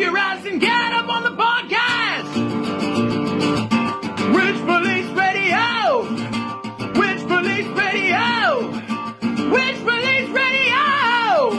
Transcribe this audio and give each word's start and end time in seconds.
Your 0.00 0.16
ass 0.16 0.46
and 0.46 0.60
get 0.60 0.92
up 0.92 1.08
on 1.08 1.22
the 1.24 1.30
podcast. 1.30 2.34
Witch 4.32 4.56
Police 4.64 5.06
Radio. 5.12 6.02
Witch 6.98 7.28
Police 7.28 7.66
Radio. 7.76 8.70
Witch 9.50 9.76
Police 9.84 10.28
Radio. 10.30 11.50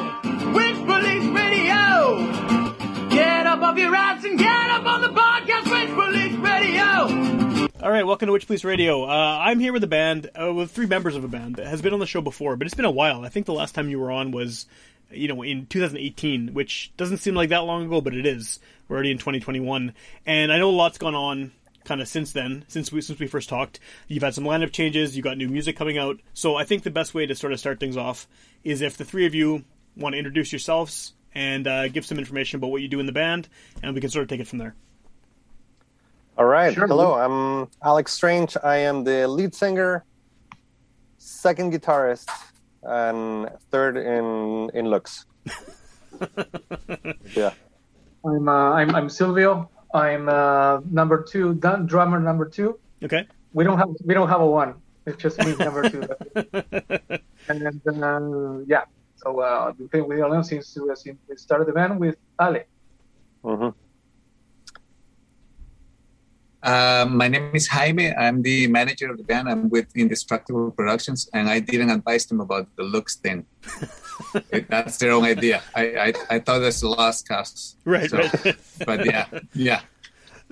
Witch 0.54 0.86
Police 0.88 1.28
Radio. 1.38 3.10
Get 3.10 3.46
up 3.46 3.62
off 3.62 3.78
your 3.78 3.96
ass 3.96 4.24
and 4.24 4.40
get 4.40 4.70
up 4.72 4.86
on 4.86 5.02
the 5.02 5.10
podcast. 5.10 5.70
Witch 5.72 5.94
Police 5.94 6.36
Radio. 6.38 7.70
All 7.84 7.92
right, 7.92 8.06
welcome 8.06 8.26
to 8.26 8.34
Witch 8.34 8.48
Police 8.48 8.64
Radio. 8.64 9.04
Uh, 9.04 9.40
I'm 9.40 9.60
here 9.60 9.72
with 9.72 9.84
a 9.84 9.88
band, 9.88 10.32
uh, 10.40 10.52
with 10.52 10.72
three 10.72 10.88
members 10.88 11.16
of 11.16 11.24
a 11.24 11.28
band 11.28 11.58
that 11.58 11.68
has 11.68 11.84
been 11.84 11.94
on 11.94 12.00
the 12.00 12.08
show 12.08 12.22
before, 12.22 12.56
but 12.56 12.66
it's 12.66 12.76
been 12.76 12.86
a 12.86 12.92
while. 12.92 13.24
I 13.24 13.30
think 13.30 13.46
the 13.46 13.54
last 13.54 13.76
time 13.76 13.88
you 13.90 14.00
were 14.00 14.12
on 14.12 14.32
was, 14.32 14.66
you 15.12 15.28
know, 15.28 15.42
in 15.42 15.66
2018, 15.68 16.54
which 16.54 16.92
doesn't 16.98 17.18
seem 17.18 17.36
like 17.36 17.50
that 17.50 17.60
long 17.60 17.86
ago, 17.86 18.02
but 18.02 18.16
it 18.16 18.26
is. 18.26 18.60
We're 18.88 18.96
already 18.96 19.12
in 19.12 19.18
2021, 19.18 19.94
and 20.26 20.52
I 20.52 20.58
know 20.58 20.70
a 20.70 20.72
lot's 20.72 20.98
gone 20.98 21.16
on 21.16 21.52
kind 21.86 22.02
of 22.02 22.08
since 22.08 22.32
then, 22.32 22.66
since 22.68 22.92
we 22.92 23.02
since 23.02 23.20
we 23.20 23.28
first 23.28 23.50
talked. 23.50 23.80
You've 24.08 24.24
had 24.24 24.34
some 24.34 24.44
lineup 24.44 24.72
changes, 24.72 25.16
you 25.16 25.24
got 25.24 25.38
new 25.38 25.48
music 25.48 25.76
coming 25.76 25.98
out, 25.98 26.20
so 26.34 26.56
I 26.56 26.64
think 26.64 26.84
the 26.84 26.92
best 26.92 27.14
way 27.14 27.26
to 27.26 27.36
sort 27.36 27.54
of 27.54 27.60
start 27.60 27.80
things 27.80 27.98
off 27.98 28.28
is 28.64 28.82
if 28.82 28.98
the 28.98 29.06
three 29.06 29.26
of 29.26 29.34
you 29.34 29.64
want 29.96 30.14
to 30.14 30.18
introduce 30.18 30.52
yourselves 30.52 31.14
and 31.34 31.68
uh, 31.68 31.88
give 31.88 32.06
some 32.06 32.20
information 32.20 32.58
about 32.58 32.72
what 32.72 32.82
you 32.82 32.88
do 32.88 33.00
in 33.00 33.06
the 33.06 33.12
band, 33.12 33.48
and 33.82 33.96
we 33.96 34.02
can 34.02 34.10
sort 34.10 34.24
of 34.24 34.30
take 34.30 34.40
it 34.40 34.48
from 34.48 34.60
there. 34.60 34.76
All 36.38 36.46
right. 36.46 36.74
Sure. 36.74 36.88
Hello, 36.88 37.14
I'm 37.14 37.70
Alex 37.84 38.14
Strange. 38.14 38.58
I 38.64 38.78
am 38.78 39.04
the 39.04 39.28
lead 39.28 39.54
singer, 39.54 40.06
second 41.18 41.74
guitarist, 41.74 42.30
and 42.84 43.50
third 43.70 43.98
in 43.98 44.70
in 44.74 44.86
looks. 44.88 45.26
yeah. 47.36 47.54
I'm 48.26 48.48
uh, 48.48 48.72
I'm 48.74 48.96
I'm 48.96 49.10
Silvio. 49.10 49.70
I'm 49.94 50.30
uh, 50.30 50.80
number 50.90 51.24
two, 51.24 51.56
dun- 51.56 51.86
drummer 51.86 52.20
number 52.20 52.46
two. 52.46 52.80
Okay. 53.04 53.28
We 53.54 53.64
don't 53.64 53.78
have 53.78 53.90
we 54.06 54.14
don't 54.14 54.30
have 54.30 54.42
a 54.42 54.48
one. 54.48 54.76
It's 55.06 55.18
just 55.18 55.40
me 55.40 55.56
number 55.56 55.90
two. 55.90 56.04
and 57.50 57.82
then 57.84 58.04
uh, 58.04 58.60
yeah, 58.68 58.86
so 59.16 59.40
uh, 59.40 59.74
we've 59.78 59.90
been 59.90 60.08
with 60.08 60.20
Alone 60.20 60.44
since, 60.44 60.78
since 60.96 61.20
we 61.28 61.36
started 61.36 61.68
the 61.68 61.74
band 61.74 62.00
with 62.00 62.16
Ale. 62.40 62.64
hmm 63.44 63.70
Uh, 66.64 67.08
my 67.10 67.28
name 67.28 67.50
is 67.56 67.68
Jaime. 67.68 68.14
I'm 68.14 68.42
the 68.44 68.68
manager 68.68 69.10
of 69.10 69.18
the 69.18 69.24
band. 69.24 69.50
I'm 69.50 69.70
with 69.70 69.88
Indestructible 69.96 70.72
Productions, 70.72 71.28
and 71.34 71.50
I 71.50 71.60
didn't 71.60 71.90
advise 71.90 72.26
them 72.28 72.40
about 72.40 72.68
the 72.76 72.84
looks 72.84 73.16
thing. 73.16 73.46
It- 74.52 74.70
That's 74.70 74.98
their 74.98 75.12
own 75.14 75.26
idea. 75.26 75.64
I, 75.76 75.84
I, 75.98 76.14
I 76.30 76.40
thought 76.40 76.60
that's 76.60 76.82
the 76.82 76.90
last 76.90 77.28
cast. 77.28 77.78
Right, 77.86 78.10
So, 78.10 78.18
right. 78.20 78.56
But 78.86 79.06
yeah, 79.06 79.26
yeah. 79.56 79.82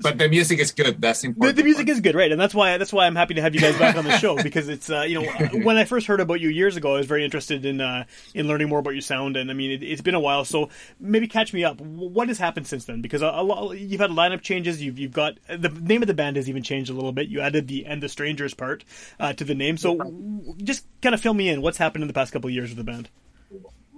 But 0.01 0.17
the 0.17 0.29
music 0.29 0.59
is 0.59 0.71
good. 0.71 1.01
That's 1.01 1.23
important. 1.23 1.57
the 1.57 1.63
music 1.63 1.89
is 1.89 1.99
good, 1.99 2.15
right? 2.15 2.31
And 2.31 2.39
that's 2.39 2.53
why 2.53 2.77
that's 2.77 2.93
why 2.93 3.05
I'm 3.05 3.15
happy 3.15 3.35
to 3.35 3.41
have 3.41 3.53
you 3.53 3.61
guys 3.61 3.77
back 3.77 3.95
on 3.95 4.05
the 4.05 4.17
show 4.17 4.41
because 4.41 4.69
it's 4.69 4.89
uh, 4.89 5.01
you 5.01 5.21
know 5.21 5.31
when 5.63 5.77
I 5.77 5.85
first 5.85 6.07
heard 6.07 6.19
about 6.19 6.39
you 6.39 6.49
years 6.49 6.77
ago, 6.77 6.95
I 6.95 6.97
was 6.97 7.07
very 7.07 7.23
interested 7.23 7.65
in 7.65 7.81
uh, 7.81 8.05
in 8.33 8.47
learning 8.47 8.69
more 8.69 8.79
about 8.79 8.91
your 8.91 9.01
sound, 9.01 9.37
and 9.37 9.49
I 9.49 9.53
mean 9.53 9.71
it, 9.71 9.83
it's 9.83 10.01
been 10.01 10.15
a 10.15 10.19
while, 10.19 10.45
so 10.45 10.69
maybe 10.99 11.27
catch 11.27 11.53
me 11.53 11.63
up. 11.63 11.79
What 11.81 12.27
has 12.27 12.37
happened 12.37 12.67
since 12.67 12.85
then? 12.85 13.01
Because 13.01 13.21
a, 13.21 13.27
a 13.27 13.43
lot, 13.43 13.73
you've 13.73 14.01
had 14.01 14.11
lineup 14.11 14.41
changes, 14.41 14.81
you've 14.81 14.99
you've 14.99 15.13
got 15.13 15.37
the 15.47 15.69
name 15.69 16.01
of 16.01 16.07
the 16.07 16.13
band 16.13 16.35
has 16.35 16.49
even 16.49 16.63
changed 16.63 16.89
a 16.89 16.93
little 16.93 17.11
bit. 17.11 17.27
You 17.27 17.41
added 17.41 17.67
the 17.67 17.85
and 17.85 18.01
the 18.03 18.09
strangers 18.09 18.53
part 18.53 18.85
uh, 19.19 19.33
to 19.33 19.43
the 19.43 19.55
name, 19.55 19.77
so 19.77 20.55
just 20.57 20.85
kind 21.01 21.15
of 21.15 21.21
fill 21.21 21.33
me 21.33 21.49
in. 21.49 21.61
What's 21.61 21.77
happened 21.77 22.03
in 22.03 22.07
the 22.07 22.13
past 22.13 22.33
couple 22.33 22.47
of 22.47 22.53
years 22.53 22.69
with 22.69 22.77
the 22.77 22.83
band? 22.83 23.09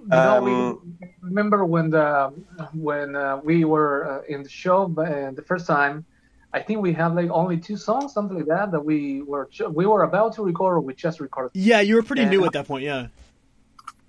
You 0.09 0.21
know, 0.21 0.37
Um, 0.37 0.43
we 0.43 0.99
remember 1.21 1.65
when 1.65 1.89
the 1.91 2.29
when 2.73 3.15
uh, 3.15 3.37
we 3.43 3.65
were 3.65 4.21
uh, 4.21 4.33
in 4.33 4.43
the 4.43 4.49
show 4.49 4.83
uh, 4.97 5.31
the 5.31 5.43
first 5.45 5.67
time. 5.67 6.05
I 6.53 6.61
think 6.61 6.81
we 6.81 6.93
had 6.93 7.15
like 7.15 7.29
only 7.29 7.57
two 7.59 7.77
songs, 7.77 8.13
something 8.13 8.37
like 8.37 8.47
that, 8.47 8.71
that 8.71 8.83
we 8.83 9.21
were 9.21 9.49
we 9.69 9.85
were 9.85 10.03
about 10.03 10.33
to 10.35 10.43
record, 10.43 10.77
or 10.77 10.81
we 10.81 10.93
just 10.95 11.19
recorded. 11.19 11.51
Yeah, 11.53 11.81
you 11.81 11.95
were 11.95 12.03
pretty 12.03 12.23
Yeah. 12.23 12.29
new 12.33 12.43
at 12.45 12.53
that 12.53 12.67
point. 12.67 12.83
Yeah, 12.83 13.07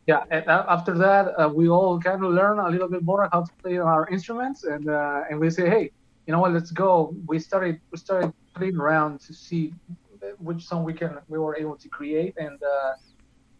Yeah, 0.06 0.25
and 0.31 0.44
a- 0.47 0.66
after 0.69 0.97
that, 0.98 1.25
uh, 1.38 1.48
we 1.48 1.69
all 1.69 2.00
kind 2.00 2.25
of 2.25 2.32
learn 2.32 2.58
a 2.58 2.69
little 2.69 2.88
bit 2.88 3.02
more 3.04 3.28
how 3.32 3.42
to 3.42 3.52
play 3.62 3.76
our 3.78 4.06
instruments, 4.08 4.64
and 4.64 4.88
uh, 4.88 5.22
and 5.28 5.38
we 5.41 5.50
say, 5.50 5.69
hey, 5.69 5.91
you 6.26 6.32
know 6.32 6.41
what? 6.41 6.52
Let's 6.52 6.70
go. 6.72 7.14
We 7.26 7.38
started 7.38 7.81
we 7.92 7.98
started 7.98 8.32
playing 8.56 8.76
around 8.76 9.20
to 9.26 9.32
see 9.34 9.72
which 10.38 10.64
song 10.64 10.84
we 10.84 10.92
can 10.94 11.19
we 11.28 11.38
were 11.38 11.56
able 11.56 11.76
to 11.76 11.88
create, 11.88 12.34
and 12.36 12.58
uh, 12.62 12.92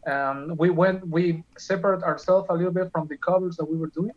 um, 0.07 0.57
we 0.59 0.71
went 0.71 1.07
we 1.07 1.45
separate 1.59 2.03
ourselves 2.03 2.47
a 2.51 2.55
little 2.55 2.73
bit 2.73 2.91
from 2.93 3.07
the 3.09 3.17
covers 3.19 3.57
that 3.57 3.65
we 3.65 3.77
were 3.77 3.91
doing, 3.95 4.13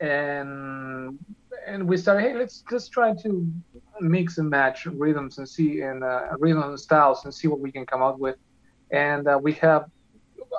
and 0.00 1.18
and 1.66 1.88
we 1.88 1.96
started, 1.96 2.22
hey, 2.22 2.34
let's 2.34 2.62
let's 2.70 2.88
try 2.88 3.14
to 3.22 3.46
mix 4.00 4.38
and 4.38 4.50
match 4.50 4.86
rhythms 4.86 5.38
and 5.38 5.48
see 5.48 5.80
and 5.80 6.04
uh, 6.04 6.28
rhythm 6.38 6.62
and 6.62 6.78
styles 6.78 7.24
and 7.24 7.32
see 7.32 7.48
what 7.48 7.60
we 7.60 7.72
can 7.72 7.86
come 7.86 8.02
out 8.02 8.18
with, 8.18 8.36
and 8.90 9.26
uh, 9.28 9.38
we 9.42 9.52
have 9.54 9.86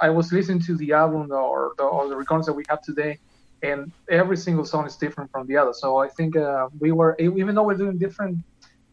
I 0.02 0.10
was 0.10 0.32
listening 0.34 0.62
to 0.62 0.76
the 0.78 0.94
album 0.94 1.32
or 1.32 1.74
the, 1.78 1.84
or 1.84 2.10
the 2.10 2.16
recordings 2.16 2.48
that 2.48 2.54
we 2.54 2.64
have 2.70 2.82
today, 2.82 3.20
and 3.62 3.92
every 4.10 4.38
single 4.38 4.66
song 4.66 4.88
is 4.88 4.98
different 4.98 5.30
from 5.32 5.46
the 5.48 5.58
other. 5.58 5.74
So 5.74 5.98
I 5.98 6.10
think 6.10 6.36
uh, 6.36 6.70
we 6.80 6.92
were 6.92 7.16
even 7.20 7.56
though 7.56 7.64
we're 7.64 7.78
doing 7.78 7.98
different 8.00 8.40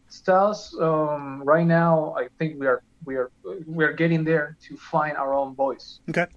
styles 0.09 0.77
um, 0.79 1.41
right 1.43 1.65
now, 1.65 2.13
I 2.17 2.27
think 2.37 2.59
we 2.59 2.67
are 2.67 2.83
we 3.05 3.15
are 3.15 3.31
we 3.65 3.83
are 3.83 3.93
getting 3.93 4.23
there 4.23 4.57
to 4.63 4.77
find 4.77 5.17
our 5.17 5.33
own 5.33 5.55
voice. 5.55 5.99
okay. 6.09 6.27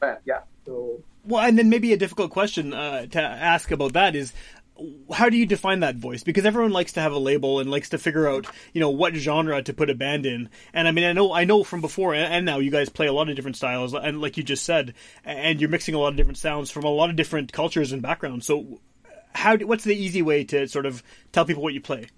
But 0.00 0.20
yeah, 0.24 0.40
so 0.66 1.00
Well, 1.24 1.44
and 1.44 1.58
then 1.58 1.68
maybe 1.68 1.92
a 1.92 1.96
difficult 1.96 2.30
question 2.30 2.72
uh, 2.72 3.06
to 3.06 3.20
ask 3.20 3.70
about 3.70 3.92
that 3.92 4.16
is 4.16 4.32
how 5.12 5.28
do 5.28 5.36
you 5.36 5.46
define 5.46 5.80
that 5.80 5.96
voice? 5.96 6.22
Because 6.24 6.44
everyone 6.44 6.72
likes 6.72 6.92
to 6.94 7.00
have 7.00 7.12
a 7.12 7.18
label 7.18 7.60
and 7.60 7.70
likes 7.70 7.90
to 7.90 7.98
figure 7.98 8.28
out, 8.28 8.46
you 8.72 8.80
know, 8.80 8.90
what 8.90 9.14
genre 9.14 9.62
to 9.62 9.72
put 9.72 9.90
a 9.90 9.94
band 9.94 10.26
in. 10.26 10.48
And 10.72 10.88
I 10.88 10.92
mean, 10.92 11.04
I 11.04 11.12
know, 11.12 11.32
I 11.32 11.44
know 11.44 11.62
from 11.62 11.80
before 11.80 12.14
and 12.14 12.46
now 12.46 12.58
you 12.58 12.70
guys 12.70 12.88
play 12.88 13.06
a 13.06 13.12
lot 13.12 13.28
of 13.28 13.36
different 13.36 13.56
styles, 13.56 13.94
and 13.94 14.20
like 14.20 14.36
you 14.36 14.42
just 14.42 14.64
said, 14.64 14.94
and 15.24 15.60
you're 15.60 15.70
mixing 15.70 15.94
a 15.94 15.98
lot 15.98 16.08
of 16.08 16.16
different 16.16 16.38
sounds 16.38 16.70
from 16.70 16.84
a 16.84 16.90
lot 16.90 17.10
of 17.10 17.16
different 17.16 17.52
cultures 17.52 17.92
and 17.92 18.02
backgrounds. 18.02 18.46
So, 18.46 18.80
how? 19.34 19.56
Do, 19.56 19.66
what's 19.66 19.84
the 19.84 19.96
easy 19.96 20.22
way 20.22 20.44
to 20.44 20.66
sort 20.68 20.86
of 20.86 21.02
tell 21.32 21.44
people 21.44 21.62
what 21.62 21.74
you 21.74 21.80
play? 21.80 22.08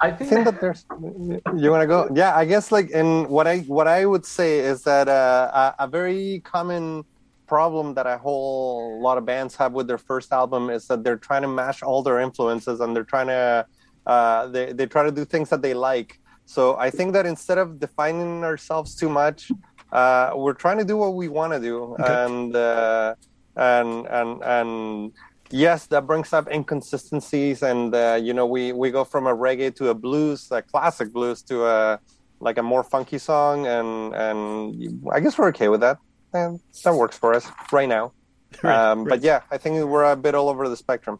I 0.00 0.08
I 0.08 0.12
think, 0.12 0.30
think 0.30 0.44
that 0.44 0.60
there's. 0.60 0.84
You 0.90 1.70
want 1.70 1.82
to 1.82 1.86
go? 1.86 2.08
Yeah, 2.14 2.36
I 2.36 2.44
guess 2.44 2.70
like 2.70 2.90
in 2.90 3.28
what 3.28 3.46
I 3.46 3.60
what 3.60 3.88
I 3.88 4.04
would 4.04 4.26
say 4.26 4.58
is 4.58 4.82
that 4.82 5.08
uh, 5.08 5.72
a, 5.78 5.84
a 5.84 5.88
very 5.88 6.40
common 6.44 7.04
problem 7.46 7.94
that 7.94 8.06
a 8.06 8.18
whole 8.18 9.00
lot 9.00 9.16
of 9.18 9.24
bands 9.24 9.54
have 9.56 9.72
with 9.72 9.86
their 9.86 9.98
first 9.98 10.32
album 10.32 10.68
is 10.68 10.86
that 10.88 11.04
they're 11.04 11.16
trying 11.16 11.42
to 11.42 11.48
mash 11.48 11.82
all 11.82 12.02
their 12.02 12.18
influences 12.20 12.80
and 12.80 12.94
they're 12.94 13.04
trying 13.04 13.28
to 13.28 13.66
uh, 14.06 14.46
they 14.48 14.72
they 14.72 14.86
try 14.86 15.02
to 15.02 15.12
do 15.12 15.24
things 15.24 15.48
that 15.50 15.62
they 15.62 15.74
like. 15.74 16.20
So 16.44 16.76
I 16.76 16.90
think 16.90 17.12
that 17.14 17.26
instead 17.26 17.58
of 17.58 17.80
defining 17.80 18.44
ourselves 18.44 18.94
too 18.94 19.08
much, 19.08 19.50
uh, 19.92 20.32
we're 20.34 20.54
trying 20.54 20.78
to 20.78 20.84
do 20.84 20.96
what 20.96 21.14
we 21.14 21.28
want 21.28 21.52
to 21.52 21.60
do, 21.60 21.96
and 21.98 22.54
uh, 22.54 23.14
and 23.56 24.06
and 24.06 24.42
and 24.44 25.12
yes, 25.50 25.86
that 25.86 26.06
brings 26.06 26.32
up 26.32 26.48
inconsistencies, 26.50 27.62
and 27.62 27.94
uh, 27.94 28.18
you 28.20 28.32
know 28.34 28.46
we 28.46 28.72
we 28.72 28.90
go 28.90 29.04
from 29.04 29.26
a 29.26 29.34
reggae 29.36 29.74
to 29.76 29.88
a 29.88 29.94
blues, 29.94 30.48
a 30.50 30.62
classic 30.62 31.12
blues, 31.12 31.42
to 31.42 31.64
a 31.66 32.00
like 32.40 32.58
a 32.58 32.62
more 32.62 32.82
funky 32.84 33.18
song, 33.18 33.66
and 33.66 34.14
and 34.14 35.08
I 35.12 35.20
guess 35.20 35.38
we're 35.38 35.48
okay 35.48 35.68
with 35.68 35.80
that, 35.80 35.98
and 36.32 36.60
that 36.84 36.94
works 36.94 37.16
for 37.18 37.34
us 37.34 37.46
right 37.72 37.88
now. 37.88 38.12
Right, 38.62 38.74
um, 38.90 39.00
right. 39.00 39.08
But 39.10 39.22
yeah, 39.22 39.40
I 39.50 39.58
think 39.58 39.84
we're 39.84 40.04
a 40.04 40.16
bit 40.16 40.34
all 40.34 40.48
over 40.48 40.68
the 40.68 40.76
spectrum. 40.76 41.18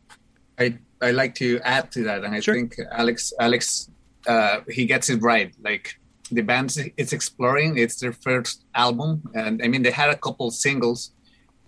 I 0.59 0.79
I 1.03 1.11
like 1.11 1.35
to 1.37 1.61
add 1.65 1.91
to 1.93 2.05
that, 2.05 2.25
and 2.25 2.35
I 2.35 2.41
Sure. 2.41 2.55
think 2.55 2.77
Alex 2.93 3.33
Alex 3.41 3.91
uh, 4.27 4.61
he 4.71 4.87
gets 4.87 5.11
it 5.11 5.21
right. 5.23 5.53
Like 5.63 5.99
the 6.31 6.43
band 6.43 6.77
it's 6.97 7.13
exploring. 7.13 7.79
It's 7.79 7.97
their 8.01 8.13
first 8.13 8.65
album, 8.75 9.23
and 9.35 9.61
I 9.63 9.67
mean 9.69 9.83
they 9.83 9.91
had 9.91 10.09
a 10.09 10.17
couple 10.17 10.51
singles, 10.51 11.11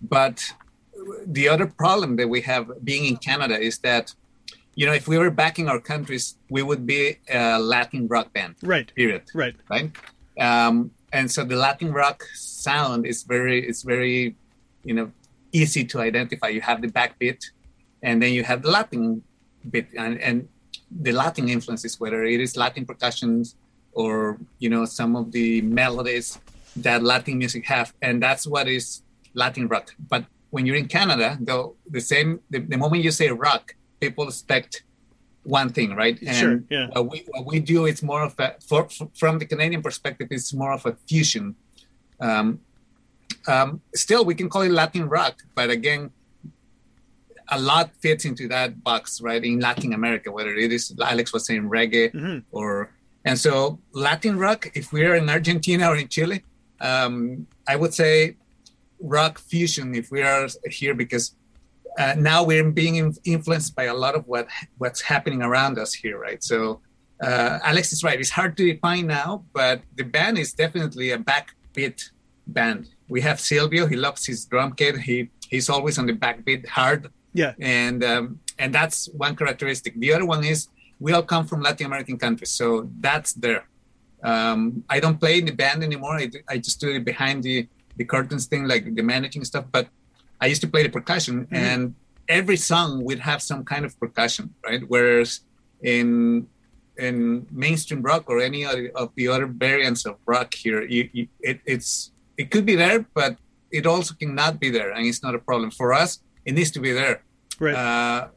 but 0.01 0.41
the 1.25 1.47
other 1.47 1.67
problem 1.67 2.15
that 2.17 2.27
we 2.27 2.41
have 2.41 2.71
being 2.83 3.05
in 3.05 3.17
Canada 3.17 3.59
is 3.59 3.79
that 3.79 4.13
you 4.75 4.85
know 4.85 4.93
if 4.93 5.07
we 5.07 5.17
were 5.17 5.31
backing 5.31 5.67
our 5.67 5.79
countries, 5.79 6.35
we 6.49 6.61
would 6.61 6.85
be 6.85 7.17
a 7.29 7.59
Latin 7.59 8.07
rock 8.07 8.31
band. 8.33 8.55
Right, 8.63 8.93
Period. 8.95 9.23
right. 9.33 9.55
Right. 9.69 9.91
Um, 10.39 10.91
and 11.11 11.29
so 11.29 11.43
the 11.43 11.55
Latin 11.55 11.91
rock 11.91 12.23
sound 12.35 13.05
is 13.05 13.23
very 13.23 13.67
it's 13.67 13.83
very 13.83 14.35
you 14.83 14.93
know 14.93 15.11
easy 15.51 15.83
to 15.85 15.99
identify. 15.99 16.47
You 16.47 16.61
have 16.61 16.81
the 16.81 16.87
backbeat, 16.87 17.43
and 18.03 18.21
then 18.21 18.33
you 18.33 18.43
have 18.43 18.61
the 18.61 18.71
Latin 18.71 19.23
bit 19.69 19.87
and, 19.97 20.19
and 20.21 20.47
the 20.91 21.11
Latin 21.11 21.49
influences, 21.49 21.99
whether 21.99 22.23
it 22.23 22.39
is 22.39 22.55
Latin 22.57 22.85
percussions 22.85 23.55
or 23.93 24.37
you 24.59 24.69
know 24.69 24.85
some 24.85 25.15
of 25.15 25.31
the 25.31 25.61
melodies 25.61 26.39
that 26.75 27.03
Latin 27.03 27.37
music 27.37 27.65
have, 27.65 27.93
and 28.01 28.21
that's 28.21 28.45
what 28.47 28.67
is 28.67 29.01
Latin 29.33 29.67
rock. 29.67 29.93
But 30.09 30.25
when 30.51 30.65
you're 30.65 30.75
in 30.75 30.87
Canada, 30.87 31.37
though, 31.39 31.75
the 31.89 32.01
same 32.01 32.39
the, 32.49 32.59
the 32.59 32.77
moment 32.77 33.03
you 33.03 33.11
say 33.11 33.29
rock, 33.29 33.75
people 33.99 34.27
expect 34.27 34.83
one 35.43 35.69
thing, 35.69 35.95
right? 35.95 36.17
And 36.21 36.35
Sure, 36.35 36.63
yeah. 36.69 36.87
what 36.93 37.09
we 37.11 37.25
what 37.33 37.45
we 37.45 37.59
do 37.59 37.85
is 37.85 38.01
more 38.03 38.23
of 38.23 38.33
a 38.39 38.55
for, 38.67 38.87
from 39.21 39.39
the 39.39 39.45
Canadian 39.45 39.81
perspective, 39.81 40.27
it's 40.31 40.53
more 40.53 40.73
of 40.73 40.85
a 40.85 40.93
fusion. 41.07 41.55
Um, 42.19 42.59
um, 43.47 43.81
still, 43.95 44.25
we 44.25 44.35
can 44.35 44.49
call 44.49 44.63
it 44.63 44.71
Latin 44.71 45.07
rock, 45.07 45.35
but 45.55 45.69
again, 45.69 46.11
a 47.49 47.59
lot 47.59 47.91
fits 47.95 48.25
into 48.25 48.47
that 48.49 48.83
box, 48.83 49.21
right? 49.21 49.43
In 49.43 49.59
Latin 49.59 49.93
America, 49.93 50.31
whether 50.31 50.53
it 50.53 50.71
is 50.71 50.93
Alex 51.01 51.33
was 51.33 51.45
saying 51.45 51.63
reggae 51.69 52.11
Mhm. 52.13 52.43
or 52.51 52.91
and 53.25 53.37
so 53.39 53.79
Latin 53.91 54.37
rock. 54.37 54.69
If 54.75 54.91
we're 54.93 55.15
in 55.15 55.29
Argentina 55.29 55.89
or 55.89 55.95
in 55.95 56.07
Chile, 56.09 56.43
um, 56.81 57.47
I 57.67 57.75
would 57.75 57.93
say 57.93 58.35
rock 59.01 59.39
fusion. 59.39 59.95
If 59.95 60.11
we 60.11 60.21
are 60.21 60.47
here, 60.69 60.93
because 60.93 61.35
uh, 61.97 62.15
now 62.17 62.43
we're 62.43 62.69
being 62.71 63.13
influenced 63.25 63.75
by 63.75 63.85
a 63.85 63.93
lot 63.93 64.15
of 64.15 64.25
what 64.27 64.47
what's 64.77 65.01
happening 65.01 65.41
around 65.41 65.77
us 65.79 65.93
here, 65.93 66.17
right? 66.19 66.43
So 66.43 66.81
uh, 67.23 67.59
Alex 67.63 67.91
is 67.93 68.03
right. 68.03 68.19
It's 68.19 68.29
hard 68.29 68.55
to 68.57 68.73
define 68.73 69.07
now, 69.07 69.43
but 69.53 69.81
the 69.97 70.03
band 70.03 70.37
is 70.37 70.53
definitely 70.53 71.11
a 71.11 71.17
backbeat 71.17 72.11
band. 72.47 72.89
We 73.09 73.21
have 73.21 73.39
Silvio. 73.39 73.87
He 73.87 73.95
loves 73.95 74.25
his 74.25 74.45
drum 74.45 74.73
kit. 74.73 74.97
He 74.97 75.29
he's 75.47 75.69
always 75.69 75.97
on 75.97 76.05
the 76.05 76.13
backbeat 76.13 76.67
hard 76.67 77.09
Yeah. 77.33 77.53
and 77.59 78.03
um, 78.03 78.39
and 78.57 78.73
that's 78.73 79.07
one 79.13 79.35
characteristic. 79.35 79.99
The 79.99 80.13
other 80.13 80.25
one 80.25 80.43
is 80.43 80.67
we 80.99 81.11
all 81.13 81.23
come 81.23 81.45
from 81.47 81.61
Latin 81.61 81.85
American 81.87 82.17
countries, 82.17 82.51
so 82.51 82.89
that's 82.99 83.33
there. 83.33 83.63
Um, 84.23 84.83
I 84.89 84.99
don't 84.99 85.17
play 85.17 85.39
in 85.39 85.45
the 85.45 85.53
band 85.53 85.81
anymore. 85.83 86.15
I, 86.17 86.29
I 86.47 86.57
just 86.57 86.79
do 86.81 86.89
it 86.91 87.05
behind 87.05 87.43
the 87.43 87.67
the 87.99 88.05
curtains 88.05 88.47
thing, 88.47 88.63
like 88.65 88.95
the 88.95 89.03
managing 89.03 89.43
stuff. 89.43 89.65
But 89.69 89.85
I 90.41 90.47
used 90.47 90.63
to 90.65 90.71
play 90.73 90.83
the 90.87 90.89
percussion, 90.89 91.47
and 91.51 91.93
every 92.27 92.55
song 92.55 93.03
would 93.03 93.19
have 93.19 93.41
some 93.43 93.61
kind 93.65 93.83
of 93.85 93.91
percussion, 93.99 94.55
right? 94.65 94.81
Whereas 94.87 95.41
in 95.83 96.47
in 96.97 97.45
mainstream 97.51 98.01
rock 98.01 98.23
or 98.31 98.39
any 98.39 98.65
other 98.65 98.89
of 98.95 99.11
the 99.19 99.27
other 99.27 99.45
variants 99.45 100.05
of 100.09 100.15
rock 100.25 100.53
here, 100.55 100.81
you, 100.83 101.09
you, 101.11 101.27
it, 101.41 101.59
it's 101.65 102.11
it 102.37 102.49
could 102.51 102.65
be 102.65 102.75
there, 102.75 103.05
but 103.13 103.37
it 103.69 103.85
also 103.85 104.15
cannot 104.15 104.59
be 104.63 104.69
there, 104.71 104.89
and 104.95 105.05
it's 105.05 105.21
not 105.21 105.35
a 105.35 105.39
problem 105.39 105.69
for 105.69 105.93
us. 105.93 106.23
It 106.47 106.53
needs 106.55 106.71
to 106.71 106.79
be 106.79 106.93
there. 106.93 107.21
Right. 107.59 107.75
Uh, 107.75 108.27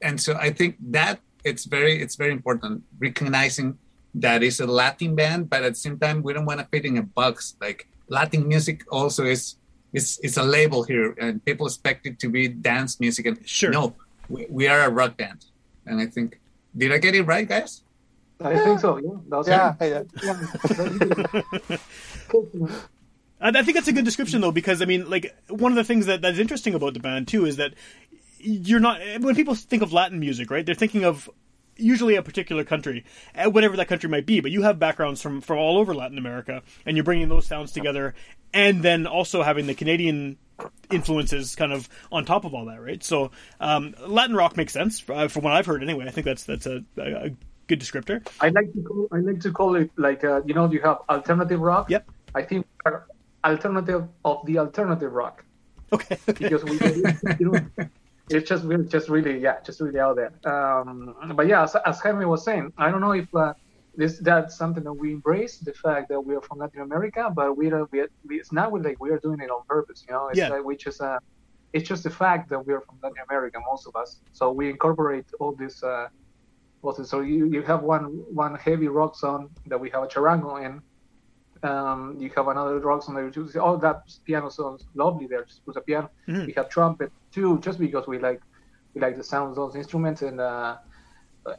and 0.00 0.20
so 0.20 0.38
I 0.38 0.50
think 0.50 0.76
that 0.94 1.18
it's 1.42 1.64
very 1.66 2.00
it's 2.00 2.14
very 2.14 2.32
important 2.32 2.86
recognizing 2.98 3.78
that 4.14 4.42
it's 4.46 4.60
a 4.60 4.66
Latin 4.66 5.16
band, 5.16 5.50
but 5.50 5.64
at 5.66 5.74
the 5.74 5.82
same 5.86 5.98
time 5.98 6.22
we 6.22 6.32
don't 6.32 6.46
want 6.46 6.60
to 6.60 6.66
fit 6.70 6.84
in 6.84 6.98
a 6.98 7.02
box. 7.02 7.56
Like 7.60 7.88
Latin 8.08 8.46
music 8.48 8.84
also 8.90 9.24
is 9.24 9.56
it's 9.92 10.18
is 10.20 10.36
a 10.36 10.42
label 10.42 10.82
here, 10.82 11.14
and 11.20 11.44
people 11.44 11.66
expect 11.66 12.06
it 12.06 12.18
to 12.20 12.28
be 12.28 12.48
dance 12.48 12.98
music. 13.00 13.26
And 13.26 13.38
Sure. 13.48 13.70
no, 13.70 13.94
we, 14.28 14.46
we 14.48 14.66
are 14.68 14.82
a 14.82 14.90
rock 14.90 15.16
band, 15.16 15.44
and 15.86 16.00
I 16.00 16.06
think 16.06 16.40
did 16.76 16.92
I 16.92 16.98
get 16.98 17.14
it 17.14 17.22
right, 17.22 17.46
guys? 17.48 17.82
I 18.40 18.58
think 18.58 18.80
so. 18.80 18.96
Yeah, 18.96 19.10
that 19.28 19.36
was 19.36 19.48
Yeah, 19.48 19.74
yeah. 19.80 20.02
Yeah. 20.22 21.76
I 23.40 23.48
I 23.48 23.62
think 23.62 23.74
that's 23.74 23.88
a 23.88 23.92
good 23.92 24.04
description 24.04 24.40
though, 24.40 24.52
because 24.52 24.82
I 24.82 24.84
mean, 24.84 25.08
like 25.10 25.34
one 25.48 25.72
of 25.72 25.76
the 25.76 25.84
things 25.84 26.06
that 26.06 26.22
that's 26.22 26.38
interesting 26.38 26.74
about 26.74 26.94
the 26.94 27.00
band 27.00 27.28
too 27.28 27.44
is 27.44 27.56
that 27.56 27.74
you're 28.38 28.80
not 28.80 29.00
when 29.20 29.34
people 29.34 29.54
think 29.54 29.82
of 29.82 29.92
Latin 29.92 30.18
music, 30.18 30.50
right? 30.50 30.64
They're 30.64 30.74
thinking 30.74 31.04
of 31.04 31.28
usually 31.82 32.16
a 32.16 32.22
particular 32.22 32.64
country, 32.64 33.04
eh, 33.34 33.46
whatever 33.46 33.76
that 33.76 33.88
country 33.88 34.08
might 34.08 34.26
be. 34.26 34.40
But 34.40 34.50
you 34.50 34.62
have 34.62 34.78
backgrounds 34.78 35.20
from 35.20 35.40
from 35.40 35.58
all 35.58 35.78
over 35.78 35.94
Latin 35.94 36.18
America, 36.18 36.62
and 36.86 36.96
you're 36.96 37.04
bringing 37.04 37.28
those 37.28 37.46
sounds 37.46 37.72
together, 37.72 38.14
and 38.52 38.82
then 38.82 39.06
also 39.06 39.42
having 39.42 39.66
the 39.66 39.74
Canadian 39.74 40.38
influences 40.90 41.56
kind 41.56 41.72
of 41.72 41.88
on 42.10 42.24
top 42.24 42.44
of 42.44 42.54
all 42.54 42.66
that, 42.66 42.80
right? 42.80 43.02
So 43.02 43.30
um, 43.60 43.94
Latin 44.06 44.36
rock 44.36 44.56
makes 44.56 44.72
sense 44.72 45.02
uh, 45.08 45.28
from 45.28 45.44
what 45.44 45.52
I've 45.52 45.66
heard 45.66 45.82
anyway. 45.82 46.06
I 46.06 46.10
think 46.10 46.24
that's 46.24 46.44
that's 46.44 46.66
a, 46.66 46.84
a, 46.96 47.26
a 47.26 47.30
good 47.66 47.80
descriptor. 47.80 48.26
I 48.40 48.48
like 48.50 48.72
to 48.72 48.82
call 48.82 49.08
I 49.12 49.18
like 49.18 49.40
to 49.40 49.52
call 49.52 49.76
it 49.76 49.90
like 49.96 50.24
uh, 50.24 50.42
you 50.44 50.54
know 50.54 50.70
you 50.70 50.80
have 50.82 50.98
alternative 51.08 51.60
rock. 51.60 51.90
Yep. 51.90 52.08
I 52.34 52.42
think 52.42 52.66
alternative 53.44 54.08
of 54.24 54.46
the 54.46 54.58
alternative 54.58 55.12
rock 55.12 55.44
Okay. 55.92 56.16
because 56.26 56.64
we 56.64 56.72
you 57.38 57.52
know 57.52 57.86
it's 58.32 58.48
just 58.48 58.64
we're 58.64 58.78
just 58.96 59.08
really 59.08 59.38
yeah 59.38 59.56
just 59.66 59.80
really 59.80 60.00
out 60.00 60.16
there. 60.16 60.32
Um, 60.52 61.14
but 61.36 61.46
yeah, 61.46 61.62
as, 61.64 61.76
as 61.86 62.00
Jaime 62.00 62.24
was 62.24 62.44
saying, 62.44 62.72
I 62.78 62.90
don't 62.90 63.00
know 63.00 63.12
if 63.12 63.28
uh, 63.34 63.54
this 63.94 64.18
that's 64.20 64.56
something 64.56 64.84
that 64.84 64.92
we 64.94 65.12
embrace 65.12 65.58
the 65.58 65.74
fact 65.74 66.08
that 66.10 66.20
we 66.20 66.34
are 66.34 66.42
from 66.42 66.58
Latin 66.58 66.82
America, 66.82 67.30
but 67.34 67.56
we 67.56 67.70
we, 67.92 68.04
we 68.28 68.36
it's 68.36 68.52
not 68.52 68.72
like 68.72 68.98
we 69.00 69.10
are 69.10 69.18
doing 69.20 69.40
it 69.40 69.50
on 69.50 69.62
purpose. 69.68 70.04
You 70.08 70.14
know, 70.14 70.28
it's 70.28 70.38
Yeah. 70.38 70.48
like 70.48 70.64
we 70.64 70.76
just 70.76 71.00
uh, 71.00 71.18
it's 71.72 71.88
just 71.88 72.02
the 72.04 72.10
fact 72.10 72.50
that 72.50 72.60
we 72.66 72.72
are 72.74 72.82
from 72.82 72.98
Latin 73.02 73.22
America, 73.30 73.58
most 73.70 73.86
of 73.86 73.94
us. 73.96 74.20
So 74.32 74.52
we 74.52 74.70
incorporate 74.70 75.26
all 75.40 75.54
this. 75.54 75.82
Uh, 75.82 76.08
also, 76.82 77.04
so 77.04 77.20
you, 77.20 77.46
you 77.46 77.62
have 77.62 77.82
one 77.82 78.04
one 78.32 78.54
heavy 78.56 78.88
rock 78.88 79.14
song 79.16 79.50
that 79.66 79.78
we 79.78 79.88
have 79.90 80.02
a 80.02 80.08
charango 80.08 80.64
in. 80.64 80.80
Um, 81.62 82.16
you 82.18 82.30
have 82.36 82.48
another 82.48 82.78
rock 82.80 83.02
song 83.02 83.14
there 83.14 83.30
too. 83.30 83.44
choose. 83.44 83.56
Oh, 83.56 83.76
that 83.76 84.02
piano 84.24 84.48
sounds 84.50 84.84
lovely 84.94 85.26
there. 85.28 85.44
Just 85.44 85.64
put 85.64 85.76
a 85.76 85.80
piano. 85.80 86.10
Mhm. 86.28 86.46
We 86.46 86.52
have 86.54 86.68
trumpet 86.68 87.12
too, 87.30 87.58
just 87.60 87.78
because 87.78 88.06
we 88.06 88.18
like 88.18 88.40
we 88.94 89.00
like 89.00 89.16
the 89.16 89.24
sound 89.24 89.50
of 89.50 89.56
those 89.56 89.76
instruments 89.76 90.22
and 90.22 90.40
uh, 90.40 90.76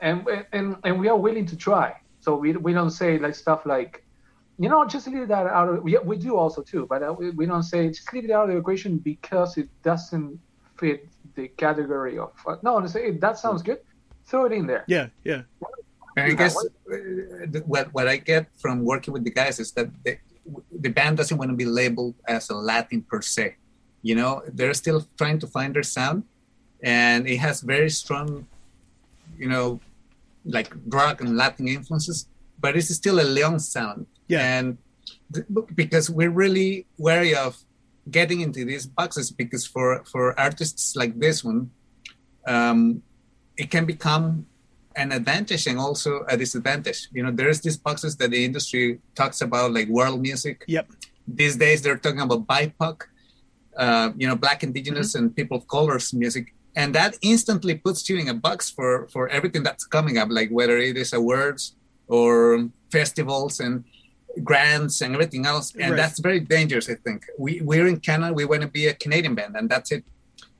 and 0.01 0.27
and 0.51 0.77
and 0.83 0.99
we 0.99 1.07
are 1.07 1.17
willing 1.17 1.45
to 1.47 1.55
try. 1.57 1.95
So 2.19 2.35
we 2.35 2.51
we 2.53 2.73
don't 2.73 2.91
say 2.91 3.17
like 3.17 3.35
stuff 3.35 3.65
like, 3.65 4.03
you 4.57 4.69
know, 4.69 4.85
just 4.85 5.07
leave 5.07 5.27
that 5.29 5.47
out 5.47 5.69
of. 5.69 5.83
We, 5.83 5.97
we 5.99 6.17
do 6.17 6.35
also 6.37 6.61
too, 6.61 6.85
but 6.89 7.01
uh, 7.03 7.13
we, 7.17 7.31
we 7.31 7.45
don't 7.45 7.63
say 7.63 7.87
just 7.89 8.11
leave 8.13 8.25
it 8.25 8.31
out 8.31 8.49
of 8.49 8.55
the 8.55 8.57
equation 8.57 8.97
because 8.97 9.57
it 9.57 9.69
doesn't 9.83 10.39
fit 10.77 11.07
the 11.35 11.47
category 11.49 12.17
of. 12.19 12.31
Uh, 12.45 12.57
no, 12.61 12.85
say 12.87 13.11
that 13.11 13.37
sounds 13.37 13.61
good. 13.61 13.79
Throw 14.25 14.45
it 14.45 14.51
in 14.53 14.67
there. 14.67 14.83
yeah. 14.87 15.07
Yeah. 15.23 15.41
And 16.17 16.31
I 16.31 16.35
guess 16.35 16.55
what- 16.55 16.71
uh, 16.93 17.59
what 17.65 17.93
what 17.93 18.07
I 18.07 18.17
get 18.17 18.47
from 18.61 18.83
working 18.83 19.13
with 19.13 19.23
the 19.23 19.31
guys 19.31 19.59
is 19.59 19.71
that 19.73 19.87
the, 20.05 20.17
the 20.71 20.89
band 20.89 21.17
doesn't 21.17 21.37
want 21.37 21.49
to 21.51 21.57
be 21.57 21.65
labeled 21.65 22.15
as 22.27 22.49
a 22.49 22.55
Latin 22.55 23.01
per 23.01 23.21
se. 23.21 23.55
You 24.01 24.15
know, 24.15 24.41
they're 24.47 24.73
still 24.73 25.05
trying 25.17 25.39
to 25.39 25.47
find 25.47 25.73
their 25.73 25.83
sound, 25.83 26.23
and 26.83 27.27
it 27.27 27.37
has 27.37 27.61
very 27.61 27.89
strong, 27.89 28.45
you 29.37 29.47
know, 29.47 29.79
like 30.45 30.69
rock 30.87 31.21
and 31.21 31.37
Latin 31.37 31.67
influences, 31.67 32.27
but 32.59 32.75
it's 32.75 32.93
still 32.93 33.19
a 33.19 33.27
Leon 33.35 33.59
sound. 33.59 34.05
Yeah. 34.27 34.43
And 34.59 34.77
th- 35.33 35.47
because 35.73 36.09
we're 36.09 36.35
really 36.43 36.85
wary 36.97 37.33
of 37.33 37.57
getting 38.11 38.41
into 38.41 38.65
these 38.65 38.85
boxes, 38.85 39.31
because 39.31 39.65
for 39.65 40.03
for 40.03 40.37
artists 40.37 40.95
like 40.95 41.17
this 41.19 41.43
one, 41.43 41.71
um, 42.45 43.01
it 43.55 43.71
can 43.71 43.85
become 43.85 44.45
an 44.95 45.11
advantage 45.11 45.67
and 45.67 45.79
also 45.79 46.25
a 46.27 46.37
disadvantage. 46.37 47.07
You 47.11 47.23
know, 47.23 47.31
there's 47.31 47.61
these 47.61 47.77
boxes 47.77 48.15
that 48.17 48.31
the 48.31 48.43
industry 48.45 48.99
talks 49.15 49.41
about, 49.41 49.73
like 49.73 49.87
world 49.87 50.21
music. 50.21 50.63
Yep. 50.67 50.91
These 51.27 51.55
days, 51.57 51.81
they're 51.81 51.97
talking 51.97 52.21
about 52.21 52.45
BIPOC, 52.47 53.01
uh, 53.77 54.11
you 54.17 54.27
know, 54.27 54.35
Black, 54.35 54.63
Indigenous, 54.63 55.15
and 55.15 55.35
people 55.35 55.57
of 55.57 55.67
colors 55.67 56.13
music, 56.13 56.53
and 56.75 56.93
that 56.95 57.17
instantly 57.21 57.75
puts 57.75 58.07
you 58.09 58.17
in 58.17 58.27
a 58.29 58.33
box 58.33 58.69
for 58.69 59.07
for 59.07 59.29
everything 59.29 59.63
that's 59.63 59.85
coming 59.85 60.17
up, 60.17 60.29
like 60.31 60.49
whether 60.49 60.77
it 60.77 60.97
is 60.97 61.13
awards 61.13 61.75
or 62.07 62.69
festivals 62.91 63.59
and 63.59 63.83
grants 64.43 65.01
and 65.01 65.13
everything 65.13 65.45
else, 65.45 65.73
and 65.75 65.91
Right. 65.91 65.97
that's 65.97 66.19
very 66.19 66.39
dangerous. 66.39 66.89
I 66.89 66.95
think 66.95 67.25
we 67.37 67.61
we're 67.61 67.87
in 67.87 67.99
Canada, 67.99 68.33
we 68.33 68.45
want 68.45 68.61
to 68.63 68.67
be 68.67 68.87
a 68.87 68.93
Canadian 68.93 69.35
band, 69.35 69.55
and 69.55 69.69
that's 69.69 69.91
it 69.91 70.03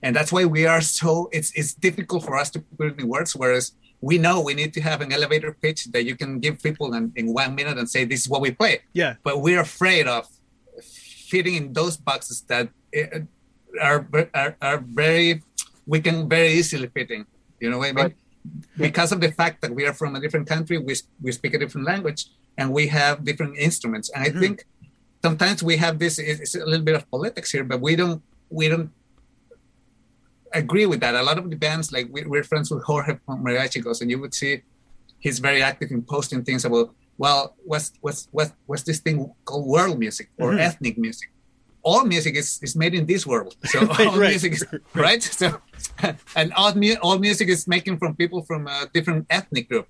and 0.04 0.14
that's 0.16 0.32
why 0.32 0.46
we 0.46 0.66
are 0.68 0.82
so 0.82 1.30
it's 1.32 1.52
it's 1.56 1.74
difficult 1.74 2.24
for 2.24 2.36
us 2.38 2.50
to 2.52 2.60
put 2.78 2.88
it 2.92 3.00
in 3.00 3.08
words 3.08 3.36
whereas 3.36 3.72
we 4.10 4.16
know 4.26 4.36
we 4.50 4.54
need 4.62 4.72
to 4.78 4.82
have 4.90 5.00
an 5.06 5.12
elevator 5.18 5.52
pitch 5.64 5.82
that 5.94 6.04
you 6.10 6.16
can 6.22 6.32
give 6.46 6.56
people 6.68 6.88
in, 6.98 7.04
in 7.16 7.26
one 7.42 7.52
minute 7.60 7.78
and 7.82 7.88
say 7.96 8.02
this 8.04 8.22
is 8.24 8.28
what 8.34 8.42
we 8.46 8.52
play 8.62 8.76
Yeah. 9.02 9.14
but 9.28 9.36
we're 9.46 9.62
afraid 9.72 10.06
of 10.16 10.24
fitting 11.32 11.56
in 11.56 11.66
those 11.80 11.96
boxes 12.10 12.38
that 12.52 12.66
uh, 13.00 13.20
are 13.90 14.00
are, 14.42 14.52
are 14.70 14.80
very 15.02 15.42
we 15.94 16.00
can 16.06 16.18
very 16.36 16.52
easily 16.60 16.88
fit 16.96 17.10
in 17.18 17.22
you 17.62 17.70
know 17.72 17.80
what 17.82 17.90
i 17.90 17.94
mean 17.94 18.04
Right. 18.06 18.16
because 18.88 19.12
of 19.16 19.20
the 19.26 19.32
fact 19.32 19.56
that 19.64 19.72
we 19.78 19.84
are 19.88 19.94
from 20.02 20.12
a 20.18 20.20
different 20.24 20.48
country 20.54 20.78
we, 20.78 20.94
we 21.26 21.32
speak 21.40 21.54
a 21.54 21.60
different 21.64 21.86
language 21.94 22.22
and 22.58 22.66
we 22.78 22.84
have 23.00 23.24
different 23.30 23.54
instruments 23.68 24.08
and 24.14 24.20
i 24.28 24.30
Mhm. 24.30 24.40
think 24.44 24.56
sometimes 25.26 25.60
we 25.70 25.76
have 25.86 25.96
this 26.04 26.14
it's 26.20 26.56
a 26.56 26.66
little 26.72 26.88
bit 26.90 26.96
of 27.00 27.04
politics 27.16 27.50
here 27.56 27.64
but 27.72 27.80
we 27.88 27.94
don't 28.02 28.20
we 28.60 28.66
don't 28.74 28.90
agree 30.54 30.86
with 30.86 31.00
that. 31.02 31.16
A 31.16 31.24
lot 31.24 31.38
of 31.38 31.50
the 31.50 31.56
bands, 31.56 31.92
like 31.92 32.08
we, 32.12 32.24
we're 32.26 32.44
friends 32.44 32.70
with 32.72 32.84
Jorge 32.84 33.18
from 33.26 33.44
Mariachi 33.44 33.84
Ghost, 33.84 34.02
and 34.02 34.10
you 34.12 34.20
would 34.20 34.34
see 34.34 34.62
he's 35.20 35.40
very 35.40 35.62
active 35.62 35.92
in 35.92 36.02
posting 36.04 36.44
things 36.44 36.66
about, 36.66 36.94
well, 37.18 37.56
what's 37.66 37.92
what's 38.02 38.28
what's, 38.32 38.54
what's 38.66 38.84
this 38.84 39.00
thing 39.00 39.32
called 39.46 39.66
world 39.68 39.98
music 40.00 40.30
or 40.40 40.52
Mhm. 40.52 40.60
ethnic 40.60 40.98
music? 40.98 41.30
All 41.86 42.06
music 42.06 42.36
is, 42.36 42.60
is 42.62 42.76
made 42.78 42.94
in 42.94 43.06
this 43.06 43.28
world, 43.28 43.56
so 43.66 43.80
Right, 43.86 44.08
all 44.08 44.18
right, 44.18 44.30
music 44.30 44.54
is 44.54 44.64
right. 44.72 44.82
right. 44.94 45.24
So 45.24 45.60
and 46.36 46.54
all, 46.54 46.74
mu- 46.76 46.96
all 47.02 47.20
music 47.20 47.50
is 47.50 47.68
making 47.68 47.98
from 47.98 48.16
people 48.16 48.42
from 48.44 48.68
a 48.68 48.88
different 48.94 49.26
ethnic 49.30 49.68
group, 49.70 49.88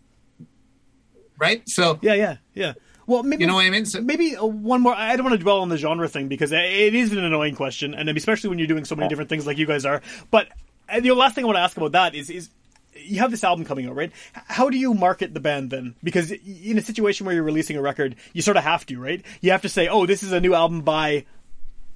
right? 1.39 1.62
So 1.70 2.00
Yeah, 2.01 2.13
yeah, 2.15 2.36
yeah. 2.53 2.74
Well, 3.05 3.24
maybe 3.24 3.41
you 3.41 3.48
know 3.48 3.55
what 3.55 3.65
I 3.65 3.69
mean. 3.69 3.86
So, 3.86 4.01
maybe 4.01 4.36
uh, 4.36 4.45
one 4.45 4.81
more. 4.81 4.95
I 4.95 5.15
don't 5.15 5.25
want 5.25 5.38
to 5.38 5.43
dwell 5.43 5.62
on 5.62 5.69
the 5.69 5.77
genre 5.77 6.07
thing 6.07 6.27
because 6.27 6.51
it 6.51 6.95
is 6.95 7.12
an 7.12 7.24
annoying 7.24 7.55
question, 7.55 7.93
and 7.93 8.10
especially 8.10 8.50
when 8.50 8.60
you're 8.60 8.67
doing 8.67 8.86
so 8.86 8.95
many 8.95 9.10
different 9.10 9.29
things 9.29 9.45
like 9.45 9.57
you 9.57 9.65
guys 9.65 9.86
are. 9.86 10.01
But 10.31 10.48
uh, 10.89 11.00
the 11.00 11.12
last 11.12 11.36
thing 11.36 11.43
I 11.43 11.48
want 11.48 11.57
to 11.57 11.62
ask 11.62 11.75
about 11.77 11.93
that 11.93 12.15
is 12.15 12.29
is 12.29 12.50
you 12.95 13.19
have 13.19 13.31
this 13.31 13.43
album 13.43 13.65
coming 13.65 13.88
out, 13.88 13.95
right? 13.95 14.12
How 14.33 14.69
do 14.69 14.77
you 14.77 14.93
market 14.93 15.33
the 15.33 15.39
band 15.39 15.72
then? 15.72 15.95
Because 16.03 16.31
in 16.31 16.77
a 16.77 16.81
situation 16.81 17.25
where 17.25 17.36
you're 17.36 17.43
releasing 17.43 17.75
a 17.75 17.81
record, 17.81 18.15
you 18.33 18.41
sort 18.41 18.57
of 18.57 18.63
have 18.63 18.86
to, 18.88 19.00
right? 19.00 19.24
You 19.41 19.51
have 19.51 19.63
to 19.63 19.69
say, 19.69 19.88
"Oh, 19.88 20.05
this 20.05 20.24
is 20.24 20.31
a 20.31 20.39
new 20.39 20.53
album 20.53 20.81
by 20.81 21.25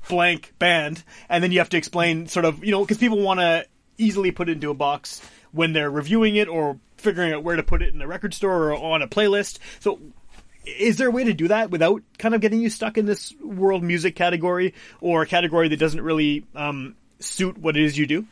blank 0.10 0.54
band," 0.60 1.04
and 1.30 1.44
then 1.44 1.52
you 1.52 1.60
have 1.60 1.70
to 1.70 1.78
explain, 1.78 2.28
sort 2.28 2.46
of, 2.46 2.64
you 2.64 2.72
know, 2.72 2.82
because 2.82 2.98
people 2.98 3.20
want 3.20 3.40
to 3.40 3.66
easily 3.98 4.32
put 4.32 4.50
it 4.50 4.54
into 4.54 4.70
a 4.70 4.76
box 4.76 5.22
when 5.52 5.74
they're 5.74 5.90
reviewing 5.90 6.36
it 6.36 6.48
or 6.48 6.80
figuring 6.98 7.34
out 7.34 7.44
where 7.44 7.56
to 7.56 7.64
put 7.64 7.82
it 7.82 7.94
in 7.94 8.02
a 8.02 8.08
record 8.08 8.34
store 8.34 8.72
or 8.72 8.94
on 8.94 9.02
a 9.02 9.08
playlist. 9.08 9.60
So 9.80 10.00
is 10.68 10.98
there 10.98 11.08
a 11.08 11.12
way 11.12 11.24
to 11.24 11.34
do 11.34 11.48
that 11.48 11.72
without 11.72 12.02
kind 12.18 12.36
of 12.36 12.42
getting 12.42 12.62
you 12.62 12.70
stuck 12.70 12.98
in 12.98 13.06
this 13.06 13.34
world 13.42 13.84
music 13.84 14.16
category 14.16 14.74
or 15.02 15.22
a 15.22 15.26
category 15.26 15.70
that 15.70 15.78
doesn't 15.78 16.02
really 16.02 16.46
um, 16.56 16.96
suit 17.20 17.58
what 17.58 17.78
it 17.78 17.84
is 17.84 17.98
you 17.98 18.06
do? 18.06 18.26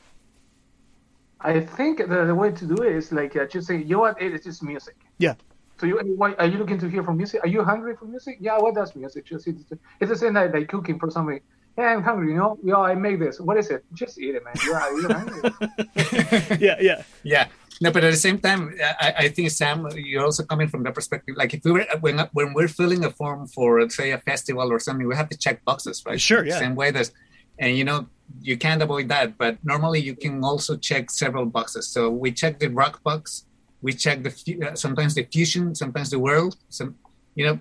I 1.40 1.60
think 1.62 2.00
the, 2.00 2.26
the 2.26 2.36
way 2.36 2.52
to 2.52 2.66
do 2.66 2.76
it 2.84 2.96
is 2.96 3.12
like 3.12 3.36
uh, 3.36 3.46
just 3.46 3.68
say, 3.68 3.78
you 3.78 3.96
know 3.96 4.00
what, 4.00 4.22
it 4.22 4.34
is 4.34 4.44
just 4.44 4.64
music. 4.64 4.96
Yeah. 5.18 5.36
So 5.78 5.86
you 5.86 5.98
why, 6.16 6.34
are 6.34 6.46
you 6.46 6.58
looking 6.58 6.80
to 6.80 6.90
hear 6.90 7.04
from 7.04 7.18
music? 7.18 7.42
Are 7.44 7.48
you 7.48 7.64
hungry 7.64 7.96
for 7.96 8.06
music? 8.06 8.38
Yeah, 8.40 8.58
what 8.58 8.76
does 8.76 8.96
music? 8.96 9.26
Just 9.26 9.48
it's, 9.48 9.64
it's 10.00 10.10
the 10.10 10.18
same 10.18 10.34
like, 10.34 10.54
like 10.54 10.68
cooking 10.70 10.98
for 10.98 11.12
somebody. 11.12 11.42
Yeah, 11.78 11.88
I'm 11.88 12.04
hungry. 12.04 12.32
You 12.32 12.38
know, 12.38 12.58
yeah, 12.64 12.78
I 12.78 12.96
make 12.96 13.20
this. 13.20 13.42
What 13.42 13.58
is 13.58 13.70
it? 13.70 13.84
Just 13.94 14.18
eat 14.18 14.36
it, 14.36 14.44
man. 14.46 14.54
Yeah, 14.66 14.90
you're 14.92 15.14
hungry. 15.14 16.58
Yeah, 16.66 16.78
yeah. 16.80 17.04
yeah, 17.24 17.48
no, 17.82 17.92
but 17.92 18.04
at 18.04 18.12
the 18.12 18.18
same 18.18 18.40
time, 18.40 18.74
I, 19.00 19.14
I 19.18 19.30
think 19.30 19.52
Sam, 19.52 19.88
you're 19.96 20.24
also 20.24 20.44
coming 20.44 20.68
from 20.68 20.84
that 20.84 20.94
perspective. 20.94 21.36
Like 21.38 21.54
if 21.54 21.64
we 21.64 21.72
were 21.72 21.86
when 22.00 22.20
when 22.32 22.54
we're 22.54 22.70
filling 22.70 23.04
a 23.04 23.12
form 23.12 23.48
for 23.48 23.90
say 23.90 24.12
a 24.12 24.20
festival 24.20 24.72
or 24.72 24.80
something, 24.80 25.08
we 25.08 25.16
have 25.16 25.30
to 25.30 25.38
check 25.38 25.64
boxes, 25.66 26.04
right? 26.06 26.20
Sure, 26.20 26.46
yeah. 26.46 26.60
Same 26.60 26.76
way 26.76 26.92
that, 26.92 27.12
and 27.60 27.78
you 27.78 27.84
know 27.84 28.08
you 28.42 28.58
can't 28.58 28.82
avoid 28.82 29.10
that. 29.10 29.38
But 29.38 29.58
normally 29.64 30.00
you 30.00 30.16
can 30.16 30.44
also 30.44 30.78
check 30.78 31.12
several 31.12 31.46
boxes. 31.46 31.88
So 31.88 32.10
we 32.10 32.32
check 32.32 32.60
the 32.60 32.68
rock 32.68 33.04
box, 33.04 33.46
we 33.82 33.92
check 33.94 34.24
the 34.24 34.32
uh, 34.68 34.76
sometimes 34.76 35.16
the 35.16 35.24
fusion, 35.24 35.76
sometimes 35.76 36.10
the 36.10 36.20
world. 36.20 36.56
Some, 36.70 36.96
you 37.36 37.46
know, 37.46 37.60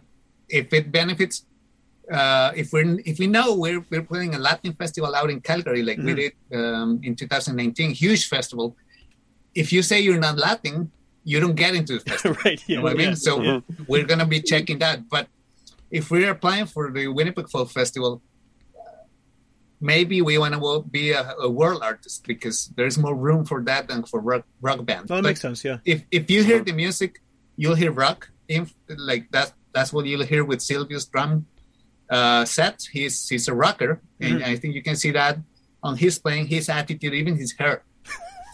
if 0.48 0.72
it 0.72 0.92
benefits. 0.92 1.46
Uh, 2.12 2.52
if 2.54 2.70
we're 2.70 3.00
if 3.06 3.18
we 3.18 3.26
know 3.26 3.54
we're 3.54 3.82
we're 3.88 4.02
playing 4.02 4.34
a 4.34 4.38
Latin 4.38 4.74
festival 4.74 5.14
out 5.14 5.30
in 5.30 5.40
Calgary, 5.40 5.82
like 5.82 5.96
we 5.96 6.12
did 6.12 6.32
um, 6.52 7.00
in 7.02 7.16
2019, 7.16 7.92
huge 7.92 8.28
festival. 8.28 8.76
If 9.54 9.72
you 9.72 9.82
say 9.82 10.00
you're 10.00 10.18
not 10.18 10.36
Latin, 10.38 10.90
you 11.24 11.40
don't 11.40 11.54
get 11.54 11.74
into 11.74 11.98
the 11.98 12.00
festival. 12.00 12.36
right. 12.44 12.60
Yeah. 12.66 12.66
You 12.66 12.76
know 12.76 12.82
what 12.82 12.96
I 12.98 13.00
yeah. 13.00 13.06
mean? 13.08 13.16
So 13.16 13.62
we're 13.86 14.04
gonna 14.04 14.26
be 14.26 14.40
checking 14.42 14.78
that. 14.80 15.08
But 15.08 15.28
if 15.90 16.10
we're 16.10 16.30
applying 16.30 16.66
for 16.66 16.90
the 16.90 17.08
Winnipeg 17.08 17.48
Folk 17.48 17.70
Festival, 17.70 18.20
maybe 19.80 20.22
we 20.22 20.38
want 20.38 20.54
to 20.54 20.84
be 20.90 21.12
a, 21.12 21.34
a 21.40 21.48
world 21.50 21.82
artist 21.82 22.26
because 22.26 22.68
there's 22.76 22.98
more 22.98 23.14
room 23.14 23.44
for 23.44 23.62
that 23.62 23.88
than 23.88 24.02
for 24.04 24.20
rock 24.20 24.44
rock 24.60 24.84
bands. 24.84 25.10
Oh, 25.10 25.16
that 25.16 25.22
But 25.22 25.28
makes 25.28 25.40
sense. 25.40 25.64
Yeah. 25.64 25.78
If 25.84 26.04
if 26.10 26.30
you 26.30 26.42
hear 26.42 26.60
the 26.60 26.72
music, 26.72 27.20
you'll 27.56 27.76
hear 27.76 27.92
rock. 27.92 28.30
In, 28.48 28.68
like 28.88 29.30
that. 29.32 29.52
That's 29.72 29.92
what 29.92 30.04
you'll 30.06 30.24
hear 30.24 30.44
with 30.44 30.60
Silvio's 30.60 31.06
drum 31.06 31.46
uh, 32.10 32.44
set. 32.44 32.86
He's 32.92 33.28
he's 33.28 33.48
a 33.48 33.54
rocker, 33.54 34.00
and 34.20 34.40
Mm-hmm. 34.40 34.50
I 34.50 34.56
think 34.56 34.74
you 34.74 34.82
can 34.82 34.96
see 34.96 35.10
that 35.12 35.38
on 35.82 35.96
his 35.96 36.18
playing, 36.18 36.46
his 36.48 36.68
attitude, 36.68 37.14
even 37.14 37.36
his 37.36 37.52
hair. 37.58 37.82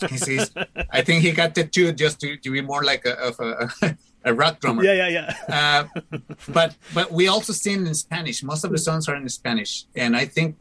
He's- 0.08 0.50
I 0.90 1.02
think 1.02 1.22
he 1.22 1.32
got 1.32 1.54
tattooed 1.54 1.96
just 1.98 2.20
to, 2.20 2.36
to 2.36 2.50
be 2.50 2.60
more 2.60 2.82
like 2.84 3.04
a, 3.06 3.14
of 3.18 3.38
a, 3.40 3.96
a 4.24 4.34
rock 4.34 4.60
drummer. 4.60 4.82
Yeah. 4.84 5.08
Yeah. 5.08 5.08
Yeah. 5.48 5.88
Uh, 6.12 6.18
but 6.48 6.76
but 6.94 7.12
we 7.12 7.28
also 7.28 7.52
sing 7.52 7.86
in 7.86 7.94
Spanish. 7.94 8.42
Most 8.42 8.64
of 8.64 8.70
the 8.70 8.78
songs 8.78 9.08
are 9.08 9.16
in 9.16 9.28
Spanish, 9.28 9.86
and 9.94 10.16
I 10.16 10.26
think 10.26 10.56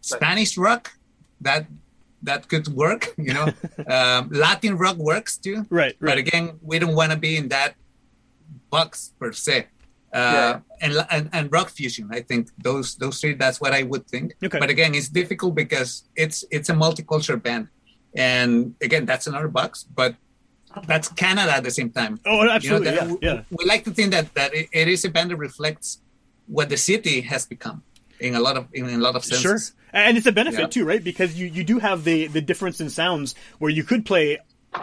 Spanish 0.00 0.56
rock 0.56 0.92
that 1.40 1.66
that 2.22 2.48
could 2.48 2.68
work. 2.68 3.14
You 3.18 3.34
know, 3.34 3.46
um, 3.88 4.28
Latin 4.30 4.76
rock 4.76 4.96
works 4.96 5.36
too. 5.36 5.66
Right. 5.70 5.96
But 6.00 6.18
again, 6.18 6.58
we 6.62 6.78
don't 6.78 6.94
want 6.94 7.12
to 7.12 7.18
be 7.18 7.36
in 7.36 7.48
that 7.48 7.74
box 8.70 9.12
per 9.18 9.32
se. 9.32 9.66
Uh, 10.12 10.60
and, 10.80 10.94
and 11.10 11.28
and 11.32 11.52
rock 11.52 11.68
fusion, 11.68 12.08
I 12.10 12.20
think 12.22 12.48
those 12.56 12.94
those 12.96 13.20
three. 13.20 13.34
That's 13.34 13.60
what 13.60 13.72
I 13.74 13.82
would 13.82 14.06
think. 14.06 14.34
Okay. 14.42 14.58
But 14.58 14.70
again, 14.70 14.94
it's 14.94 15.08
difficult 15.10 15.54
because 15.54 16.04
it's 16.14 16.42
it's 16.50 16.70
a 16.70 16.72
multicultural 16.74 17.42
band, 17.42 17.68
and 18.16 18.74
again, 18.80 19.04
that's 19.06 19.26
another 19.26 19.48
box. 19.48 19.84
But 19.84 20.14
that's 20.86 21.08
Canada 21.08 21.52
at 21.52 21.64
the 21.64 21.70
same 21.70 21.90
time. 21.90 22.18
Oh, 22.26 22.40
You 22.42 22.44
know, 22.46 22.52
absolutely. 22.52 22.90
that- 22.90 23.08
yeah. 23.22 23.32
Yeah. 23.34 23.42
We 23.50 23.64
like 23.64 23.84
to 23.84 23.90
think 23.92 24.10
that 24.12 24.34
that 24.34 24.54
it, 24.54 24.68
it 24.72 24.88
is 24.88 25.04
a 25.04 25.10
band 25.10 25.30
that 25.30 25.36
reflects 25.36 25.98
what 26.46 26.68
the 26.68 26.76
city 26.76 27.22
has 27.22 27.46
become 27.46 27.82
in 28.20 28.34
a 28.34 28.40
lot 28.40 28.56
of 28.56 28.66
in 28.72 28.88
a 28.88 28.98
lot 28.98 29.16
of 29.16 29.24
senses. 29.24 29.42
Sure. 29.42 29.58
And 29.92 30.16
it's 30.18 30.26
a 30.26 30.32
benefit 30.32 30.60
Yeah. 30.60 30.66
too, 30.66 30.84
right? 30.84 31.02
Because 31.02 31.38
you, 31.38 31.46
you 31.46 31.64
do 31.64 31.78
have 31.78 32.04
the, 32.04 32.26
the 32.26 32.42
difference 32.42 32.80
in 32.82 32.90
sounds 32.90 33.34
where 33.58 33.70
you 33.70 33.82
could 33.82 34.04
play 34.04 34.38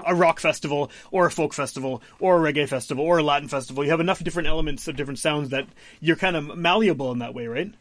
a 0.08 0.16
rock 0.16 0.40
festival 0.40 0.90
or 1.12 1.28
a 1.28 1.32
folk 1.32 1.54
festival 1.54 2.02
or 2.20 2.44
a 2.48 2.52
reggae 2.54 2.68
festival 2.68 3.06
or 3.06 3.20
a 3.20 3.24
Latin 3.24 3.48
festival. 3.48 3.84
You 3.84 3.92
have 3.92 4.00
enough 4.00 4.24
different 4.24 4.48
elements 4.48 4.88
of 4.88 4.96
different 4.96 5.20
sounds 5.20 5.50
that 5.50 5.68
you're 6.00 6.16
kind 6.16 6.36
of 6.36 6.58
malleable 6.58 7.12
in 7.12 7.20
that 7.20 7.36
way, 7.36 7.46
right? 7.46 7.72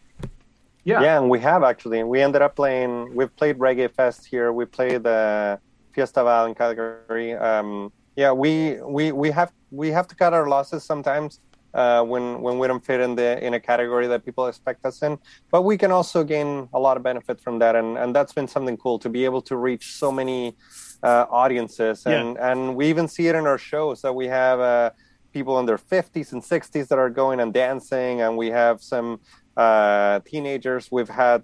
Yeah. 0.85 1.03
Yeah, 1.03 1.19
and 1.21 1.31
we 1.31 1.39
have 1.41 1.63
actually. 1.63 2.03
We 2.03 2.21
ended 2.21 2.43
up 2.43 2.57
playing. 2.57 3.15
We've 3.15 3.35
played 3.37 3.59
Reggae 3.59 3.91
Fest 3.95 4.27
here. 4.27 4.53
We 4.53 4.65
played 4.65 5.05
the 5.05 5.61
Fiestaval 5.95 6.49
in 6.49 6.55
Calgary. 6.55 7.35
Um, 7.35 7.93
yeah, 8.17 8.33
we 8.33 8.79
we 8.83 9.13
we 9.13 9.31
have 9.31 9.53
we 9.71 9.91
have 9.91 10.09
to 10.09 10.15
cut 10.15 10.33
our 10.35 10.49
losses 10.49 10.85
sometimes 10.85 11.41
uh, 11.75 12.03
when 12.03 12.43
when 12.43 12.59
we 12.59 12.67
don't 12.67 12.85
fit 12.85 13.01
in 13.01 13.15
the 13.15 13.45
in 13.45 13.55
a 13.55 13.61
category 13.61 14.07
that 14.07 14.25
people 14.25 14.47
expect 14.47 14.85
us 14.85 15.03
in. 15.03 15.19
But 15.51 15.63
we 15.63 15.79
can 15.79 15.91
also 15.91 16.25
gain 16.25 16.69
a 16.75 16.79
lot 16.79 16.97
of 16.97 17.03
benefit 17.03 17.41
from 17.41 17.59
that, 17.61 17.77
and 17.77 17.97
and 17.97 18.15
that's 18.15 18.33
been 18.33 18.49
something 18.49 18.77
cool 18.77 18.99
to 19.01 19.09
be 19.09 19.25
able 19.25 19.43
to 19.43 19.57
reach 19.57 19.93
so 19.93 20.11
many 20.11 20.57
uh, 21.03 21.27
audiences, 21.31 22.07
and 22.07 22.39
and 22.39 22.77
we 22.77 22.89
even 22.89 23.09
see 23.09 23.29
it 23.29 23.35
in 23.35 23.47
our 23.47 23.59
shows 23.59 24.03
that 24.03 24.15
we 24.15 24.27
have. 24.27 24.61
Uh, 24.61 24.91
people 25.33 25.59
in 25.59 25.65
their 25.65 25.79
50s 25.79 26.33
and 26.33 26.43
60s 26.43 26.89
that 26.89 26.99
are 26.99 27.09
going 27.09 27.41
and 27.41 27.55
dancing 27.55 28.21
and 28.21 28.37
we 28.37 28.49
have 28.49 28.83
some 28.83 29.19
uh, 29.57 30.21
teenagers. 30.25 30.89
We've 30.91 31.09
had 31.09 31.43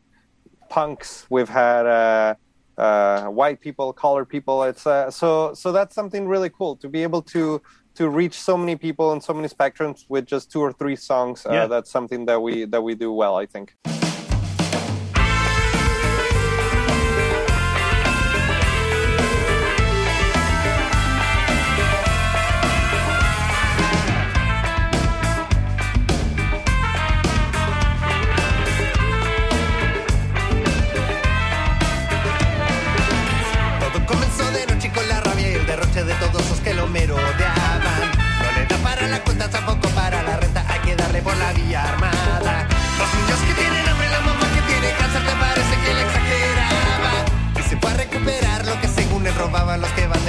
punks. 0.69 1.27
We've 1.31 1.49
had 1.49 1.87
uh, 1.87 2.35
uh, 2.77 3.25
white 3.27 3.61
people 3.61 3.93
colored 3.93 4.27
people. 4.27 4.63
It's 4.65 4.87
uh, 4.87 5.11
so 5.11 5.55
so 5.55 5.73
that's 5.73 5.95
something 5.95 6.27
really 6.29 6.51
cool 6.51 6.77
to 6.77 6.89
be 6.89 7.03
able 7.03 7.23
to 7.35 7.61
to 7.95 8.09
reach 8.09 8.35
so 8.41 8.57
many 8.57 8.77
people 8.77 9.13
in 9.13 9.21
so 9.21 9.33
many 9.35 9.49
spectrums 9.49 10.05
with 10.09 10.25
just 10.27 10.53
two 10.53 10.61
or 10.61 10.73
three 10.73 10.97
songs. 10.97 11.45
Uh, 11.45 11.53
Yeah. 11.53 11.67
that's 11.67 11.91
something 11.91 12.27
that 12.27 12.41
we 12.41 12.65
that 12.67 12.83
we 12.83 12.95
do 12.95 13.13
well 13.13 13.35
i 13.37 13.47
think 13.47 13.75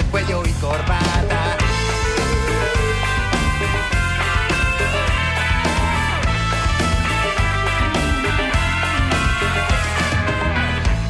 cuello 0.06 0.44
y 0.46 0.52
corbata. 0.54 1.58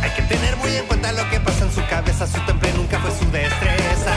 Hay 0.01 0.10
que 0.12 0.22
tener 0.24 0.55
muy 0.58 0.75
en 0.75 0.86
cuenta 0.86 1.12
lo 1.12 1.29
que 1.29 1.39
pasa 1.39 1.65
en 1.65 1.72
su 1.72 1.86
cabeza. 1.88 2.27
Su 2.27 2.39
temple 2.46 2.74
nunca 2.74 3.00
fue 3.00 3.12
su 3.12 3.29
destreza. 3.31 4.13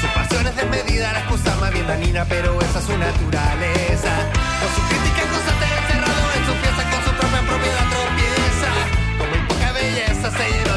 Su 0.00 0.06
pasión 0.14 0.46
es 0.46 0.56
desmedida, 0.56 1.12
la 1.12 1.18
excusa 1.20 1.56
más 1.60 1.72
bien 1.72 1.86
dañina, 1.86 2.24
pero 2.28 2.60
esa 2.60 2.78
es 2.78 2.84
su 2.84 2.96
naturaleza. 2.96 4.12
Con 4.60 4.70
su 4.74 4.82
crítica 4.88 5.22
constante 5.32 5.66
encerrado 5.80 6.26
en 6.36 6.46
su 6.46 6.52
pieza, 6.62 6.82
con 6.90 7.00
su 7.04 7.10
propia 7.18 7.40
propiedad 7.48 7.86
tropieza. 7.94 8.70
Como 9.18 9.34
en 9.34 9.46
poca 9.48 9.72
belleza 9.72 10.30
se 10.30 10.50
llenó 10.50 10.75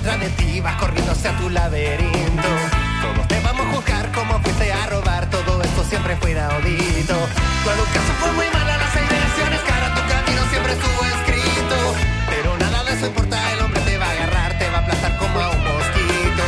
otra 0.00 0.16
de 0.16 0.30
ti, 0.30 0.60
vas 0.60 0.76
corriendo 0.76 1.12
hacia 1.12 1.30
tu 1.36 1.50
laberinto. 1.50 2.48
Todos 3.02 3.28
te 3.28 3.40
vamos 3.40 3.66
a 3.66 3.70
juzgar 3.70 4.10
como 4.12 4.40
fuiste 4.40 4.72
a 4.72 4.86
robar, 4.86 5.28
todo 5.28 5.62
esto 5.62 5.84
siempre 5.84 6.16
fue 6.16 6.32
inaudito. 6.32 7.14
Tu 7.62 7.70
educación 7.70 8.16
fue 8.20 8.32
muy 8.32 8.46
mala, 8.50 8.78
las 8.78 8.94
intenciones 8.96 9.60
cara, 9.60 9.94
tu 9.94 10.00
camino 10.08 10.42
siempre 10.50 10.72
estuvo 10.72 11.00
escrito. 11.04 11.76
Pero 12.28 12.56
nada 12.58 12.82
de 12.84 12.92
eso 12.94 13.06
importa, 13.06 13.36
el 13.52 13.60
hombre 13.60 13.80
te 13.82 13.98
va 13.98 14.06
a 14.06 14.10
agarrar, 14.10 14.58
te 14.58 14.70
va 14.70 14.78
a 14.78 14.80
aplastar 14.80 15.16
como 15.18 15.38
a 15.38 15.48
un 15.50 15.64
mosquito. 15.64 16.44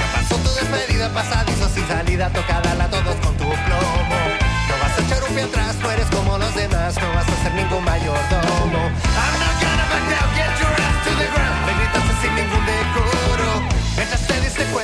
Ya 0.00 0.06
pasó 0.14 0.36
tu 0.36 0.50
despedida, 0.54 1.08
pasadizos 1.12 1.72
sin 1.72 1.86
salida, 1.86 2.30
tocadala 2.30 2.84
a 2.84 2.88
todos 2.88 3.16
con 3.16 3.36
tu 3.36 3.44
plomo. 3.44 4.20
No 4.68 4.74
vas 4.80 4.98
a 4.98 5.02
echar 5.04 5.22
un 5.28 5.34
pie 5.34 5.42
atrás, 5.44 5.76
no 5.76 5.90
eres 5.90 6.06
como 6.06 6.38
los 6.38 6.54
demás, 6.54 6.94
no 6.96 7.08
vas 7.12 7.28
a 7.28 7.42
ser 7.42 7.52
ningún 7.52 7.84
mayordomo. 7.84 8.80
I'm 8.80 9.34
not 9.40 9.54
gonna 9.60 9.84
back 9.92 10.04
down, 10.08 10.34
get 10.34 10.60
your 10.60 10.83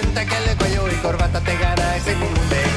cuenta 0.00 0.24
que 0.24 0.50
el 0.50 0.56
cuello 0.56 0.88
y 0.90 0.96
corbata 0.96 1.40
te 1.40 1.56
gana 1.56 1.96
y 1.96 2.00
sin 2.00 2.69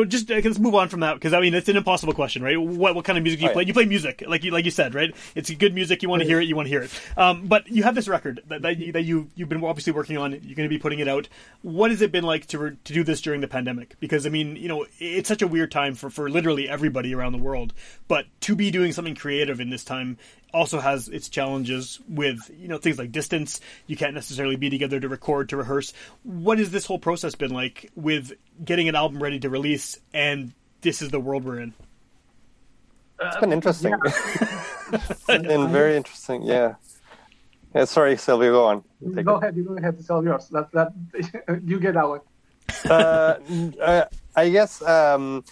So 0.00 0.04
just 0.06 0.30
uh, 0.30 0.40
let's 0.42 0.58
move 0.58 0.74
on 0.74 0.88
from 0.88 1.00
that 1.00 1.14
because 1.14 1.34
I 1.34 1.40
mean 1.40 1.52
it's 1.52 1.68
an 1.68 1.76
impossible 1.76 2.14
question, 2.14 2.42
right? 2.42 2.58
What 2.60 2.94
what 2.94 3.04
kind 3.04 3.18
of 3.18 3.22
music 3.22 3.40
do 3.40 3.44
you 3.44 3.50
Oh, 3.50 3.52
play? 3.52 3.64
yeah. 3.64 3.68
You 3.68 3.74
play 3.74 3.84
music, 3.84 4.24
like 4.26 4.44
you 4.44 4.50
like 4.50 4.64
you 4.64 4.70
said, 4.70 4.94
right? 4.94 5.14
It's 5.34 5.50
good 5.50 5.74
music. 5.74 6.02
You 6.02 6.08
want 6.08 6.22
to 6.22 6.26
hear 6.28 6.40
it. 6.40 6.48
You 6.48 6.56
want 6.56 6.66
to 6.66 6.70
hear 6.70 6.82
it. 6.82 6.90
Um, 7.18 7.46
but 7.48 7.68
you 7.68 7.82
have 7.82 7.94
this 7.94 8.08
record 8.08 8.40
that 8.48 8.62
that 8.62 8.78
you, 8.78 8.92
that 8.92 9.02
you 9.02 9.28
you've 9.34 9.50
been 9.50 9.62
obviously 9.62 9.92
working 9.92 10.16
on. 10.16 10.32
You're 10.32 10.54
going 10.56 10.68
to 10.68 10.68
be 10.68 10.78
putting 10.78 11.00
it 11.00 11.08
out. 11.08 11.28
What 11.60 11.90
has 11.90 12.00
it 12.00 12.10
been 12.12 12.24
like 12.24 12.46
to 12.46 12.58
re- 12.58 12.76
to 12.84 12.92
do 12.94 13.04
this 13.04 13.20
during 13.20 13.42
the 13.42 13.48
pandemic? 13.48 13.96
Because 14.00 14.24
I 14.24 14.30
mean, 14.30 14.56
you 14.56 14.68
know, 14.68 14.86
it's 14.98 15.28
such 15.28 15.42
a 15.42 15.46
weird 15.46 15.70
time 15.70 15.94
for 15.94 16.08
for 16.08 16.30
literally 16.30 16.66
everybody 16.66 17.14
around 17.14 17.32
the 17.32 17.38
world. 17.38 17.74
But 18.08 18.24
to 18.42 18.56
be 18.56 18.70
doing 18.70 18.92
something 18.92 19.14
creative 19.14 19.60
in 19.60 19.68
this 19.68 19.84
time 19.84 20.16
also 20.52 20.80
has 20.80 21.08
its 21.08 21.28
challenges 21.28 22.00
with 22.08 22.50
you 22.58 22.68
know 22.68 22.78
things 22.78 22.98
like 22.98 23.12
distance. 23.12 23.60
You 23.86 23.96
can't 23.96 24.14
necessarily 24.14 24.56
be 24.56 24.70
together 24.70 25.00
to 25.00 25.08
record 25.08 25.48
to 25.50 25.56
rehearse. 25.56 25.92
What 26.22 26.58
has 26.58 26.70
this 26.70 26.86
whole 26.86 26.98
process 26.98 27.34
been 27.34 27.52
like 27.52 27.90
with 27.94 28.32
getting 28.64 28.88
an 28.88 28.94
album 28.94 29.22
ready 29.22 29.38
to 29.40 29.48
release 29.50 29.98
and 30.12 30.52
this 30.80 31.02
is 31.02 31.10
the 31.10 31.20
world 31.20 31.44
we're 31.44 31.60
in? 31.60 31.74
It's 33.20 33.36
been 33.36 33.52
interesting. 33.52 33.94
it's 34.04 35.24
been 35.26 35.70
very 35.70 35.96
interesting. 35.96 36.42
Yeah. 36.42 36.74
Yeah. 37.74 37.84
Sorry, 37.84 38.16
Silvio. 38.16 38.52
Go 38.52 38.64
on. 38.64 38.84
You 39.00 39.14
take 39.14 39.26
Go 39.26 39.36
it. 39.36 39.42
ahead, 39.42 39.56
you 39.56 39.64
go 39.64 39.76
ahead 39.76 39.98
to 39.98 40.06
tell 40.06 40.24
yours. 40.24 40.48
That 40.48 40.72
that 40.72 40.92
you 41.64 41.78
get 41.78 41.94
that 41.94 42.08
one. 42.08 42.20
uh, 42.88 43.34
uh, 43.80 44.04
I 44.36 44.48
guess 44.48 44.80
um, 44.82 45.44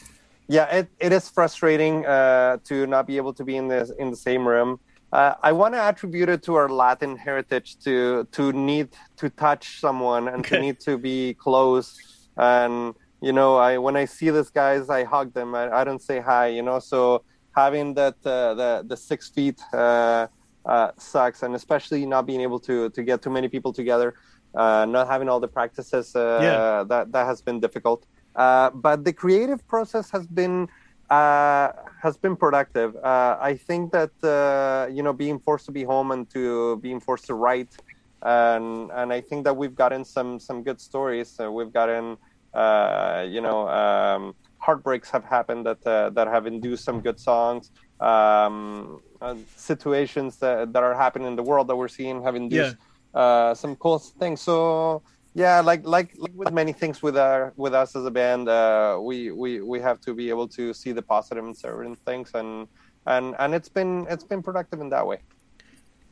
yeah, 0.48 0.64
it, 0.76 0.88
it 0.98 1.12
is 1.12 1.28
frustrating 1.28 2.06
uh, 2.06 2.56
to 2.64 2.86
not 2.86 3.06
be 3.06 3.18
able 3.18 3.34
to 3.34 3.44
be 3.44 3.56
in 3.56 3.68
the 3.68 3.94
in 3.98 4.10
the 4.10 4.16
same 4.16 4.48
room. 4.48 4.80
Uh, 5.12 5.34
I 5.42 5.52
want 5.52 5.74
to 5.74 5.80
attribute 5.80 6.28
it 6.28 6.42
to 6.44 6.54
our 6.56 6.68
Latin 6.68 7.16
heritage 7.16 7.76
to 7.84 8.26
to 8.32 8.52
need 8.52 8.88
to 9.18 9.30
touch 9.30 9.80
someone 9.80 10.28
and 10.28 10.40
Okay. 10.40 10.56
to 10.56 10.60
need 10.60 10.80
to 10.80 10.98
be 10.98 11.34
close. 11.34 11.94
And 12.36 12.94
you 13.22 13.32
know, 13.32 13.56
I 13.56 13.78
when 13.78 13.96
I 13.96 14.04
see 14.04 14.30
these 14.30 14.50
guys, 14.50 14.90
I 14.90 15.04
hug 15.04 15.32
them. 15.34 15.54
I, 15.54 15.70
I 15.70 15.84
don't 15.84 16.02
say 16.02 16.20
hi. 16.20 16.48
You 16.48 16.62
know, 16.62 16.78
so 16.78 17.24
having 17.56 17.94
that 17.94 18.16
uh, 18.24 18.54
the 18.54 18.84
the 18.86 18.96
six 18.96 19.30
feet 19.30 19.58
uh, 19.72 20.26
uh, 20.68 20.90
sucks, 20.98 21.42
and 21.42 21.54
especially 21.54 22.04
not 22.06 22.26
being 22.26 22.42
able 22.42 22.60
to 22.60 22.90
to 22.90 23.02
get 23.02 23.22
too 23.22 23.30
many 23.30 23.48
people 23.48 23.72
together, 23.72 24.14
uh, 24.56 24.84
not 24.86 25.08
having 25.08 25.28
all 25.28 25.40
the 25.40 25.48
practices. 25.48 26.14
Uh, 26.14 26.38
Yeah. 26.42 26.84
that 26.88 27.12
that 27.12 27.24
has 27.26 27.40
been 27.42 27.60
difficult. 27.60 28.04
Uh, 28.34 28.70
but 28.70 29.04
the 29.04 29.12
creative 29.12 29.66
process 29.66 30.10
has 30.10 30.26
been 30.26 30.68
uh, 31.10 31.70
has 32.02 32.16
been 32.16 32.36
productive. 32.36 32.96
Uh, 32.96 33.36
I 33.40 33.54
think 33.54 33.92
that 33.92 34.12
uh, 34.22 34.90
you 34.92 35.02
know 35.02 35.12
being 35.12 35.38
forced 35.38 35.66
to 35.66 35.72
be 35.72 35.84
home 35.84 36.10
and 36.10 36.28
to 36.30 36.76
being 36.78 37.00
forced 37.00 37.26
to 37.26 37.34
write, 37.34 37.74
and 38.22 38.90
and 38.92 39.12
I 39.12 39.20
think 39.20 39.44
that 39.44 39.56
we've 39.56 39.74
gotten 39.74 40.04
some 40.04 40.38
some 40.38 40.62
good 40.62 40.80
stories. 40.80 41.34
Uh, 41.42 41.50
we've 41.50 41.72
gotten 41.72 42.16
uh, 42.54 43.26
you 43.28 43.40
know 43.40 43.68
um, 43.68 44.34
heartbreaks 44.58 45.10
have 45.10 45.24
happened 45.24 45.66
that 45.66 45.84
uh, 45.86 46.10
that 46.10 46.28
have 46.28 46.46
induced 46.46 46.84
some 46.84 47.00
good 47.00 47.18
songs. 47.18 47.70
Um, 48.00 49.00
uh, 49.20 49.34
situations 49.56 50.38
that, 50.38 50.72
that 50.72 50.82
are 50.84 50.94
happening 50.94 51.26
in 51.26 51.34
the 51.34 51.42
world 51.42 51.66
that 51.68 51.74
we're 51.74 51.88
seeing 51.88 52.22
have 52.22 52.36
induced 52.36 52.76
uh, 53.14 53.54
some 53.54 53.74
cool 53.76 53.98
things. 53.98 54.40
So 54.40 55.02
yeah, 55.38 55.60
like 55.60 55.86
like 55.86 56.10
like 56.18 56.34
with 56.34 56.52
many 56.52 56.72
things 56.72 57.00
with 57.00 57.16
our 57.16 57.52
with 57.56 57.72
us 57.72 57.94
as 57.94 58.04
a 58.04 58.10
band, 58.10 58.48
uh, 58.48 58.98
we 59.00 59.30
we 59.30 59.60
we 59.60 59.78
have 59.78 60.00
to 60.06 60.10
be 60.12 60.26
able 60.34 60.48
to 60.58 60.74
see 60.74 60.90
the 60.90 61.04
positive 61.14 61.44
in 61.46 61.54
certain 61.54 61.94
things, 61.94 62.32
and 62.34 62.66
and 63.06 63.36
and 63.38 63.54
it's 63.54 63.68
been 63.68 64.04
it's 64.10 64.24
been 64.24 64.42
productive 64.42 64.80
in 64.80 64.90
that 64.90 65.06
way. 65.06 65.18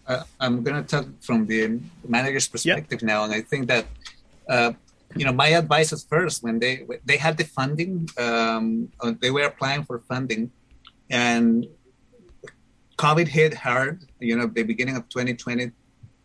uh, 0.07 0.23
I'm 0.39 0.63
going 0.63 0.79
to 0.79 0.87
talk 0.87 1.07
from 1.21 1.47
the 1.51 1.81
manager's 2.07 2.47
perspective 2.47 3.03
now, 3.03 3.25
and 3.25 3.35
I 3.35 3.41
think 3.43 3.67
that 3.67 3.87
uh, 4.49 4.71
you 5.19 5.25
know 5.27 5.33
my 5.33 5.49
advice 5.63 5.91
is 5.93 6.05
first 6.05 6.45
when 6.47 6.61
they 6.63 6.87
they 7.05 7.19
had 7.27 7.35
the 7.37 7.47
funding, 7.59 8.09
um, 8.27 8.89
uh, 9.03 9.13
they 9.21 9.33
were 9.35 9.47
applying 9.53 9.83
for 9.83 9.99
funding, 10.07 10.53
and 11.11 11.67
COVID 12.97 13.27
hit 13.27 13.55
hard. 13.55 14.07
You 14.21 14.39
know, 14.39 14.47
the 14.47 14.63
beginning 14.63 14.95
of 14.95 15.03
2020, 15.09 15.73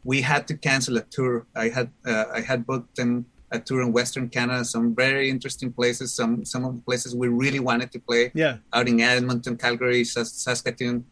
we 0.04 0.22
had 0.22 0.48
to 0.48 0.58
cancel 0.58 0.98
a 0.98 1.02
tour. 1.16 1.46
I 1.56 1.70
had 1.70 1.90
uh, 2.06 2.26
I 2.34 2.42
had 2.42 2.66
booked 2.66 2.96
them 2.96 3.26
a 3.52 3.60
tour 3.60 3.82
in 3.82 3.92
Western 3.92 4.30
Canada, 4.30 4.64
some 4.66 4.96
very 4.96 5.30
interesting 5.30 5.72
places, 5.74 6.14
some 6.14 6.44
some 6.46 6.64
of 6.66 6.72
the 6.76 6.82
places 6.82 7.16
we 7.16 7.28
really 7.28 7.60
wanted 7.60 7.92
to 7.92 8.00
play 8.00 8.32
Yeah. 8.34 8.58
out 8.74 8.88
in 8.88 9.00
Edmonton, 9.00 9.58
Calgary, 9.58 10.04
Saskatoon, 10.04 11.06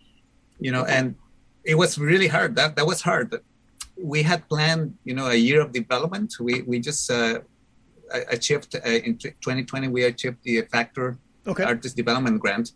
you 0.60 0.72
know, 0.72 0.86
and 0.86 1.16
it 1.66 1.76
was 1.76 1.98
really 2.00 2.28
hard. 2.28 2.56
That 2.56 2.76
that 2.78 2.86
was 2.88 3.02
hard. 3.02 3.30
We 4.02 4.24
had 4.24 4.48
planned, 4.48 4.96
you 5.04 5.14
know, 5.14 5.28
a 5.28 5.36
year 5.36 5.60
of 5.62 5.72
development. 5.74 6.30
We 6.40 6.62
we 6.72 6.80
just 6.80 7.12
uh, 7.12 7.40
achieved 8.32 8.76
uh, 8.76 8.90
in 9.08 9.18
2020. 9.18 9.88
We 9.90 10.04
achieved 10.06 10.38
the 10.44 10.62
Factor 10.72 11.18
Okay. 11.48 11.64
Artist 11.64 11.96
Development 11.96 12.40
Grant, 12.40 12.72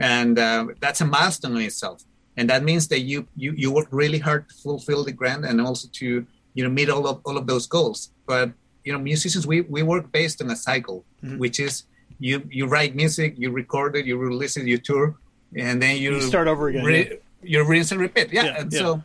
and 0.00 0.38
uh, 0.38 0.66
that's 0.80 1.00
a 1.00 1.04
milestone 1.04 1.56
in 1.56 1.62
itself. 1.62 2.02
And 2.36 2.50
that 2.50 2.62
means 2.62 2.88
that 2.88 3.00
you 3.00 3.26
you 3.36 3.52
you 3.56 3.68
work 3.72 3.88
really 3.90 4.18
hard 4.18 4.48
to 4.48 4.54
fulfill 4.54 5.04
the 5.04 5.12
grant 5.12 5.44
and 5.44 5.60
also 5.60 5.88
to 6.00 6.06
you 6.54 6.62
know 6.64 6.70
meet 6.70 6.88
all 6.90 7.06
of 7.08 7.20
all 7.24 7.36
of 7.36 7.46
those 7.46 7.66
goals. 7.66 8.10
But 8.26 8.52
you 8.84 8.92
know, 8.92 8.98
musicians 8.98 9.46
we 9.46 9.62
we 9.62 9.82
work 9.82 10.12
based 10.12 10.42
on 10.42 10.50
a 10.50 10.56
cycle, 10.56 11.04
Mhm. 11.24 11.38
which 11.38 11.58
is 11.60 11.84
you 12.18 12.42
you 12.50 12.66
write 12.66 12.94
music, 12.94 13.34
you 13.36 13.50
record 13.50 13.96
it, 13.96 14.04
you 14.06 14.16
release 14.18 14.56
it, 14.56 14.66
you 14.66 14.78
tour, 14.78 15.16
and 15.56 15.80
then 15.82 15.96
you, 15.96 16.14
You 16.16 16.22
start 16.22 16.46
over 16.48 16.68
again, 16.68 16.84
Re- 16.84 17.18
You 17.42 17.64
rinse 17.64 17.90
and 17.92 18.00
repeat. 18.00 18.28
Yeah, 18.32 18.44
Yeah, 18.44 18.58
and 18.60 18.72
yeah. 18.72 18.78
so 18.80 19.02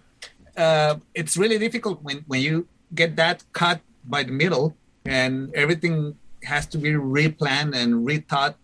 uh, 0.58 0.94
it's 1.13 1.36
really 1.38 1.58
difficult 1.58 2.04
when 2.04 2.17
when 2.28 2.41
you 2.41 2.67
get 2.94 3.15
that 3.15 3.44
cut 3.54 3.80
by 4.04 4.24
the 4.24 4.32
middle 4.44 4.76
and 5.06 5.34
everything 5.56 6.15
has 6.44 6.65
to 6.74 6.78
be 6.78 6.91
replanned 6.91 7.74
and 7.82 7.89
rethought. 8.10 8.56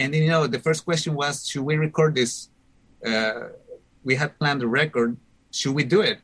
And 0.00 0.14
you 0.14 0.28
know, 0.32 0.46
the 0.46 0.58
first 0.66 0.84
question 0.84 1.14
was, 1.14 1.46
should 1.48 1.64
we 1.64 1.76
record 1.76 2.14
this? 2.14 2.48
Uh, 3.04 3.52
we 4.04 4.14
had 4.14 4.38
planned 4.38 4.60
the 4.60 4.68
record. 4.68 5.16
Should 5.50 5.74
we 5.74 5.84
do 5.84 6.00
it? 6.00 6.18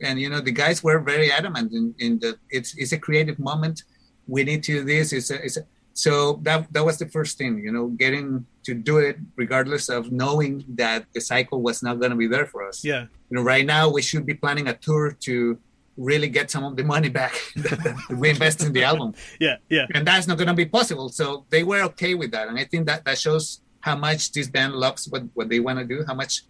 And 0.00 0.20
you 0.20 0.28
know, 0.28 0.40
the 0.40 0.52
guys 0.52 0.82
were 0.82 0.98
very 1.00 1.30
adamant 1.32 1.72
in, 1.72 1.94
in 1.98 2.18
that 2.20 2.36
it's 2.50 2.74
it's 2.76 2.92
a 2.92 2.98
creative 2.98 3.38
moment. 3.38 3.82
We 4.26 4.44
need 4.44 4.62
to 4.64 4.72
do 4.80 4.84
this. 4.84 5.12
It's 5.12 5.30
a, 5.30 5.36
it's 5.44 5.56
a, 5.56 5.62
so 5.92 6.40
that 6.42 6.72
that 6.72 6.84
was 6.84 6.98
the 6.98 7.06
first 7.08 7.38
thing. 7.38 7.58
You 7.58 7.72
know, 7.72 7.86
getting 7.88 8.46
to 8.64 8.74
do 8.74 8.98
it 8.98 9.16
regardless 9.36 9.88
of 9.88 10.10
knowing 10.10 10.64
that 10.76 11.06
the 11.14 11.20
cycle 11.20 11.62
was 11.62 11.82
not 11.82 11.98
going 12.00 12.10
to 12.10 12.16
be 12.16 12.26
there 12.26 12.46
for 12.46 12.66
us 12.66 12.82
Yeah. 12.82 13.02
you 13.28 13.36
know, 13.36 13.42
right 13.42 13.66
now 13.66 13.90
we 13.90 14.00
should 14.00 14.24
be 14.24 14.32
planning 14.32 14.68
a 14.68 14.72
tour 14.74 15.12
to 15.28 15.58
really 15.98 16.28
get 16.28 16.50
some 16.50 16.64
of 16.64 16.74
the 16.76 16.82
money 16.82 17.10
back 17.10 17.34
we 18.10 18.30
invest 18.30 18.62
in 18.64 18.72
the 18.72 18.82
album, 18.82 19.12
Yeah. 19.38 19.56
Yeah. 19.68 19.86
and 19.94 20.06
that's 20.06 20.26
not 20.26 20.38
going 20.38 20.48
to 20.48 20.54
be 20.54 20.64
possible. 20.64 21.08
So 21.10 21.44
they 21.50 21.62
were 21.62 21.82
okay 21.92 22.14
with 22.14 22.30
that, 22.32 22.48
and 22.48 22.58
I 22.58 22.64
think 22.64 22.86
that 22.86 23.04
that 23.04 23.18
shows 23.18 23.60
how 23.80 23.96
much 23.96 24.32
this 24.32 24.48
band 24.48 24.72
loves 24.74 25.06
what 25.12 25.22
what 25.34 25.48
they 25.50 25.60
want 25.60 25.78
to 25.78 25.84
do, 25.84 26.02
how 26.08 26.14
much 26.14 26.42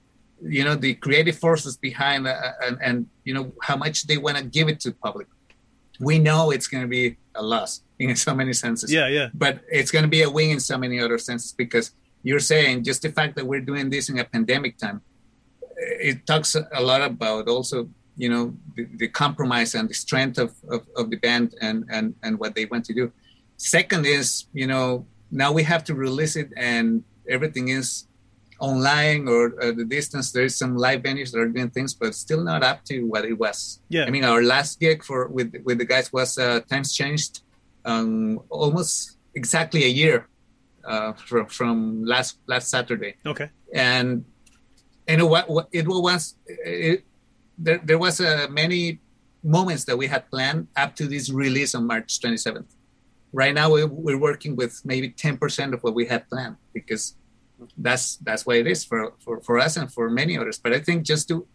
you 0.42 0.64
know 0.64 0.74
the 0.74 0.94
creative 0.94 1.38
forces 1.38 1.76
behind, 1.76 2.26
uh, 2.26 2.52
and 2.62 2.78
and 2.82 3.06
you 3.24 3.34
know 3.34 3.52
how 3.62 3.76
much 3.76 4.06
they 4.06 4.18
want 4.18 4.36
to 4.36 4.44
give 4.44 4.68
it 4.68 4.80
to 4.80 4.90
the 4.90 4.96
public. 4.96 5.26
We 6.00 6.18
know 6.18 6.50
it's 6.50 6.66
going 6.66 6.82
to 6.82 6.88
be 6.88 7.16
a 7.34 7.42
loss 7.42 7.82
in 7.98 8.14
so 8.16 8.34
many 8.34 8.52
senses 8.52 8.92
Yeah. 8.92 9.08
Yeah. 9.08 9.28
but 9.34 9.60
it's 9.70 9.90
going 9.90 10.02
to 10.02 10.08
be 10.08 10.22
a 10.22 10.30
win 10.30 10.50
in 10.50 10.60
so 10.60 10.76
many 10.76 11.00
other 11.00 11.18
senses 11.18 11.52
because 11.52 11.92
you're 12.22 12.40
saying 12.40 12.84
just 12.84 13.02
the 13.02 13.10
fact 13.10 13.36
that 13.36 13.46
we're 13.46 13.60
doing 13.60 13.90
this 13.90 14.08
in 14.08 14.18
a 14.18 14.24
pandemic 14.24 14.76
time 14.78 15.00
it 15.76 16.26
talks 16.26 16.54
a 16.54 16.82
lot 16.82 17.02
about 17.02 17.48
also 17.48 17.88
you 18.16 18.28
know 18.28 18.54
the, 18.76 18.86
the 18.96 19.08
compromise 19.08 19.74
and 19.74 19.88
the 19.88 19.94
strength 19.94 20.38
of, 20.38 20.54
of, 20.68 20.86
of 20.96 21.10
the 21.10 21.16
band 21.16 21.54
and, 21.60 21.84
and 21.90 22.14
and 22.22 22.38
what 22.38 22.54
they 22.54 22.64
want 22.66 22.84
to 22.84 22.94
do 22.94 23.12
second 23.56 24.06
is 24.06 24.46
you 24.52 24.66
know 24.66 25.06
now 25.30 25.50
we 25.52 25.62
have 25.62 25.82
to 25.84 25.94
release 25.94 26.36
it 26.36 26.50
and 26.56 27.02
everything 27.28 27.68
is 27.68 28.06
online 28.60 29.26
or 29.28 29.60
at 29.62 29.76
the 29.76 29.84
distance 29.84 30.30
there's 30.32 30.54
some 30.56 30.76
live 30.76 31.02
venues 31.02 31.30
that 31.32 31.40
are 31.40 31.48
doing 31.48 31.70
things 31.70 31.92
but 31.94 32.14
still 32.14 32.42
not 32.44 32.62
up 32.62 32.84
to 32.84 33.02
what 33.02 33.24
it 33.24 33.36
was 33.38 33.80
Yeah. 33.88 34.04
i 34.06 34.10
mean 34.10 34.24
our 34.24 34.42
last 34.42 34.78
gig 34.80 35.02
for 35.02 35.26
with 35.28 35.52
with 35.64 35.78
the 35.78 35.84
guys 35.84 36.12
was 36.12 36.38
uh, 36.38 36.60
times 36.70 36.94
changed 36.94 37.40
um, 37.84 38.40
almost 38.48 39.18
exactly 39.34 39.84
a 39.84 39.88
year 40.02 40.28
uh, 40.84 41.12
from 41.14 41.46
from 41.46 42.04
last 42.04 42.38
last 42.46 42.68
Saturday, 42.70 43.14
Okay. 43.26 43.48
and 43.74 44.24
and 45.08 45.22
wa- 45.28 45.44
wa- 45.48 45.66
it 45.72 45.86
was 45.88 46.34
it, 46.46 47.04
there 47.58 47.80
there 47.84 47.98
was 47.98 48.20
uh, 48.20 48.46
many 48.50 49.00
moments 49.42 49.84
that 49.84 49.96
we 49.98 50.06
had 50.06 50.22
planned 50.30 50.68
up 50.76 50.94
to 50.96 51.06
this 51.06 51.28
release 51.30 51.74
on 51.74 51.86
March 51.86 52.20
27th. 52.20 52.70
Right 53.32 53.54
now 53.54 53.68
we, 53.74 53.84
we're 53.84 54.18
working 54.30 54.56
with 54.56 54.80
maybe 54.84 55.10
10% 55.10 55.74
of 55.74 55.82
what 55.82 55.94
we 55.94 56.06
had 56.06 56.28
planned 56.30 56.56
because 56.72 57.16
that's 57.76 58.16
that's 58.26 58.44
what 58.46 58.56
it 58.56 58.66
is 58.66 58.84
for, 58.84 59.12
for 59.18 59.40
for 59.40 59.58
us 59.58 59.76
and 59.76 59.92
for 59.92 60.10
many 60.10 60.38
others. 60.38 60.58
But 60.58 60.72
I 60.72 60.80
think 60.80 61.04
just 61.04 61.28
to 61.28 61.46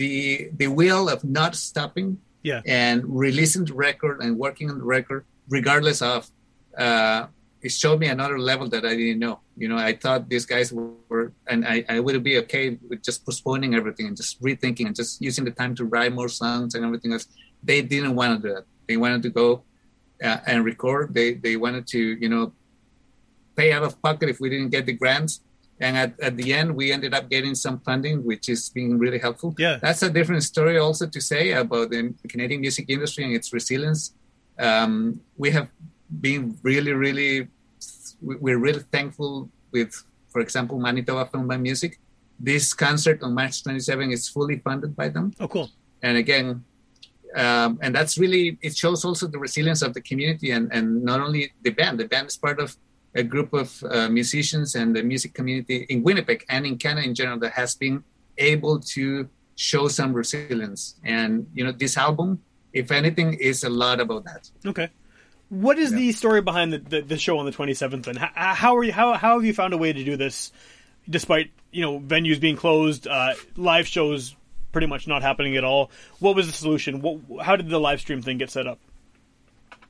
the 0.00 0.50
the 0.60 0.68
will 0.68 1.08
of 1.08 1.24
not 1.24 1.54
stopping 1.54 2.08
Yeah. 2.42 2.62
and 2.84 3.02
releasing 3.24 3.64
the 3.68 3.74
record 3.74 4.16
and 4.22 4.30
working 4.46 4.70
on 4.70 4.78
the 4.78 4.88
record 4.98 5.22
regardless 5.58 6.00
of 6.02 6.20
uh, 6.78 7.26
it 7.66 7.72
showed 7.72 7.98
me 8.02 8.06
another 8.16 8.38
level 8.38 8.66
that 8.74 8.84
I 8.84 8.94
didn't 9.00 9.18
know. 9.26 9.40
You 9.56 9.68
know, 9.70 9.78
I 9.90 9.92
thought 10.02 10.28
these 10.28 10.46
guys 10.46 10.72
were, 10.72 11.32
and 11.50 11.66
I, 11.66 11.84
I 11.88 11.96
would 12.04 12.22
be 12.22 12.36
okay 12.42 12.78
with 12.88 13.02
just 13.02 13.24
postponing 13.24 13.74
everything 13.74 14.06
and 14.06 14.16
just 14.16 14.40
rethinking 14.42 14.86
and 14.86 14.94
just 14.94 15.12
using 15.28 15.44
the 15.44 15.50
time 15.50 15.74
to 15.78 15.84
write 15.92 16.12
more 16.12 16.28
songs 16.28 16.74
and 16.74 16.84
everything 16.84 17.12
else. 17.14 17.26
They 17.62 17.80
didn't 17.82 18.14
want 18.14 18.30
to 18.36 18.48
do 18.48 18.54
that. 18.54 18.64
They 18.86 18.96
wanted 19.04 19.22
to 19.26 19.30
go 19.30 19.48
uh, 20.22 20.38
and 20.46 20.64
record. 20.64 21.14
They 21.18 21.28
they 21.34 21.56
wanted 21.56 21.84
to, 21.94 21.98
you 22.22 22.28
know, 22.28 22.52
pay 23.56 23.72
out 23.72 23.82
of 23.82 24.00
pocket 24.02 24.28
if 24.28 24.38
we 24.38 24.48
didn't 24.50 24.70
get 24.76 24.84
the 24.86 24.92
grants. 24.92 25.40
And 25.80 25.96
at, 25.96 26.18
at 26.20 26.36
the 26.36 26.52
end, 26.54 26.74
we 26.74 26.90
ended 26.90 27.12
up 27.12 27.28
getting 27.28 27.54
some 27.54 27.80
funding, 27.80 28.24
which 28.24 28.48
is 28.48 28.70
being 28.70 28.98
really 28.98 29.18
helpful 29.18 29.54
Yeah. 29.58 29.76
that's 29.82 30.02
a 30.02 30.08
different 30.10 30.42
story 30.42 30.78
also 30.78 31.06
to 31.06 31.20
say 31.20 31.52
about 31.52 31.90
the 31.90 32.14
Canadian 32.28 32.60
music 32.62 32.86
industry 32.88 33.24
and 33.24 33.34
its 33.34 33.52
resilience. 33.52 34.14
Um, 34.58 35.20
we 35.36 35.50
have 35.50 35.68
been 36.26 36.56
really, 36.62 36.92
really, 36.92 37.48
we- 38.22 38.36
we're 38.36 38.58
really 38.58 38.84
thankful 38.90 39.50
with, 39.72 39.92
for 40.32 40.40
example, 40.40 40.78
Manitoba 40.78 41.26
Film 41.30 41.50
and 41.50 41.62
Music. 41.62 41.98
This 42.40 42.72
concert 42.72 43.22
on 43.22 43.34
March 43.34 43.62
27 43.62 44.12
is 44.12 44.28
fully 44.28 44.58
funded 44.60 44.96
by 44.96 45.08
them. 45.08 45.32
Oh, 45.40 45.48
cool. 45.48 45.68
And 46.02 46.16
again, 46.16 46.64
um, 47.34 47.78
and 47.82 47.94
that's 47.94 48.16
really, 48.16 48.56
it 48.62 48.74
shows 48.76 49.04
also 49.04 49.26
the 49.26 49.38
resilience 49.38 49.82
of 49.82 49.92
the 49.92 50.00
community 50.00 50.52
and, 50.52 50.72
and 50.72 51.02
not 51.04 51.20
only 51.20 51.52
the 51.62 51.70
band. 51.70 52.00
The 52.00 52.08
band 52.08 52.28
is 52.28 52.36
part 52.38 52.60
of 52.60 52.76
a 53.16 53.22
group 53.22 53.52
of 53.52 53.82
uh, 53.90 54.08
musicians 54.08 54.74
and 54.74 54.94
the 54.94 55.02
music 55.02 55.34
community 55.34 55.86
in 55.88 56.02
Winnipeg 56.02 56.44
and 56.48 56.66
in 56.66 56.76
Canada 56.76 57.06
in 57.08 57.14
general 57.14 57.38
that 57.40 57.52
has 57.52 57.74
been 57.74 58.04
able 58.38 58.78
to 58.78 59.28
show 59.56 59.88
some 59.88 60.12
resilience. 60.12 60.96
And 61.02 61.48
you 61.54 61.64
know, 61.64 61.72
this 61.72 61.96
album, 61.96 62.42
if 62.72 62.92
anything, 62.92 63.34
is 63.34 63.64
a 63.64 63.70
lot 63.70 64.00
about 64.00 64.24
that. 64.24 64.50
Okay. 64.64 64.90
What 65.48 65.78
is 65.78 65.92
the 65.92 66.12
story 66.12 66.42
behind 66.42 66.72
the, 66.72 66.78
the, 66.78 67.00
the 67.02 67.18
show 67.18 67.38
on 67.38 67.46
the 67.46 67.52
27th? 67.52 68.06
And 68.08 68.18
how, 68.18 68.54
how 68.54 68.76
are 68.76 68.84
you? 68.84 68.92
How, 68.92 69.14
how 69.14 69.34
have 69.34 69.44
you 69.44 69.54
found 69.54 69.72
a 69.72 69.78
way 69.78 69.92
to 69.92 70.04
do 70.04 70.16
this, 70.16 70.52
despite 71.08 71.52
you 71.70 71.82
know 71.82 72.00
venues 72.00 72.40
being 72.40 72.56
closed, 72.56 73.06
uh, 73.06 73.34
live 73.56 73.86
shows 73.86 74.36
pretty 74.72 74.88
much 74.88 75.06
not 75.06 75.22
happening 75.22 75.56
at 75.56 75.64
all? 75.64 75.90
What 76.18 76.34
was 76.34 76.48
the 76.48 76.52
solution? 76.52 77.00
What, 77.00 77.44
how 77.44 77.56
did 77.56 77.68
the 77.68 77.78
live 77.78 78.00
stream 78.00 78.22
thing 78.22 78.38
get 78.38 78.50
set 78.50 78.66
up? 78.66 78.78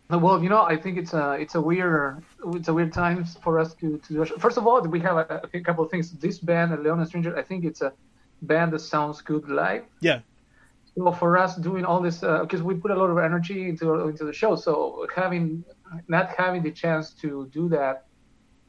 Well, 0.08 0.40
you 0.42 0.48
know, 0.48 0.62
I 0.62 0.76
think 0.76 0.98
it's 0.98 1.14
a 1.14 1.32
it's 1.32 1.56
a 1.56 1.60
weird 1.60 2.22
it's 2.54 2.68
a 2.68 2.74
weird 2.74 2.92
times 2.92 3.36
for 3.42 3.58
us 3.58 3.74
to 3.74 3.98
to 3.98 4.12
do. 4.12 4.24
First 4.38 4.56
of 4.56 4.66
all, 4.66 4.80
we 4.82 5.00
have 5.00 5.16
a, 5.16 5.42
a 5.52 5.60
couple 5.60 5.84
of 5.84 5.90
things. 5.90 6.12
This 6.12 6.38
band, 6.38 6.70
Leona 6.82 7.06
Stranger, 7.06 7.36
I 7.36 7.42
think 7.42 7.64
it's 7.64 7.82
a 7.82 7.92
band 8.42 8.72
that 8.72 8.80
sounds 8.80 9.20
good 9.20 9.48
live. 9.48 9.84
Yeah. 10.00 10.20
So 10.94 11.12
for 11.12 11.36
us 11.36 11.56
doing 11.56 11.84
all 11.84 12.00
this, 12.00 12.20
because 12.20 12.62
we 12.62 12.74
put 12.74 12.90
a 12.90 12.94
lot 12.94 13.10
of 13.10 13.18
energy 13.18 13.68
into 13.68 13.92
into 14.08 14.24
the 14.24 14.32
show, 14.32 14.54
so 14.54 15.06
having 15.14 15.64
not 16.06 16.30
having 16.36 16.62
the 16.62 16.70
chance 16.70 17.10
to 17.22 17.48
do 17.52 17.68
that 17.70 18.06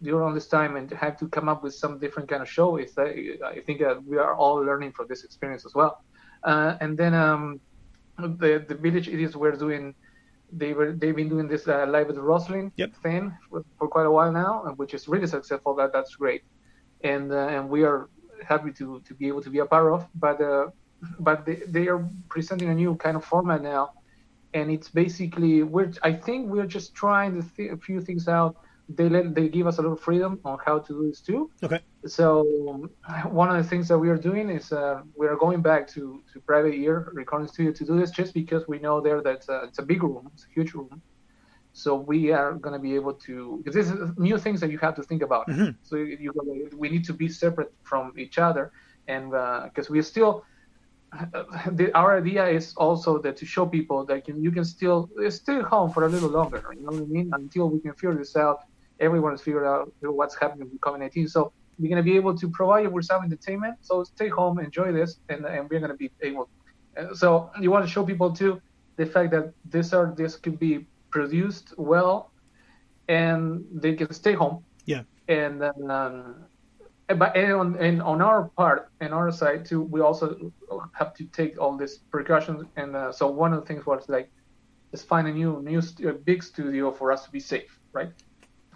during 0.01 0.27
all 0.27 0.33
this 0.33 0.47
time 0.47 0.75
and 0.75 0.91
have 0.91 1.17
to 1.17 1.27
come 1.27 1.49
up 1.49 1.63
with 1.63 1.73
some 1.73 1.99
different 1.99 2.29
kind 2.29 2.41
of 2.41 2.49
show 2.49 2.77
is 2.77 2.97
uh, 2.97 3.03
I 3.45 3.61
think 3.65 3.81
uh, 3.81 3.95
we 4.05 4.17
are 4.17 4.35
all 4.35 4.55
learning 4.55 4.91
from 4.91 5.07
this 5.07 5.23
experience 5.23 5.65
as 5.65 5.73
well. 5.73 6.03
Uh, 6.43 6.77
and 6.81 6.97
then 6.97 7.13
um, 7.13 7.59
the 8.17 8.65
the 8.67 8.75
village 8.75 9.07
idiots 9.07 9.35
were 9.35 9.55
doing 9.55 9.93
they 10.51 10.73
were 10.73 10.93
they've 10.93 11.15
been 11.15 11.29
doing 11.29 11.47
this 11.47 11.67
uh, 11.67 11.85
live 11.87 12.07
with 12.07 12.15
the 12.15 12.21
Roslin 12.21 12.71
Yep. 12.77 12.91
thing 13.03 13.35
for, 13.49 13.63
for 13.77 13.87
quite 13.87 14.05
a 14.05 14.11
while 14.11 14.31
now, 14.31 14.73
which 14.77 14.93
is 14.93 15.07
really 15.07 15.27
successful. 15.27 15.75
That 15.75 15.91
that's 15.93 16.15
great, 16.15 16.41
and 17.03 17.31
uh, 17.31 17.47
and 17.55 17.69
we 17.69 17.83
are 17.83 18.09
happy 18.47 18.71
to 18.73 19.01
to 19.07 19.13
be 19.15 19.27
able 19.27 19.41
to 19.41 19.49
be 19.49 19.59
a 19.59 19.65
part 19.65 19.91
of. 19.93 20.07
But 20.15 20.41
uh, 20.41 20.67
but 21.19 21.45
they, 21.45 21.61
they 21.67 21.87
are 21.87 22.03
presenting 22.29 22.69
a 22.69 22.75
new 22.75 22.95
kind 22.95 23.17
of 23.17 23.23
format 23.25 23.61
now, 23.61 23.89
and 24.53 24.71
it's 24.71 24.89
basically 24.89 25.63
we're 25.63 25.91
I 26.03 26.13
think 26.13 26.49
we're 26.49 26.67
just 26.67 26.93
trying 26.95 27.41
to 27.41 27.47
th- 27.55 27.71
a 27.71 27.77
few 27.77 28.01
things 28.01 28.27
out. 28.27 28.55
They 28.89 29.09
let 29.09 29.35
they 29.35 29.49
give 29.49 29.67
us 29.67 29.79
a 29.79 29.81
little 29.81 29.97
freedom 29.97 30.39
on 30.45 30.59
how 30.65 30.79
to 30.79 30.93
do 30.93 31.09
this 31.09 31.19
too. 31.19 31.51
Okay. 31.61 31.81
So 32.05 32.87
one 33.29 33.49
of 33.49 33.57
the 33.61 33.63
things 33.69 33.87
that 33.89 33.97
we 33.97 34.09
are 34.09 34.17
doing 34.17 34.49
is 34.49 34.71
uh, 34.71 35.01
we 35.17 35.27
are 35.27 35.35
going 35.35 35.61
back 35.61 35.87
to, 35.89 36.23
to 36.31 36.39
private 36.39 36.73
ear 36.73 37.11
recording 37.13 37.49
studio 37.49 37.73
to 37.73 37.85
do 37.85 37.99
this 37.99 38.11
just 38.11 38.33
because 38.33 38.65
we 38.67 38.79
know 38.79 39.01
there 39.01 39.21
that 39.21 39.41
uh, 39.49 39.67
it's 39.67 39.79
a 39.79 39.83
big 39.83 40.03
room, 40.03 40.29
it's 40.33 40.45
a 40.45 40.53
huge 40.53 40.73
room. 40.73 41.01
So 41.73 41.95
we 41.95 42.31
are 42.31 42.53
going 42.53 42.73
to 42.73 42.79
be 42.79 42.95
able 42.95 43.13
to 43.27 43.57
because 43.57 43.75
this 43.75 43.89
is 43.89 44.09
new 44.17 44.37
things 44.37 44.61
that 44.61 44.71
you 44.71 44.77
have 44.79 44.95
to 44.95 45.03
think 45.03 45.21
about. 45.21 45.47
Mhm. 45.47 45.75
So 45.83 45.97
you 45.97 46.31
gotta, 46.33 46.77
we 46.77 46.87
need 46.89 47.05
to 47.05 47.13
be 47.13 47.27
separate 47.27 47.73
from 47.83 48.13
each 48.17 48.37
other, 48.37 48.71
and 49.07 49.31
because 49.65 49.89
we 49.89 50.01
still. 50.01 50.43
The, 51.71 51.89
our 51.95 52.17
idea 52.17 52.45
is 52.47 52.73
also 52.75 53.17
that 53.19 53.37
to 53.37 53.45
show 53.45 53.65
people 53.65 54.05
that 54.09 54.25
can, 54.25 54.43
you 54.43 54.51
can 54.51 54.65
still 54.65 55.09
stay 55.29 55.61
home 55.61 55.89
for 55.89 56.03
a 56.03 56.09
little 56.09 56.29
longer. 56.29 56.61
You 56.75 56.81
know 56.81 56.91
what 56.91 57.03
I 57.03 57.05
mean? 57.05 57.29
Until 57.33 57.69
we 57.69 57.79
can 57.79 57.93
figure 57.93 58.13
this 58.13 58.35
out, 58.35 58.57
everyone 58.99 59.31
has 59.33 59.41
figured 59.41 59.65
out 59.65 59.91
what's 60.01 60.35
happening 60.35 60.69
with 60.71 60.81
COVID-19. 60.81 61.29
So 61.29 61.53
we're 61.79 61.89
going 61.89 62.03
to 62.03 62.09
be 62.11 62.15
able 62.15 62.35
to 62.37 62.49
provide 62.49 62.83
you 62.83 62.89
with 62.89 63.05
some 63.05 63.23
entertainment. 63.23 63.75
So 63.81 64.03
stay 64.03 64.29
home, 64.29 64.59
enjoy 64.59 64.91
this, 64.91 65.19
and, 65.29 65.45
and 65.45 65.69
we're 65.69 65.79
going 65.79 65.91
to 65.91 65.97
be 65.97 66.11
able. 66.21 66.49
Uh, 66.97 67.13
so 67.13 67.51
you 67.61 67.69
want 67.71 67.85
to 67.85 67.91
show 67.91 68.03
people 68.03 68.31
too 68.31 68.61
the 68.95 69.05
fact 69.05 69.31
that 69.31 69.53
this 69.65 69.93
are 69.93 70.13
this 70.15 70.35
could 70.35 70.57
be 70.59 70.87
produced 71.11 71.73
well, 71.77 72.31
and 73.07 73.63
they 73.71 73.93
can 73.93 74.11
stay 74.11 74.33
home. 74.33 74.63
Yeah. 74.85 75.03
And 75.27 75.61
then 75.61 75.91
um, 75.91 76.45
But 77.07 77.37
and 77.37 77.53
on, 77.53 77.77
and 77.77 78.01
on 78.01 78.21
our 78.21 78.49
part, 78.57 78.89
and 78.99 79.13
our 79.13 79.31
side 79.31 79.63
too, 79.63 79.81
we 79.81 80.01
also 80.01 80.51
have 80.99 81.13
to 81.13 81.23
take 81.39 81.57
all 81.61 81.77
these 81.77 81.99
precautions. 82.11 82.65
And 82.75 82.95
uh, 82.95 83.11
so 83.13 83.31
one 83.31 83.53
of 83.53 83.61
the 83.61 83.65
things 83.65 83.85
was 83.85 84.09
like, 84.09 84.29
let's 84.91 85.05
find 85.05 85.25
a 85.27 85.31
new, 85.31 85.61
new 85.61 85.81
st- 85.81 86.09
a 86.09 86.13
big 86.13 86.43
studio 86.43 86.91
for 86.91 87.11
us 87.13 87.23
to 87.25 87.31
be 87.31 87.39
safe, 87.39 87.79
right? 87.93 88.11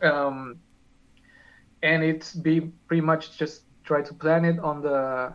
Um, 0.01 0.57
and 1.83 2.03
it's 2.03 2.33
be 2.33 2.61
pretty 2.87 3.01
much 3.01 3.37
just 3.37 3.63
try 3.83 4.01
to 4.01 4.13
plan 4.13 4.45
it 4.45 4.59
on 4.59 4.81
the 4.81 5.33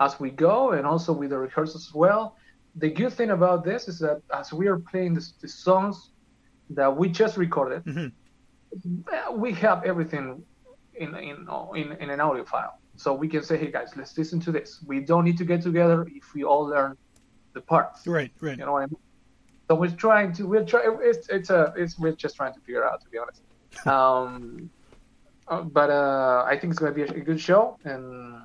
as 0.00 0.20
we 0.20 0.30
go, 0.30 0.70
and 0.72 0.86
also 0.86 1.12
with 1.12 1.30
the 1.30 1.38
rehearsals 1.38 1.88
as 1.88 1.94
well. 1.94 2.36
The 2.76 2.90
good 2.90 3.12
thing 3.12 3.30
about 3.30 3.64
this 3.64 3.88
is 3.88 3.98
that 3.98 4.22
as 4.32 4.52
we 4.52 4.68
are 4.68 4.78
playing 4.78 5.14
the, 5.14 5.26
the 5.40 5.48
songs 5.48 6.10
that 6.70 6.94
we 6.96 7.08
just 7.08 7.36
recorded, 7.36 7.84
Mhm. 7.84 8.12
uh, 9.12 9.32
we 9.32 9.52
have 9.54 9.82
everything 9.84 10.44
in, 10.94 11.14
in 11.16 11.48
in 11.74 11.92
in 12.02 12.10
an 12.10 12.20
audio 12.20 12.44
file, 12.44 12.74
so 12.96 13.12
we 13.14 13.26
can 13.28 13.42
say, 13.42 13.56
"Hey 13.56 13.70
guys, 13.72 13.96
let's 13.96 14.16
listen 14.16 14.38
to 14.40 14.52
this." 14.52 14.82
We 14.86 15.00
don't 15.00 15.24
need 15.24 15.38
to 15.38 15.44
get 15.44 15.62
together 15.62 16.06
if 16.14 16.32
we 16.34 16.44
all 16.44 16.64
learn 16.66 16.96
the 17.54 17.60
parts. 17.60 18.06
Right, 18.06 18.30
right. 18.40 18.58
You 18.58 18.64
know 18.66 18.72
what 18.72 18.82
I 18.82 18.86
mean? 18.86 19.00
So 19.68 19.74
we're 19.74 19.96
trying 19.96 20.32
to 20.34 20.46
we're 20.46 20.64
trying 20.64 20.98
it's 21.02 21.28
it's 21.28 21.50
a 21.50 21.72
it's 21.76 21.98
we're 21.98 22.12
just 22.24 22.36
trying 22.36 22.54
to 22.54 22.60
figure 22.60 22.82
it 22.82 22.86
out 22.92 23.00
to 23.02 23.08
be 23.10 23.18
honest. 23.18 23.42
Um, 23.86 24.70
uh, 25.48 25.62
but 25.62 25.90
uh, 25.90 26.44
I 26.46 26.56
think 26.58 26.72
it's 26.72 26.78
gonna 26.78 26.92
be 26.92 27.02
a, 27.02 27.06
a 27.10 27.20
good 27.20 27.40
show 27.40 27.78
and 27.84 28.42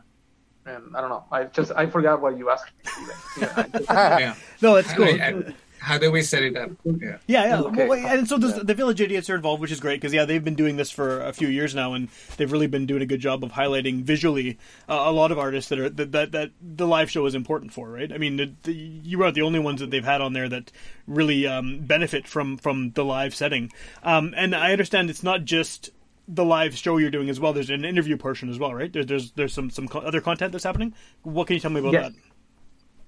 and 0.65 0.95
I 0.95 1.01
don't 1.01 1.09
know. 1.09 1.25
I 1.31 1.43
just 1.45 1.71
I 1.75 1.85
forgot 1.87 2.21
what 2.21 2.37
you 2.37 2.49
asked 2.49 2.71
me. 2.97 3.13
Yeah, 3.41 3.65
yeah. 4.19 4.35
No, 4.61 4.75
that's 4.75 4.93
cool. 4.93 5.05
I- 5.05 5.33
I- 5.35 5.53
how 5.83 5.97
do 5.97 6.09
we 6.11 6.21
set 6.21 6.43
it 6.43 6.55
up? 6.55 6.71
Yeah. 6.85 7.17
Yeah, 7.27 7.43
yeah. 7.45 7.61
Okay. 7.61 7.87
Well, 7.89 8.07
and 8.07 8.25
so 8.25 8.37
there's, 8.37 8.53
the 8.53 8.73
Village 8.73 9.01
Idiots 9.01 9.29
are 9.29 9.35
involved, 9.35 9.61
which 9.61 9.71
is 9.71 9.81
great 9.81 9.99
because 9.99 10.13
yeah, 10.13 10.23
they've 10.23 10.43
been 10.43 10.55
doing 10.55 10.77
this 10.77 10.89
for 10.89 11.21
a 11.21 11.33
few 11.33 11.49
years 11.49 11.75
now, 11.75 11.93
and 11.93 12.07
they've 12.37 12.51
really 12.51 12.67
been 12.67 12.85
doing 12.85 13.01
a 13.01 13.05
good 13.05 13.19
job 13.19 13.43
of 13.43 13.51
highlighting 13.51 14.03
visually 14.03 14.57
uh, 14.87 14.93
a 14.93 15.11
lot 15.11 15.31
of 15.31 15.37
artists 15.37 15.67
that 15.69 15.79
are 15.79 15.89
that, 15.89 16.13
that 16.13 16.31
that 16.31 16.51
the 16.61 16.87
live 16.87 17.11
show 17.11 17.25
is 17.25 17.35
important 17.35 17.73
for. 17.73 17.89
Right? 17.89 18.11
I 18.13 18.17
mean, 18.17 18.37
the, 18.37 18.53
the, 18.63 18.73
you 18.73 19.21
aren't 19.21 19.35
the 19.35 19.41
only 19.41 19.59
ones 19.59 19.81
that 19.81 19.91
they've 19.91 20.05
had 20.05 20.21
on 20.21 20.31
there 20.31 20.47
that 20.47 20.71
really 21.05 21.45
um, 21.47 21.79
benefit 21.81 22.27
from 22.27 22.57
from 22.57 22.91
the 22.91 23.03
live 23.03 23.35
setting. 23.35 23.69
Um, 24.03 24.33
and 24.37 24.55
I 24.55 24.71
understand 24.71 25.09
it's 25.09 25.23
not 25.23 25.43
just 25.43 25.89
the 26.29 26.45
live 26.45 26.77
show 26.77 26.97
you're 26.97 27.11
doing 27.11 27.29
as 27.29 27.41
well. 27.41 27.51
There's 27.51 27.69
an 27.69 27.83
interview 27.83 28.15
portion 28.15 28.49
as 28.49 28.57
well, 28.57 28.73
right? 28.73 28.91
There's 28.93 29.07
there's, 29.07 29.31
there's 29.31 29.53
some 29.53 29.69
some 29.69 29.89
co- 29.89 29.99
other 29.99 30.21
content 30.21 30.53
that's 30.53 30.63
happening. 30.63 30.93
What 31.23 31.47
can 31.47 31.55
you 31.55 31.59
tell 31.59 31.71
me 31.71 31.81
about 31.81 31.91
Yes. 31.91 32.11
that? 32.13 32.19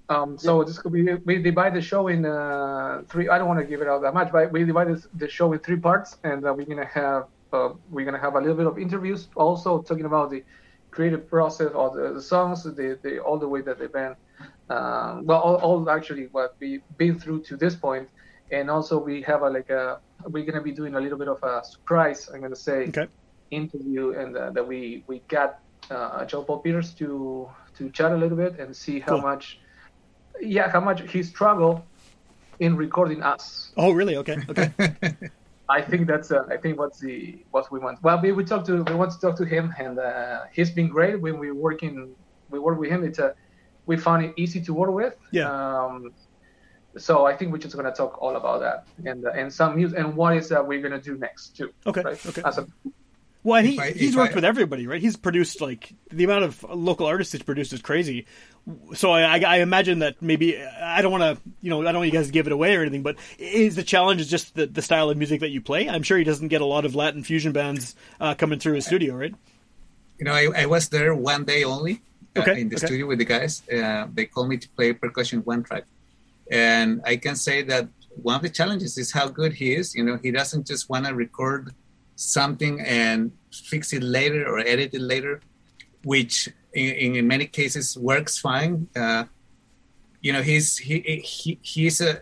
Um, 0.10 0.38
so 0.38 0.64
this 0.64 0.78
could 0.78 0.94
be 0.94 1.04
we 1.26 1.42
divide 1.42 1.74
the 1.74 1.82
show 1.82 2.08
in 2.10 2.26
uh, 2.26 3.02
three. 3.10 3.28
I 3.28 3.38
don't 3.40 3.48
want 3.48 3.60
to 3.60 3.66
give 3.66 3.82
it 3.82 3.88
out 3.88 4.02
that 4.04 4.14
much, 4.14 4.32
but 4.32 4.52
we 4.52 4.64
divide 4.64 4.90
this, 4.90 5.08
the 5.14 5.28
show 5.28 5.52
in 5.54 5.60
three 5.60 5.78
parts, 5.80 6.18
and 6.24 6.46
uh, 6.46 6.54
we're 6.54 6.68
gonna 6.68 6.86
have 6.86 7.24
uh, 7.52 7.70
we're 7.90 8.06
gonna 8.06 8.20
have 8.20 8.36
a 8.36 8.40
little 8.40 8.56
bit 8.56 8.68
of 8.68 8.78
interviews, 8.78 9.30
also 9.36 9.82
talking 9.82 10.06
about 10.06 10.30
the 10.30 10.44
creative 10.92 11.28
process 11.28 11.72
of 11.74 11.96
the, 11.96 12.14
the 12.14 12.22
songs, 12.22 12.64
the, 12.64 13.00
the 13.04 13.20
all 13.20 13.40
the 13.40 13.48
way 13.48 13.62
that 13.62 13.80
they've 13.80 13.92
been, 13.92 14.16
uh, 14.70 15.20
well, 15.24 15.40
all, 15.42 15.56
all 15.56 15.90
actually 15.90 16.28
what 16.32 16.52
we've 16.62 16.84
been 16.98 17.20
through 17.20 17.42
to 17.44 17.58
this 17.58 17.76
point, 17.76 18.08
and 18.52 18.70
also 18.70 19.00
we 19.04 19.24
have 19.24 19.42
a 19.42 19.50
like 19.50 19.70
a 19.72 20.00
we're 20.28 20.46
gonna 20.46 20.62
be 20.62 20.72
doing 20.72 20.94
a 20.96 21.00
little 21.02 21.18
bit 21.18 21.28
of 21.30 21.42
a 21.42 21.62
surprise. 21.64 22.30
I'm 22.32 22.42
gonna 22.42 22.56
say 22.56 22.90
Okay. 22.90 23.08
interview, 23.50 24.12
and 24.12 24.38
uh, 24.38 24.52
that 24.52 24.68
we 24.68 25.04
we 25.08 25.24
got 25.30 25.56
uh, 25.90 26.26
John 26.26 26.46
Paul 26.46 26.60
Peters 26.60 26.94
to 26.96 27.50
to 27.78 27.90
chat 27.90 28.12
a 28.12 28.16
little 28.18 28.38
bit 28.38 28.60
and 28.60 28.76
see 28.76 29.00
how 29.00 29.14
Cool. 29.14 29.22
much 29.22 29.60
yeah, 30.42 30.70
how 30.70 30.80
much 30.80 31.10
he 31.12 31.24
struggled 31.24 31.82
in 32.60 32.76
recording 32.76 33.22
us. 33.24 33.72
Oh, 33.78 33.92
really? 33.92 34.16
Okay, 34.18 34.38
okay. 34.50 34.72
I 35.70 35.82
think 35.82 36.08
that's 36.08 36.32
uh, 36.32 36.44
I 36.50 36.58
think 36.58 36.78
what's 36.78 37.00
the 37.00 37.40
what 37.52 37.72
we 37.72 37.80
want. 37.80 38.02
Well, 38.04 38.22
we 38.22 38.32
we 38.32 38.44
talk 38.46 38.66
to 38.66 38.84
we 38.84 38.94
want 38.94 39.12
to 39.12 39.20
talk 39.20 39.36
to 39.38 39.46
him, 39.46 39.74
and 39.80 39.98
uh, 39.98 40.42
he's 40.54 40.70
been 40.70 40.88
great 40.90 41.20
when 41.20 41.40
we 41.40 41.52
working 41.52 42.14
we 42.52 42.60
work 42.60 42.78
with 42.80 42.92
him. 42.92 43.04
It's 43.04 43.18
a 43.20 43.34
we 43.88 43.98
found 43.98 44.26
it 44.26 44.34
easy 44.38 44.62
to 44.62 44.74
work 44.74 44.92
with. 44.92 45.16
Yeah. 45.32 45.50
Um, 45.50 46.14
so 46.98 47.26
I 47.26 47.36
think 47.36 47.52
we're 47.52 47.58
just 47.58 47.76
gonna 47.76 47.92
talk 47.92 48.22
all 48.22 48.36
about 48.36 48.60
that 48.62 48.88
and 49.10 49.26
uh, 49.26 49.32
and 49.32 49.52
some 49.52 49.76
music 49.76 49.98
and 50.00 50.16
what 50.16 50.38
is 50.38 50.48
that 50.50 50.66
we're 50.66 50.82
gonna 50.82 51.02
do 51.02 51.18
next 51.18 51.58
too. 51.58 51.74
Okay, 51.86 52.02
Right? 52.02 52.26
okay. 52.26 52.42
As 52.46 52.58
a, 52.58 52.68
Well, 53.46 53.64
he, 53.64 53.80
I- 53.80 53.92
he's 53.92 54.18
worked 54.18 54.34
I- 54.34 54.36
with 54.36 54.44
everybody, 54.44 54.88
right? 54.88 55.00
He's 55.00 55.16
produced 55.16 55.62
like 55.62 55.94
the 56.12 56.24
amount 56.24 56.44
of 56.46 56.64
local 56.64 57.06
artists 57.06 57.32
he's 57.32 57.44
produced 57.44 57.72
is 57.74 57.82
crazy. 57.82 58.26
So 58.96 59.12
I, 59.12 59.38
I, 59.38 59.40
I 59.40 59.58
imagine 59.60 60.00
that 60.00 60.20
maybe 60.22 60.60
I 60.62 61.04
don't 61.04 61.12
want 61.12 61.38
to, 61.38 61.50
you 61.62 61.70
know, 61.70 61.82
I 61.82 61.92
don't 61.92 61.98
want 62.02 62.08
you 62.12 62.12
guys 62.20 62.26
to 62.26 62.32
give 62.34 62.48
it 62.48 62.52
away 62.54 62.76
or 62.76 62.82
anything, 62.82 63.04
but 63.04 63.18
is 63.38 63.76
the 63.76 63.84
challenge 63.84 64.20
is 64.22 64.28
just 64.28 64.56
the, 64.56 64.66
the 64.66 64.82
style 64.82 65.12
of 65.12 65.18
music 65.18 65.42
that 65.42 65.52
you 65.52 65.62
play? 65.62 65.88
I'm 65.88 66.02
sure 66.02 66.18
he 66.18 66.24
doesn't 66.24 66.48
get 66.48 66.62
a 66.62 66.66
lot 66.66 66.84
of 66.84 66.96
Latin 66.96 67.24
fusion 67.24 67.52
bands 67.52 67.96
uh, 68.20 68.34
coming 68.34 68.58
through 68.58 68.74
his 68.74 68.86
studio, 68.88 69.14
right? 69.14 69.36
You 70.18 70.26
know, 70.26 70.34
I, 70.34 70.50
I 70.64 70.66
was 70.66 70.90
there 70.90 71.14
one 71.14 71.44
day 71.44 71.64
only 71.64 72.02
uh, 72.36 72.40
Okay, 72.42 72.62
in 72.62 72.70
the 72.70 72.78
okay. 72.78 72.88
studio 72.88 73.06
with 73.06 73.20
the 73.20 73.26
guys. 73.26 73.62
Uh, 73.70 74.08
they 74.12 74.26
called 74.26 74.50
me 74.50 74.58
to 74.58 74.68
play 74.70 74.92
percussion 74.94 75.42
one 75.42 75.62
track, 75.62 75.84
and 76.50 77.02
I 77.06 77.18
can 77.18 77.36
say 77.36 77.62
that 77.64 77.88
one 78.24 78.36
of 78.38 78.42
the 78.42 78.50
challenges 78.50 78.98
is 78.98 79.12
how 79.12 79.28
good 79.28 79.54
he 79.54 79.76
is. 79.76 79.94
You 79.94 80.04
know, 80.04 80.18
he 80.22 80.32
doesn't 80.32 80.66
just 80.66 80.90
want 80.90 81.06
to 81.06 81.14
record 81.14 81.74
something 82.16 82.82
and 82.82 83.32
fix 83.52 83.94
it 83.94 84.04
later 84.04 84.48
or 84.48 84.60
edit 84.60 84.94
it 84.94 85.02
later, 85.02 85.42
which 86.04 86.50
in, 86.74 87.16
in 87.16 87.28
many 87.28 87.46
cases 87.46 87.98
works 87.98 88.38
fine. 88.38 88.88
Uh, 88.96 89.26
you 90.22 90.34
know, 90.34 90.42
he's 90.42 90.78
he, 90.78 91.00
he 91.24 91.60
he's 91.62 92.02
a 92.02 92.22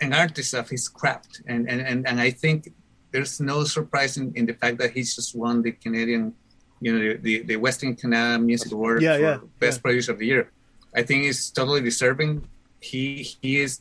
an 0.00 0.12
artist 0.12 0.54
of 0.54 0.68
his 0.68 0.88
craft, 0.88 1.42
and 1.46 1.68
and 1.68 1.80
and, 1.80 2.06
and 2.06 2.20
I 2.20 2.30
think 2.30 2.72
there's 3.12 3.40
no 3.40 3.64
surprise 3.64 4.16
in, 4.16 4.32
in 4.34 4.46
the 4.46 4.54
fact 4.54 4.78
that 4.78 4.90
he's 4.90 5.14
just 5.14 5.34
won 5.34 5.62
the 5.62 5.72
Canadian, 5.72 6.34
you 6.80 6.92
know, 6.92 6.98
the, 6.98 7.16
the, 7.16 7.42
the 7.44 7.56
Western 7.56 7.94
Canada 7.96 8.38
Music 8.38 8.72
Award 8.72 9.00
Yeah, 9.00 9.16
for 9.16 9.22
yeah, 9.22 9.38
Best 9.58 9.78
yeah. 9.78 9.82
Producer 9.82 10.12
of 10.12 10.18
the 10.18 10.26
Year. 10.26 10.50
I 10.94 11.02
think 11.02 11.24
he's 11.24 11.50
totally 11.50 11.80
deserving. 11.80 12.46
He 12.80 13.22
he 13.40 13.60
is 13.60 13.80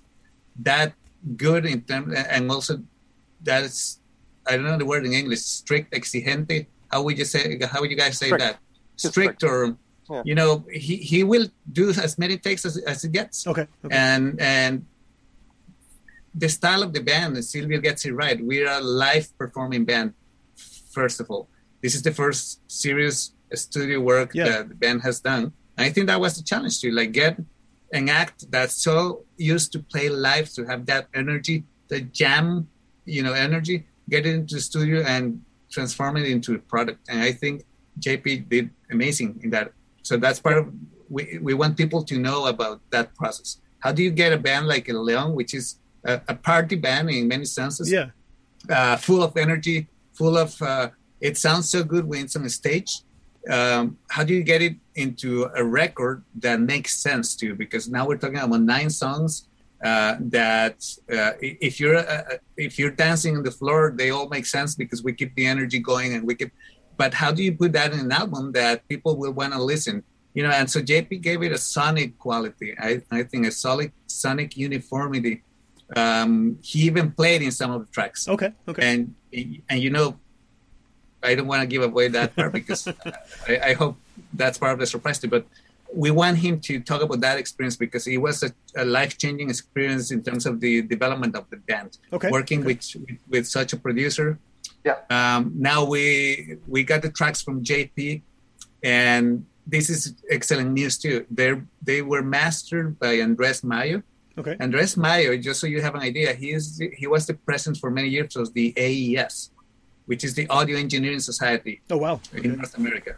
that 0.59 0.93
good 1.35 1.65
in 1.65 1.81
terms, 1.81 2.13
and 2.13 2.51
also 2.51 2.83
that's 3.41 3.99
I 4.47 4.55
don't 4.55 4.65
know 4.65 4.77
the 4.77 4.85
word 4.85 5.05
in 5.05 5.13
English. 5.13 5.41
Strict, 5.41 5.91
exigente. 5.93 6.67
How 6.91 7.01
would 7.03 7.17
you 7.17 7.25
say? 7.25 7.57
How 7.71 7.81
would 7.81 7.89
you 7.91 7.97
guys 7.97 8.17
say 8.17 8.27
Strict. 8.27 8.43
that? 8.43 8.57
Just 8.97 9.13
Strict, 9.13 9.43
or 9.43 9.75
Yeah. 10.09 10.21
you 10.29 10.35
know, 10.35 10.63
he, 10.71 10.97
he 11.11 11.23
will 11.23 11.47
do 11.79 11.89
as 11.89 12.17
many 12.23 12.37
takes 12.37 12.63
as, 12.69 12.77
as 12.77 13.03
it 13.03 13.11
gets 13.11 13.37
Okay, 13.47 13.65
okay. 13.83 13.95
and 14.05 14.39
and 14.39 14.85
the 16.33 16.49
style 16.49 16.83
of 16.83 16.91
the 16.93 17.01
band 17.01 17.31
Silvia 17.43 17.79
gets 17.79 18.05
it 18.05 18.13
right 18.13 18.37
we're 18.49 18.67
a 18.69 18.81
live 18.81 19.27
performing 19.37 19.83
band 19.85 20.13
first 20.97 21.19
of 21.21 21.25
all 21.31 21.47
this 21.81 21.95
is 21.95 22.01
the 22.01 22.11
first 22.11 22.59
serious 22.67 23.31
studio 23.53 23.99
work 24.01 24.29
Yeah. 24.33 24.45
that 24.49 24.69
the 24.69 24.75
band 24.75 25.01
has 25.07 25.17
done 25.21 25.43
and 25.77 25.83
i 25.87 25.89
think 25.93 26.07
that 26.07 26.19
was 26.19 26.35
the 26.37 26.43
challenge 26.43 26.75
to 26.81 26.91
like 26.91 27.11
get 27.13 27.33
an 27.93 28.09
act 28.09 28.37
that's 28.51 28.75
so 28.87 29.23
used 29.37 29.71
to 29.73 29.79
play 29.79 30.09
live 30.09 30.47
to 30.57 30.65
have 30.65 30.85
that 30.91 31.07
energy 31.21 31.63
the 31.87 32.01
jam 32.01 32.67
you 33.05 33.23
know 33.25 33.33
energy 33.47 33.77
get 34.09 34.25
it 34.25 34.33
into 34.33 34.55
the 34.55 34.61
studio 34.61 35.03
and 35.07 35.41
transform 35.69 36.17
it 36.17 36.27
into 36.27 36.55
a 36.55 36.59
product. 36.59 36.99
And 37.09 37.21
i 37.21 37.31
think 37.31 37.65
jp 37.99 38.47
did 38.49 38.69
amazing 38.91 39.39
in 39.43 39.49
that. 39.51 39.71
So 40.03 40.17
that's 40.17 40.39
part 40.39 40.57
of 40.57 40.73
we, 41.09 41.39
we 41.41 41.53
want 41.53 41.77
people 41.77 42.03
to 42.03 42.17
know 42.17 42.47
about 42.47 42.81
that 42.89 43.15
process. 43.15 43.59
How 43.79 43.91
do 43.91 44.01
you 44.03 44.11
get 44.11 44.33
a 44.33 44.37
band 44.37 44.67
like 44.67 44.87
Leon, 44.87 45.35
which 45.35 45.53
is 45.53 45.77
a, 46.03 46.21
a 46.27 46.35
party 46.35 46.75
band 46.75 47.09
in 47.09 47.27
many 47.27 47.45
senses, 47.45 47.91
yeah, 47.91 48.09
uh, 48.69 48.97
full 48.97 49.23
of 49.23 49.37
energy, 49.37 49.87
full 50.13 50.37
of 50.37 50.59
uh, 50.61 50.89
it 51.21 51.37
sounds 51.37 51.69
so 51.69 51.83
good 51.83 52.05
when 52.05 52.25
it's 52.25 52.35
on 52.35 52.45
a 52.45 52.49
stage. 52.49 53.01
Um, 53.49 53.97
how 54.09 54.23
do 54.23 54.33
you 54.33 54.41
get 54.41 54.61
it 54.63 54.75
into 54.95 55.47
a 55.55 55.63
record 55.63 56.23
that 56.39 56.59
makes 56.59 56.97
sense 56.97 57.35
to 57.37 57.45
you? 57.47 57.55
Because 57.55 57.87
now 57.87 58.07
we're 58.07 58.17
talking 58.17 58.37
about 58.37 58.61
nine 58.61 58.89
songs 58.89 59.47
uh, 59.83 60.15
that 60.19 60.77
uh, 61.11 61.31
if 61.41 61.79
you're 61.79 61.97
uh, 61.97 62.37
if 62.57 62.79
you're 62.79 62.91
dancing 62.91 63.37
on 63.37 63.43
the 63.43 63.51
floor, 63.51 63.93
they 63.95 64.09
all 64.09 64.27
make 64.29 64.45
sense 64.45 64.75
because 64.75 65.03
we 65.03 65.13
keep 65.13 65.35
the 65.35 65.45
energy 65.45 65.79
going 65.79 66.13
and 66.13 66.25
we 66.25 66.35
keep. 66.35 66.51
But 66.97 67.13
how 67.13 67.31
do 67.31 67.43
you 67.43 67.53
put 67.53 67.73
that 67.73 67.91
in 67.93 67.99
an 67.99 68.11
album 68.11 68.53
that 68.53 68.87
people 68.87 69.17
will 69.17 69.33
want 69.33 69.53
to 69.53 69.61
listen? 69.61 70.03
You 70.33 70.43
know, 70.43 70.49
and 70.49 70.69
so 70.69 70.81
JP 70.81 71.21
gave 71.21 71.43
it 71.43 71.51
a 71.51 71.57
sonic 71.57 72.17
quality. 72.17 72.75
I, 72.79 73.01
I 73.11 73.23
think 73.23 73.47
a 73.47 73.51
solid 73.51 73.91
sonic 74.07 74.57
uniformity. 74.57 75.43
Um, 75.95 76.57
he 76.63 76.79
even 76.81 77.11
played 77.11 77.41
in 77.41 77.51
some 77.51 77.71
of 77.71 77.85
the 77.85 77.91
tracks 77.91 78.27
okay, 78.27 78.53
okay. 78.67 78.81
and 78.81 79.13
and 79.69 79.79
you 79.79 79.91
know 79.91 80.17
i 81.21 81.35
don't 81.35 81.45
want 81.45 81.61
to 81.61 81.67
give 81.67 81.83
away 81.83 82.07
that 82.07 82.35
part 82.35 82.51
because 82.51 82.87
I, 83.47 83.59
I 83.69 83.73
hope 83.73 83.95
that's 84.33 84.57
part 84.57 84.73
of 84.73 84.79
the 84.79 84.87
surprise 84.87 85.19
too 85.19 85.27
but 85.27 85.45
we 86.03 86.09
want 86.21 86.35
him 86.45 86.55
to 86.67 86.73
talk 86.89 87.01
about 87.07 87.19
that 87.27 87.37
experience 87.43 87.77
because 87.85 88.03
it 88.07 88.17
was 88.27 88.37
a, 88.47 88.49
a 88.83 88.85
life-changing 88.97 89.49
experience 89.49 90.05
in 90.15 90.19
terms 90.27 90.43
of 90.49 90.53
the 90.59 90.73
development 90.95 91.33
of 91.39 91.43
the 91.51 91.57
band 91.69 91.91
Okay, 92.15 92.29
working 92.37 92.59
okay. 92.59 92.67
with 92.67 92.81
with 93.33 93.45
such 93.57 93.69
a 93.73 93.77
producer 93.85 94.27
Yeah. 94.89 94.97
um, 95.17 95.41
now 95.71 95.79
we 95.93 96.03
we 96.73 96.79
got 96.91 96.99
the 97.07 97.11
tracks 97.19 97.39
from 97.45 97.55
jp 97.69 97.97
and 98.83 99.25
this 99.73 99.85
is 99.89 100.01
excellent 100.37 100.69
news 100.79 100.93
too 101.03 101.17
they 101.39 101.49
they 101.89 102.01
were 102.11 102.23
mastered 102.37 102.87
by 103.03 103.13
andres 103.25 103.63
mayo 103.63 103.97
okay. 104.41 104.55
Andres 104.59 104.93
Mayo, 104.97 105.31
just 105.47 105.57
so 105.61 105.65
you 105.73 105.79
have 105.87 105.95
an 105.99 106.03
idea, 106.11 106.27
he 106.33 106.49
is 106.57 106.65
he 107.01 107.07
was 107.07 107.21
the 107.29 107.35
president 107.47 107.77
for 107.81 107.89
many 107.99 108.09
years 108.15 108.35
of 108.35 108.47
the 108.57 108.67
AES, 108.87 109.35
which 110.09 110.21
is 110.27 110.31
the 110.39 110.45
Audio 110.57 110.75
Engineering 110.85 111.21
Society 111.31 111.75
Oh 111.93 111.99
wow. 112.05 112.15
in 112.33 112.57
North 112.59 112.75
America. 112.81 113.11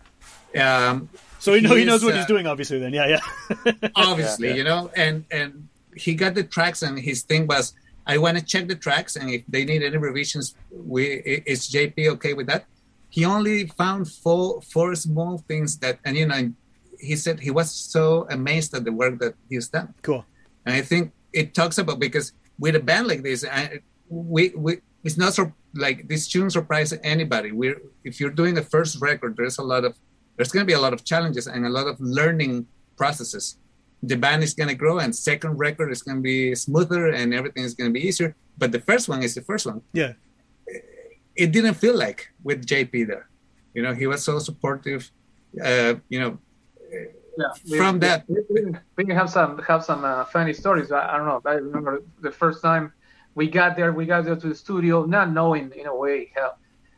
Um, 0.65 1.09
So 1.47 1.53
you 1.53 1.61
know 1.61 1.75
he 1.75 1.79
He 1.79 1.85
knows 1.85 2.01
is, 2.01 2.05
what 2.07 2.15
he's 2.15 2.25
uh, 2.25 2.33
doing, 2.33 2.45
obviously. 2.45 2.77
Then, 2.77 2.91
yeah, 2.91 3.07
yeah. 3.07 3.71
obviously, 3.95 4.49
Yeah, 4.49 4.53
yeah. 4.53 4.57
you 4.59 4.65
know, 4.65 4.91
and 4.97 5.23
and 5.31 5.51
he 5.95 6.11
got 6.13 6.35
the 6.35 6.43
tracks, 6.43 6.81
and 6.83 6.99
his 6.99 7.23
thing 7.23 7.47
was, 7.47 7.73
I 8.05 8.17
want 8.17 8.37
to 8.37 8.43
check 8.43 8.67
the 8.67 8.75
tracks, 8.75 9.15
and 9.15 9.29
if 9.29 9.43
they 9.47 9.63
need 9.63 9.81
any 9.81 9.95
revisions, 9.95 10.55
we 10.93 11.03
is 11.53 11.59
JP 11.75 11.97
okay 12.15 12.33
with 12.33 12.47
that? 12.51 12.65
He 13.07 13.23
only 13.23 13.57
found 13.81 14.11
four 14.11 14.61
four 14.73 14.93
small 14.95 15.37
things 15.47 15.69
that, 15.77 15.95
and 16.03 16.17
you 16.17 16.27
know, 16.27 16.51
he 16.99 17.15
said 17.15 17.39
he 17.39 17.51
was 17.59 17.71
so 17.71 18.27
amazed 18.29 18.75
at 18.75 18.83
the 18.83 18.91
work 18.91 19.15
that 19.23 19.35
he's 19.47 19.69
done. 19.69 19.93
cool. 20.01 20.25
And 20.65 20.75
I 20.75 20.81
think 20.81 21.13
it 21.31 21.55
talks 21.55 21.77
about 21.77 21.97
because 22.07 22.33
with 22.59 22.75
a 22.75 22.83
band 22.89 23.07
like 23.07 23.23
this, 23.23 23.45
I, 23.47 23.79
we 24.09 24.51
we 24.65 24.71
it's 25.05 25.17
not 25.23 25.31
so 25.33 25.53
like 25.73 26.09
this 26.11 26.27
shouldn't 26.27 26.51
surprise 26.51 26.91
anybody. 27.15 27.49
We're 27.61 27.79
if 28.03 28.19
you're 28.19 28.35
doing 28.41 28.57
a 28.57 28.65
first 28.75 28.99
record, 28.99 29.37
there's 29.37 29.59
a 29.59 29.63
lot 29.63 29.85
of 29.85 29.95
there's 30.37 30.51
going 30.51 30.61
to 30.65 30.67
be 30.67 30.73
a 30.73 30.79
lot 30.79 30.93
of 30.93 31.03
challenges 31.03 31.47
and 31.47 31.65
a 31.65 31.69
lot 31.69 31.87
of 31.87 31.99
learning 31.99 32.65
processes. 32.95 33.57
The 34.03 34.15
band 34.15 34.43
is 34.43 34.53
going 34.53 34.69
to 34.69 34.75
grow, 34.75 34.99
and 34.99 35.13
second 35.15 35.57
record 35.57 35.91
is 35.91 36.01
going 36.03 36.17
to 36.17 36.21
be 36.21 36.53
smoother, 36.55 37.07
and 37.07 37.33
everything 37.33 37.63
is 37.63 37.73
going 37.73 37.89
to 37.89 37.93
be 37.99 38.05
easier. 38.07 38.35
But 38.57 38.71
the 38.71 38.79
first 38.79 39.09
one 39.09 39.23
is 39.23 39.33
the 39.35 39.41
first 39.41 39.65
one. 39.65 39.81
Yeah. 39.93 40.13
It 41.35 41.51
didn't 41.51 41.75
feel 41.75 41.97
like 41.97 42.29
with 42.43 42.65
JP 42.65 43.07
there. 43.07 43.27
You 43.73 43.81
know, 43.83 43.93
he 43.93 44.07
was 44.07 44.23
so 44.23 44.39
supportive. 44.39 45.11
Uh, 45.63 45.95
you 46.09 46.19
know, 46.19 46.37
Yeah, 47.37 47.77
From 47.77 47.99
that- 47.99 48.25
we, 48.27 48.39
we, 48.49 49.05
we 49.05 49.13
have 49.13 49.29
some 49.29 49.51
have 49.71 49.83
some 49.83 50.03
uh, 50.03 50.25
funny 50.25 50.53
stories. 50.53 50.91
I, 50.91 51.13
I 51.13 51.17
don't 51.17 51.27
know. 51.27 51.41
I 51.45 51.53
remember 51.69 52.01
the 52.27 52.31
first 52.31 52.59
time 52.63 52.93
we 53.35 53.45
got 53.59 53.75
there. 53.77 53.91
We 53.93 54.05
got 54.13 54.25
there 54.25 54.35
to 54.43 54.47
the 54.49 54.55
studio, 54.65 55.05
not 55.05 55.27
knowing 55.31 55.65
in 55.81 55.85
a 55.85 55.95
way 56.03 56.31
how 56.35 56.49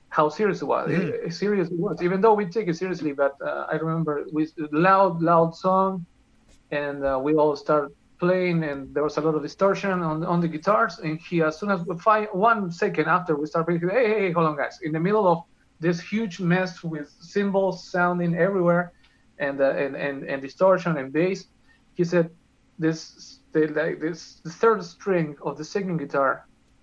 how 0.09 0.29
serious 0.29 0.61
it 0.61 0.65
was. 0.65 0.89
Mhm. 0.89 1.25
It- 1.27 1.33
serious 1.33 1.67
it 1.69 1.79
was, 1.79 2.01
even 2.01 2.19
though 2.21 2.33
we 2.33 2.45
take 2.45 2.67
it 2.67 2.75
seriously. 2.83 3.13
But 3.13 3.33
uh, 3.41 3.67
I 3.71 3.75
remember 3.75 4.25
we 4.31 4.41
loud 4.71 5.21
loud 5.21 5.55
song, 5.55 6.05
and 6.71 6.97
uh, 7.03 7.19
we 7.25 7.31
all 7.35 7.55
start 7.55 7.91
playing, 8.19 8.63
and 8.69 8.93
there 8.93 9.03
was 9.03 9.17
a 9.17 9.21
lot 9.21 9.35
of 9.35 9.41
distortion 9.49 9.91
on 10.09 10.23
on 10.33 10.39
the 10.41 10.47
guitars. 10.55 10.93
And 10.99 11.19
he, 11.27 11.41
as 11.41 11.53
soon 11.59 11.69
as 11.75 11.79
find 12.07 12.27
one 12.33 12.71
second 12.71 13.05
after 13.07 13.31
we 13.35 13.45
start 13.45 13.65
playing, 13.67 13.81
he, 13.81 13.87
hey, 13.87 14.07
hey, 14.11 14.19
hey, 14.27 14.31
hold 14.31 14.47
on, 14.47 14.55
guys! 14.57 14.75
In 14.87 14.91
the 14.91 14.99
middle 15.07 15.25
of 15.33 15.37
this 15.79 15.97
huge 16.13 16.35
mess 16.41 16.83
with 16.83 17.07
cymbals 17.21 17.75
sounding 17.95 18.35
everywhere 18.35 18.91
and 19.45 19.55
uh, 19.61 19.83
and, 19.83 19.95
and 19.95 20.17
and 20.31 20.41
distortion 20.41 20.97
and 20.97 21.13
bass. 21.13 21.39
He 21.99 22.03
said, 22.03 22.25
"This 22.77 22.99
the, 23.53 23.67
like 23.67 23.99
this 24.05 24.19
the 24.43 24.49
third 24.61 24.83
string 24.83 25.27
of 25.47 25.57
the 25.57 25.63
second 25.75 25.97
guitar, 26.03 26.31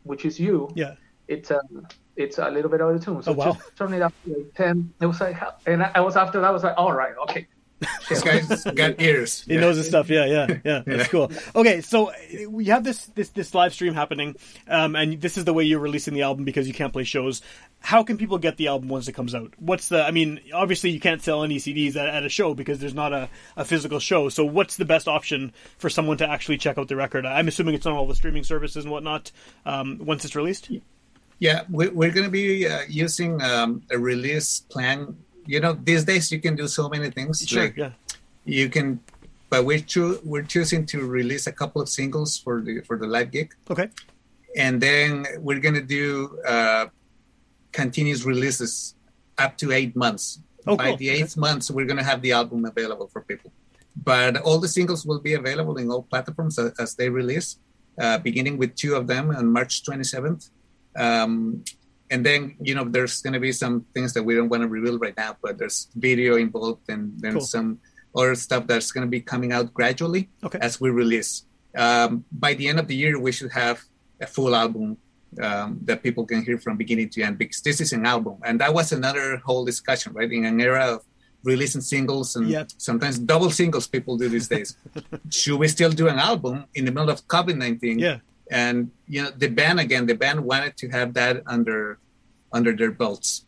which 0.04 0.24
is 0.24 0.38
you, 0.46 0.68
Yeah. 0.74 0.94
it's 1.28 1.50
um, 1.50 1.86
it's 2.16 2.38
a 2.38 2.50
little 2.50 2.70
bit 2.70 2.81
out 2.81 2.94
of 2.94 3.05
tune. 3.05 3.22
So 3.22 3.33
Oh, 3.33 3.35
wow. 3.35 3.52
just 3.52 3.76
turn 3.76 3.92
it 3.94 4.02
up 4.02 4.12
to 4.24 4.33
like 4.35 4.55
ten. 4.55 4.92
It 5.00 5.07
was 5.07 5.20
like, 5.20 5.37
and 5.66 5.83
I, 5.83 5.92
I 5.96 6.00
was 6.00 6.16
after 6.16 6.40
that. 6.40 6.46
I 6.46 6.50
was 6.50 6.64
like, 6.64 6.74
all 6.76 6.92
right, 6.92 7.14
okay. 7.24 7.46
this 8.09 8.22
guy's 8.22 8.64
got 8.64 8.98
ears. 9.02 9.42
He 9.42 9.59
knows 9.59 9.76
his 9.76 9.87
stuff. 9.87 10.09
Yeah, 10.09 10.24
yeah, 10.24 10.46
yeah. 10.64 10.83
That's 10.87 11.11
cool. 11.11 11.31
Okay, 11.55 11.83
so 11.83 12.09
uh, 12.09 12.14
we 12.48 12.64
have 12.66 12.85
this 12.85 13.05
this 13.09 13.29
this 13.29 13.55
live 13.55 13.74
stream 13.74 13.92
happening, 13.92 14.35
um, 14.66 14.96
and 14.96 15.20
this 15.20 15.37
is 15.37 15.44
the 15.44 15.52
way 15.52 15.64
you're 15.64 15.79
releasing 15.79 16.14
the 16.14 16.22
album 16.22 16.44
because 16.46 16.66
you 16.66 16.72
can't 16.72 16.90
play 16.90 17.05
shows. 17.05 17.42
How 17.81 18.02
can 18.02 18.16
people 18.16 18.38
get 18.38 18.57
the 18.57 18.68
album 18.68 18.88
once 18.88 19.09
it 19.09 19.12
comes 19.12 19.35
out? 19.35 19.52
What's 19.59 19.90
the? 19.90 20.02
I 20.02 20.11
mean, 20.11 20.40
obviously 20.55 20.88
you 20.88 21.00
can't 21.00 21.20
sell 21.20 21.44
any 21.44 21.59
CDs 21.59 21.96
at, 21.96 22.09
at 22.09 22.24
a 22.24 22.31
show 22.31 22.55
because 22.55 22.79
there's 22.79 22.94
not 22.94 23.12
a, 23.12 23.29
a 23.59 23.64
physical 23.66 24.00
show. 24.00 24.31
So 24.31 24.46
what's 24.46 24.79
the 24.79 24.87
best 24.87 25.07
option 25.07 25.52
for 25.76 25.90
someone 25.90 26.16
to 26.16 26.31
actually 26.31 26.57
check 26.57 26.79
out 26.79 26.88
the 26.88 26.96
record? 26.96 27.26
I'm 27.26 27.46
assuming 27.46 27.74
it's 27.74 27.85
on 27.85 27.92
all 27.92 28.07
the 28.07 28.14
streaming 28.14 28.44
services 28.44 28.85
and 28.87 28.90
whatnot 28.90 29.33
um, 29.66 29.98
once 30.02 30.24
it's 30.24 30.35
released. 30.35 30.70
Yeah, 30.70 30.81
we, 31.40 31.88
we're 31.88 32.11
going 32.11 32.25
to 32.25 32.31
be 32.31 32.66
uh, 32.66 32.81
using 32.88 33.40
um, 33.42 33.83
a 33.90 33.99
release 33.99 34.61
plan. 34.61 35.16
You 35.46 35.61
know, 35.61 35.72
these 35.75 36.05
days 36.05 36.31
you 36.33 36.40
can 36.40 36.57
do 36.57 36.66
so 36.68 36.88
many 36.88 37.11
things. 37.11 37.44
Sure. 37.46 37.64
Like, 37.64 37.77
Yeah. 37.77 37.92
You 38.44 38.68
can, 38.68 39.01
but 39.51 39.64
we're 39.64 39.81
choo- 39.81 40.20
we're 40.25 40.44
choosing 40.46 40.87
to 40.87 41.05
release 41.05 41.49
a 41.49 41.53
couple 41.53 41.83
of 41.83 41.88
singles 41.88 42.38
for 42.38 42.61
the 42.62 42.81
for 42.87 42.96
the 42.96 43.07
live 43.09 43.33
gig, 43.33 43.49
Okay. 43.68 43.88
and 44.57 44.81
then 44.81 45.27
we're 45.40 45.59
going 45.59 45.75
to 45.75 45.83
do 45.83 46.38
uh, 46.46 46.87
continuous 47.72 48.22
releases 48.25 48.94
up 49.38 49.59
to 49.59 49.72
eight 49.72 49.96
months. 49.96 50.38
Oh, 50.64 50.77
By 50.77 50.90
cool. 50.90 50.96
the 50.96 51.09
eighth 51.11 51.37
month, 51.37 51.70
we're 51.72 51.87
going 51.87 51.99
to 51.99 52.05
have 52.05 52.22
the 52.22 52.31
album 52.33 52.64
available 52.64 53.09
for 53.09 53.20
people. 53.22 53.51
But 53.96 54.37
all 54.46 54.59
the 54.61 54.68
singles 54.68 55.05
will 55.05 55.20
be 55.20 55.35
available 55.35 55.77
in 55.79 55.90
all 55.90 56.03
platforms 56.03 56.59
as, 56.61 56.72
as 56.79 56.94
they 56.94 57.09
release, 57.09 57.59
uh, 58.01 58.18
beginning 58.18 58.59
with 58.59 58.77
two 58.77 58.94
of 58.94 59.07
them 59.09 59.31
on 59.35 59.51
March 59.51 59.83
27th. 59.83 60.51
Um, 60.96 61.64
and 62.11 62.24
then, 62.24 62.56
you 62.61 62.74
know, 62.74 62.85
there's 62.85 63.20
going 63.20 63.32
to 63.35 63.40
be 63.40 63.52
some 63.52 63.85
things 63.94 64.12
that 64.14 64.22
we 64.22 64.35
don't 64.35 64.48
want 64.48 64.62
to 64.62 64.68
reveal 64.68 64.98
right 64.98 65.16
now, 65.16 65.37
but 65.42 65.59
there's 65.59 65.88
video 65.96 66.37
involved 66.37 66.88
and 66.88 67.12
then 67.18 67.32
Cool. 67.32 67.40
some 67.42 67.78
other 68.16 68.35
stuff 68.35 68.66
that's 68.66 68.92
going 68.92 69.02
to 69.06 69.11
be 69.11 69.20
coming 69.20 69.52
out 69.52 69.74
gradually 69.74 70.28
Okay. 70.44 70.59
as 70.62 70.80
we 70.80 70.90
release. 70.90 71.44
Um, 71.76 72.24
by 72.32 72.54
the 72.54 72.68
end 72.68 72.78
of 72.78 72.87
the 72.87 72.94
year, 72.96 73.18
we 73.18 73.32
should 73.32 73.50
have 73.52 73.82
a 74.20 74.26
full 74.26 74.54
album 74.54 74.96
um, 75.42 75.78
that 75.82 76.02
people 76.02 76.24
can 76.24 76.42
hear 76.44 76.56
from 76.59 76.76
beginning 76.78 77.11
to 77.11 77.22
end 77.22 77.37
because 77.37 77.61
this 77.61 77.80
is 77.80 77.92
an 77.92 78.06
album. 78.06 78.37
And 78.44 78.61
that 78.61 78.72
was 78.72 78.92
another 78.92 79.37
whole 79.44 79.64
discussion, 79.66 80.12
right? 80.14 80.30
In 80.30 80.44
an 80.46 80.59
era 80.61 80.94
of 80.94 81.00
releasing 81.42 81.82
singles 81.82 82.37
and 82.37 82.48
Yep. 82.48 82.70
sometimes 82.78 83.18
double 83.18 83.50
singles 83.50 83.87
people 83.87 84.16
do 84.16 84.28
these 84.30 84.48
days. 84.48 84.76
Should 85.30 85.59
we 85.59 85.68
still 85.68 85.90
do 85.90 86.09
an 86.09 86.18
album 86.18 86.64
in 86.74 86.85
the 86.87 86.92
middle 86.92 87.11
of 87.11 87.26
COVID 87.28 87.56
19? 87.59 87.98
Yeah. 87.98 88.18
And, 88.50 88.90
you 89.09 89.22
know, 89.22 89.30
the 89.30 89.48
band, 89.48 89.80
again, 89.80 90.06
the 90.06 90.14
band 90.14 90.40
wanted 90.44 90.76
to 90.78 90.88
have 90.90 91.14
that 91.14 91.42
under 91.46 91.98
under 92.52 92.72
their 92.76 92.92
belts. 92.92 93.44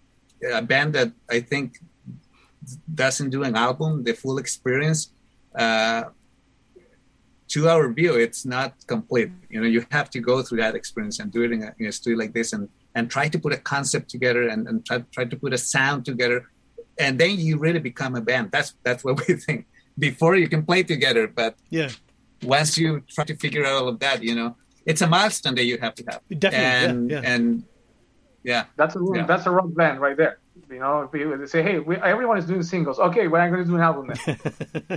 A 0.52 0.62
band 0.62 0.94
that 0.94 1.12
I 1.30 1.40
think 1.40 1.78
doesn't 2.94 3.30
do 3.30 3.42
an 3.44 3.56
album, 3.56 4.02
the 4.04 4.12
full 4.12 4.38
experience, 4.38 5.12
uh, 5.56 6.04
to 7.48 7.68
our 7.68 7.90
view, 7.92 8.14
it's 8.14 8.44
not 8.44 8.74
complete. 8.86 9.30
You 9.48 9.60
know, 9.62 9.66
you 9.66 9.86
have 9.90 10.10
to 10.10 10.20
go 10.20 10.42
through 10.42 10.58
that 10.58 10.74
experience 10.74 11.18
and 11.18 11.32
do 11.32 11.42
it 11.44 11.52
in 11.52 11.62
a, 11.62 11.74
in 11.78 11.86
a 11.86 11.92
studio 11.92 12.18
like 12.18 12.34
this, 12.34 12.52
and 12.52 12.68
and 12.94 13.10
try 13.10 13.28
to 13.28 13.38
put 13.38 13.52
a 13.52 13.56
concept 13.56 14.10
together 14.10 14.48
and, 14.48 14.66
and 14.68 14.84
try 14.84 14.98
try 15.12 15.24
to 15.24 15.36
put 15.36 15.52
a 15.54 15.58
sound 15.58 16.04
together, 16.04 16.46
and 16.98 17.18
then 17.18 17.38
you 17.38 17.56
really 17.58 17.78
become 17.80 18.14
a 18.16 18.20
band. 18.20 18.50
That's 18.52 18.74
that's 18.82 19.02
what 19.04 19.26
we 19.26 19.34
think. 19.46 19.66
Before 19.98 20.36
you 20.36 20.48
can 20.48 20.62
play 20.64 20.82
together, 20.82 21.26
but 21.26 21.56
Yeah. 21.70 21.90
once 22.42 22.76
you 22.78 23.02
try 23.08 23.24
to 23.24 23.34
figure 23.34 23.64
out 23.66 23.74
all 23.82 23.88
of 23.88 23.98
that, 24.00 24.22
you 24.22 24.34
know, 24.34 24.54
it's 24.90 25.02
a 25.02 25.06
milestone 25.06 25.54
that 25.56 25.64
you 25.70 25.76
have 25.84 25.94
to 26.00 26.04
have. 26.10 26.20
Definitely, 26.28 26.66
And 26.88 27.10
yeah, 27.10 27.20
yeah. 27.22 27.32
and 27.34 27.44
yeah, 28.42 28.64
That's 28.76 28.96
a 28.96 29.00
Yeah. 29.14 29.26
that's 29.30 29.46
a 29.46 29.50
rock 29.50 29.70
band 29.80 30.00
right 30.00 30.16
there. 30.16 30.38
You 30.70 30.80
know, 30.80 31.08
we 31.12 31.46
say, 31.46 31.62
hey, 31.62 31.78
we, 31.78 31.96
everyone 31.96 32.38
is 32.38 32.46
doing 32.46 32.62
singles. 32.62 32.98
Okay, 32.98 33.28
we're 33.28 33.48
going 33.50 33.64
to 33.64 33.68
do 33.68 33.76
an 33.76 33.80
album 33.80 34.12
then. 34.26 34.40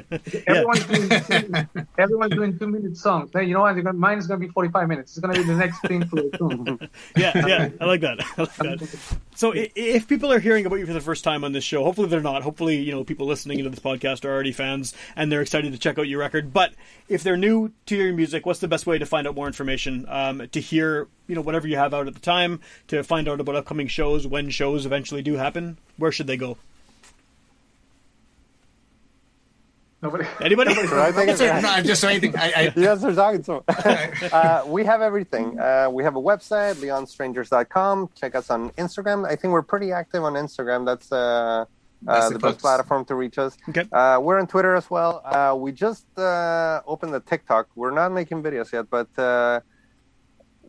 Everyone's 0.48 0.86
doing 0.86 1.68
everyone's 1.98 2.34
doing 2.34 2.60
two 2.60 2.68
minute 2.68 2.98
songs. 2.98 3.30
Hey, 3.34 3.46
you 3.46 3.54
know 3.54 3.62
what? 3.62 3.74
Gonna- 3.76 3.94
Mine 3.94 4.18
is 4.18 4.28
going 4.28 4.40
to 4.40 4.46
be 4.46 4.52
forty 4.52 4.70
five 4.70 4.88
minutes. 4.88 5.12
It's 5.12 5.20
going 5.20 5.34
to 5.36 5.42
be 5.42 5.48
the 5.48 5.56
next 5.56 5.80
thing 5.82 6.06
for 6.06 6.18
the 6.18 6.30
tune. 6.38 6.90
yeah, 7.16 7.48
yeah, 7.48 7.70
I 7.80 7.86
like 7.86 8.02
that. 8.02 8.22
I 8.38 8.42
like 8.42 8.56
that. 8.56 9.18
So, 9.36 9.54
if 9.56 10.08
people 10.08 10.32
are 10.32 10.40
hearing 10.40 10.66
about 10.66 10.76
you 10.76 10.86
for 10.86 10.94
the 10.94 11.02
first 11.02 11.24
time 11.24 11.44
on 11.44 11.52
this 11.52 11.64
show, 11.64 11.84
hopefully 11.84 12.08
they're 12.10 12.22
not. 12.22 12.44
Hopefully, 12.44 12.78
you 12.78 12.92
know, 12.92 13.04
people 13.04 13.26
listening 13.28 13.60
into 13.60 13.70
this 13.70 13.80
podcast 13.80 14.26
are 14.26 14.32
already 14.32 14.52
fans 14.52 14.94
and 15.16 15.32
they're 15.32 15.42
excited 15.42 15.72
to 15.72 15.80
check 15.80 15.98
out 15.98 16.08
your 16.08 16.20
record. 16.20 16.54
But 16.54 16.74
if 17.08 17.24
they're 17.24 17.38
new 17.38 17.72
to 17.88 17.96
your 17.96 18.14
music, 18.14 18.46
what's 18.46 18.60
the 18.60 18.68
best 18.68 18.86
way 18.86 18.98
to 18.98 19.06
find 19.06 19.28
out 19.28 19.36
more 19.36 19.48
information? 19.48 20.06
Um, 20.10 20.48
to 20.50 20.62
hear, 20.62 21.08
you 21.32 21.36
know, 21.36 21.42
whatever 21.42 21.66
you 21.66 21.78
have 21.78 21.94
out 21.94 22.08
at 22.08 22.14
the 22.14 22.20
time, 22.20 22.60
to 22.90 23.02
find 23.04 23.30
out 23.30 23.40
about 23.40 23.56
upcoming 23.56 23.88
shows, 23.88 24.28
when 24.28 24.50
shows 24.50 24.86
eventually 24.86 25.22
do 25.22 25.36
happen. 25.36 25.78
Where 25.96 26.12
should 26.12 26.28
they 26.28 26.36
go? 26.36 26.58
Nobody. 30.02 30.26
Anybody? 30.42 30.74
Should 30.74 30.92
I 30.92 31.12
take 31.12 31.30
it? 31.30 31.40
no, 31.40 31.70
I'm 31.70 31.86
just 31.86 32.04
waiting. 32.04 32.36
I, 32.36 32.52
I 32.54 32.74
yes, 32.76 33.02
they're 33.02 33.16
talking 33.16 33.44
to 33.44 33.64
uh, 34.36 34.64
We 34.68 34.84
have 34.84 35.02
everything. 35.02 35.58
Uh, 35.58 35.88
we 35.90 36.04
have 36.04 36.18
a 36.18 36.22
website, 36.22 36.76
leonstrangers.com. 36.76 38.10
Check 38.20 38.36
us 38.36 38.50
on 38.50 38.72
Instagram. 38.72 39.26
I 39.26 39.38
think 39.38 39.54
we're 39.54 39.62
pretty 39.62 39.94
active 39.94 40.24
on 40.26 40.34
Instagram. 40.34 40.86
That's 40.86 41.10
uh, 41.14 41.64
That's 42.02 42.26
uh, 42.26 42.30
the 42.30 42.34
the 42.34 42.40
best 42.40 42.60
platform 42.60 43.06
to 43.06 43.16
reach 43.16 43.38
us. 43.38 43.56
Okay. 43.70 43.86
Uh, 43.90 44.20
we're 44.22 44.38
on 44.38 44.48
Twitter 44.48 44.76
as 44.76 44.90
well. 44.90 45.22
Uh, 45.24 45.56
we 45.56 45.72
just 45.72 46.08
uh, 46.18 46.82
opened 46.88 47.14
the 47.14 47.22
TikTok. 47.22 47.70
We're 47.76 47.92
not 47.92 48.12
making 48.12 48.44
videos 48.44 48.74
yet, 48.74 48.90
but 48.90 49.08
uh, 49.18 49.62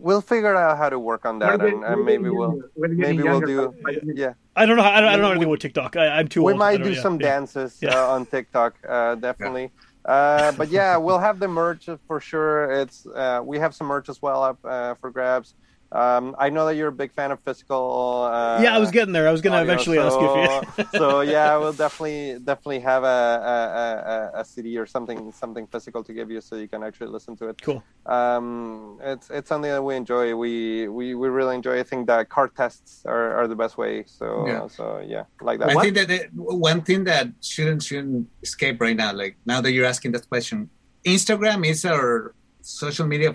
we'll 0.02 0.20
figure 0.20 0.54
out 0.54 0.76
how 0.76 0.88
to 0.90 0.98
work 0.98 1.24
on 1.24 1.38
that, 1.38 1.60
and, 1.60 1.84
and 1.84 2.04
maybe 2.04 2.28
we'll 2.28 2.50
younger. 2.50 2.70
We're 2.76 2.88
getting 2.88 3.16
maybe 3.16 3.22
we'll 3.22 3.40
do 3.40 3.74
by 3.84 3.92
the 3.94 4.00
minute. 4.02 4.16
yeah. 4.16 4.32
I 4.54 4.66
don't 4.66 4.76
know. 4.76 4.82
I 4.82 5.00
don't, 5.00 5.08
I 5.08 5.12
don't 5.12 5.22
know 5.22 5.30
anything 5.30 5.48
about 5.48 5.60
TikTok. 5.60 5.96
I, 5.96 6.08
I'm 6.18 6.28
too 6.28 6.42
We 6.42 6.52
old. 6.52 6.60
I 6.62 6.72
might 6.72 6.78
don't- 6.78 6.92
yeah, 6.92 7.00
some 7.02 7.14
yeah. 7.20 7.26
dances 7.28 7.78
Yeah. 7.80 7.96
uh, 7.98 8.08
on 8.14 8.26
TikTok, 8.26 8.74
uh, 8.86 9.14
definitely. 9.14 9.70
Uh, 10.04 10.50
but 10.52 10.68
yeah, 10.68 10.96
we'll 10.96 11.20
have 11.20 11.38
the 11.38 11.46
merch 11.48 11.88
for 12.08 12.20
sure. 12.20 12.70
It's 12.72 13.06
uh, 13.06 13.40
we 13.44 13.58
have 13.58 13.74
some 13.74 13.86
merch 13.86 14.08
as 14.08 14.20
well 14.20 14.42
up 14.42 14.58
uh, 14.64 14.94
for 14.96 15.10
grabs. 15.10 15.54
Um, 15.94 16.34
I 16.38 16.48
know 16.48 16.64
that 16.66 16.74
you're 16.76 16.88
a 16.88 16.92
big 16.92 17.12
fan 17.12 17.30
of 17.32 17.40
physical. 17.40 18.22
Uh, 18.32 18.62
yeah, 18.62 18.74
I 18.74 18.78
was 18.78 18.90
getting 18.90 19.12
there. 19.12 19.28
I 19.28 19.32
was 19.32 19.42
going 19.42 19.52
to 19.52 19.58
audio, 19.60 19.72
eventually 19.72 19.98
ask 19.98 20.18
you 20.18 20.26
so, 20.26 20.62
if 20.78 20.92
you. 20.92 20.98
so 20.98 21.20
yeah, 21.20 21.52
I 21.52 21.58
will 21.58 21.72
definitely 21.74 22.38
definitely 22.42 22.80
have 22.80 23.04
a, 23.04 23.06
a, 23.06 24.38
a, 24.38 24.40
a 24.40 24.44
CD 24.44 24.78
or 24.78 24.86
something 24.86 25.30
something 25.32 25.66
physical 25.66 26.02
to 26.04 26.12
give 26.14 26.30
you 26.30 26.40
so 26.40 26.56
you 26.56 26.66
can 26.66 26.82
actually 26.82 27.08
listen 27.08 27.36
to 27.36 27.48
it. 27.50 27.60
cool. 27.60 27.82
Um, 28.06 28.98
it's 29.02 29.28
it's 29.30 29.48
something 29.48 29.70
that 29.70 29.82
we 29.82 29.94
enjoy. 29.96 30.34
We 30.34 30.88
we, 30.88 31.14
we 31.14 31.28
really 31.28 31.56
enjoy. 31.56 31.78
I 31.78 31.82
think 31.82 32.06
that 32.06 32.28
cassettes 32.30 33.04
are, 33.04 33.34
are 33.34 33.46
the 33.46 33.56
best 33.56 33.76
way. 33.76 34.04
So 34.06 34.46
Yeah. 34.46 34.66
so 34.68 35.02
yeah, 35.06 35.24
like 35.42 35.58
that. 35.60 35.70
I 35.70 35.74
What? 35.74 35.82
think 35.82 35.96
that 35.96 36.08
the, 36.08 36.28
one 36.34 36.80
thing 36.82 37.04
that 37.04 37.28
shouldn't 37.42 37.82
shouldn't 37.82 38.28
escape 38.42 38.80
right 38.80 38.96
now, 38.96 39.12
like 39.12 39.36
now 39.44 39.60
that 39.60 39.72
you're 39.72 39.86
asking 39.86 40.12
that 40.12 40.28
question, 40.28 40.70
Instagram 41.04 41.66
is 41.66 41.84
our 41.84 42.34
social 42.62 43.06
media 43.06 43.34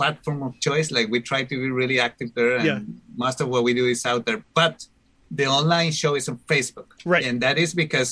platform 0.00 0.38
of 0.48 0.52
choice. 0.68 0.88
Like 0.96 1.06
we 1.14 1.18
try 1.32 1.40
to 1.50 1.54
be 1.64 1.68
really 1.80 1.98
active 2.08 2.28
there, 2.38 2.52
and 2.58 2.66
Yeah. 2.68 2.78
most 3.24 3.38
of 3.42 3.46
what 3.52 3.62
we 3.66 3.72
do 3.80 3.86
is 3.94 4.00
out 4.12 4.22
there. 4.26 4.40
But 4.60 4.74
the 5.38 5.46
online 5.58 5.92
show 6.02 6.12
is 6.20 6.24
on 6.32 6.36
Facebook, 6.52 6.88
Right. 7.12 7.24
And 7.28 7.36
that 7.44 7.56
is 7.64 7.70
because 7.84 8.10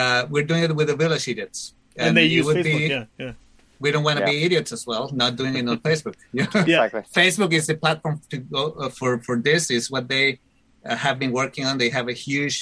uh, 0.00 0.20
we're 0.32 0.48
doing 0.52 0.62
it 0.68 0.72
with 0.78 0.88
the 0.92 0.98
Village 1.04 1.26
Idiots, 1.32 1.60
And, 2.02 2.16
they 2.18 2.26
use 2.38 2.44
would 2.46 2.56
Facebook. 2.58 2.78
be- 2.88 2.94
yeah, 2.96 3.04
yeah. 3.24 3.32
We 3.84 3.88
don't 3.94 4.06
want 4.08 4.16
to 4.20 4.24
Yeah. 4.24 4.32
be 4.34 4.38
idiots 4.46 4.70
as 4.76 4.82
well, 4.90 5.04
not 5.22 5.30
doing 5.40 5.54
it 5.60 5.64
on 5.72 5.78
Facebook. 5.88 6.16
Yeah. 6.38 6.46
Yeah. 6.72 6.84
Exactly. 6.86 7.02
Facebook 7.20 7.52
is 7.58 7.64
the 7.70 7.76
platform 7.84 8.16
to 8.32 8.36
go 8.56 8.62
uh, 8.82 8.90
for 8.98 9.10
for 9.26 9.36
this. 9.48 9.62
Is 9.78 9.84
what 9.94 10.04
they 10.14 10.26
uh, 10.88 10.96
have 11.06 11.16
been 11.22 11.32
working 11.42 11.64
on. 11.68 11.72
They 11.82 11.90
have 11.98 12.06
a 12.14 12.16
huge 12.26 12.56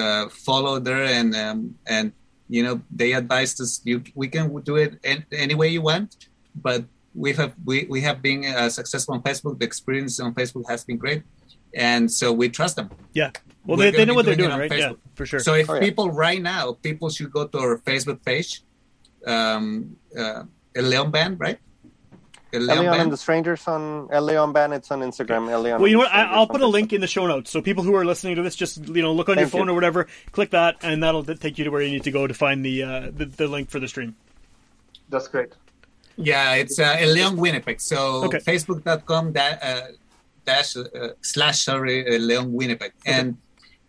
uh, 0.00 0.24
follow 0.46 0.74
there, 0.88 1.04
and 1.18 1.28
um, 1.44 1.58
and 1.96 2.06
you 2.54 2.62
know 2.66 2.74
they 3.00 3.10
advised 3.22 3.56
us 3.64 3.72
you 3.88 3.96
we 4.22 4.26
can 4.34 4.44
do 4.70 4.74
it 4.84 4.90
an- 5.10 5.26
any 5.46 5.54
way 5.60 5.68
you 5.76 5.82
want, 5.92 6.08
but 6.68 6.80
we 7.14 7.32
have 7.34 7.54
we, 7.64 7.86
we 7.88 8.00
have 8.02 8.22
been 8.22 8.44
uh, 8.44 8.68
successful 8.68 9.14
on 9.14 9.22
Facebook. 9.22 9.58
The 9.58 9.64
experience 9.64 10.20
on 10.20 10.34
Facebook 10.34 10.68
has 10.68 10.84
been 10.84 10.96
great, 10.96 11.22
and 11.74 12.10
so 12.10 12.32
we 12.32 12.48
trust 12.48 12.76
them. 12.76 12.90
Yeah. 13.12 13.30
Well, 13.66 13.76
they, 13.76 13.90
they 13.90 14.04
know 14.04 14.14
what 14.14 14.24
they're 14.24 14.34
doing 14.34 14.50
doing, 14.50 14.60
it 14.62 14.64
on 14.64 14.70
right? 14.70 14.78
Yeah, 14.78 14.92
for 15.14 15.26
sure. 15.26 15.40
So 15.40 15.54
if 15.54 15.68
Oh, 15.68 15.74
yeah. 15.74 15.80
people 15.80 16.10
right 16.10 16.40
now, 16.40 16.72
people 16.72 17.10
should 17.10 17.30
go 17.30 17.46
to 17.46 17.58
our 17.58 17.78
Facebook 17.78 18.24
page, 18.24 18.62
um, 19.26 19.96
uh, 20.18 20.44
El 20.74 20.84
Leon 20.84 21.10
Band, 21.10 21.38
right? 21.40 21.58
El 22.50 22.62
Leon 22.62 22.84
Band. 22.86 23.02
and 23.02 23.12
the 23.12 23.16
Strangers 23.18 23.68
on 23.68 24.08
Elion 24.08 24.54
Band. 24.54 24.72
It's 24.72 24.90
on 24.90 25.00
Instagram. 25.00 25.48
Elion. 25.50 25.78
Well, 25.78 25.88
you 25.88 25.94
know 25.94 25.98
what? 25.98 26.12
I, 26.12 26.20
Strangers 26.22 26.36
I'll 26.36 26.46
put 26.46 26.60
a 26.62 26.66
link 26.66 26.94
in 26.94 27.02
the 27.02 27.06
show 27.06 27.26
notes, 27.26 27.50
so 27.50 27.60
people 27.60 27.84
who 27.84 27.94
are 27.94 28.06
listening 28.06 28.36
to 28.36 28.42
this, 28.42 28.56
just 28.56 28.88
you 28.88 29.02
know, 29.02 29.12
look 29.12 29.28
on 29.28 29.36
your 29.36 29.48
phone 29.48 29.66
you. 29.66 29.72
or 29.72 29.74
whatever, 29.74 30.06
click 30.32 30.50
that, 30.50 30.76
and 30.82 31.02
that'll 31.02 31.24
take 31.24 31.58
you 31.58 31.64
to 31.64 31.70
where 31.70 31.82
you 31.82 31.90
need 31.90 32.04
to 32.04 32.10
go 32.10 32.26
to 32.26 32.32
find 32.32 32.64
the 32.64 32.82
uh, 32.82 33.10
the, 33.14 33.26
the 33.26 33.46
link 33.48 33.68
for 33.68 33.80
the 33.80 33.88
stream. 33.88 34.16
That's 35.10 35.28
great. 35.28 35.52
Yeah, 36.18 36.54
it's 36.54 36.78
uh, 36.78 36.98
Leon 37.06 37.36
Winnipeg. 37.36 37.80
So 37.80 38.24
Okay. 38.26 38.38
facebook.com 38.38 39.32
da- 39.32 39.58
uh, 39.62 39.86
dash 40.44 40.76
uh, 40.76 40.84
slash 41.22 41.60
sorry 41.64 41.96
uh, 42.06 42.18
Leon 42.18 42.52
Winnipeg, 42.52 42.92
and 43.06 43.36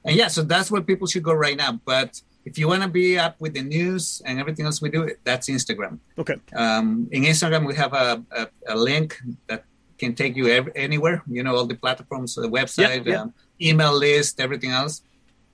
and 0.05 0.15
yeah, 0.15 0.27
so 0.29 0.43
that's 0.43 0.69
where 0.71 0.81
people 0.81 1.07
should 1.07 1.23
go 1.23 1.33
right 1.33 1.57
now. 1.57 1.79
But 1.85 2.21
if 2.45 2.57
you 2.59 2.67
want 2.67 2.83
to 2.83 2.87
be 2.89 3.17
up 3.19 3.35
with 3.41 3.53
the 3.53 3.61
news 3.63 4.21
and 4.25 4.39
everything 4.39 4.65
else 4.65 4.81
we 4.81 4.89
do, 4.89 5.09
that's 5.23 5.49
Instagram. 5.49 5.99
Okay. 6.17 6.35
Um, 6.55 7.07
in 7.11 7.23
Instagram, 7.23 7.65
we 7.67 7.75
have 7.75 7.93
a, 7.93 8.23
a, 8.31 8.47
a 8.67 8.75
link 8.77 9.17
that 9.47 9.65
can 9.97 10.15
take 10.15 10.35
you 10.37 10.47
ev- 10.47 10.69
anywhere. 10.75 11.21
You 11.27 11.43
know, 11.43 11.55
all 11.57 11.65
the 11.65 11.75
platforms, 11.75 12.35
the 12.35 12.47
website, 12.47 13.05
Yeah, 13.05 13.11
yeah. 13.13 13.21
Um, 13.23 13.33
email 13.61 13.93
list, 13.97 14.39
everything 14.39 14.71
else. 14.71 15.01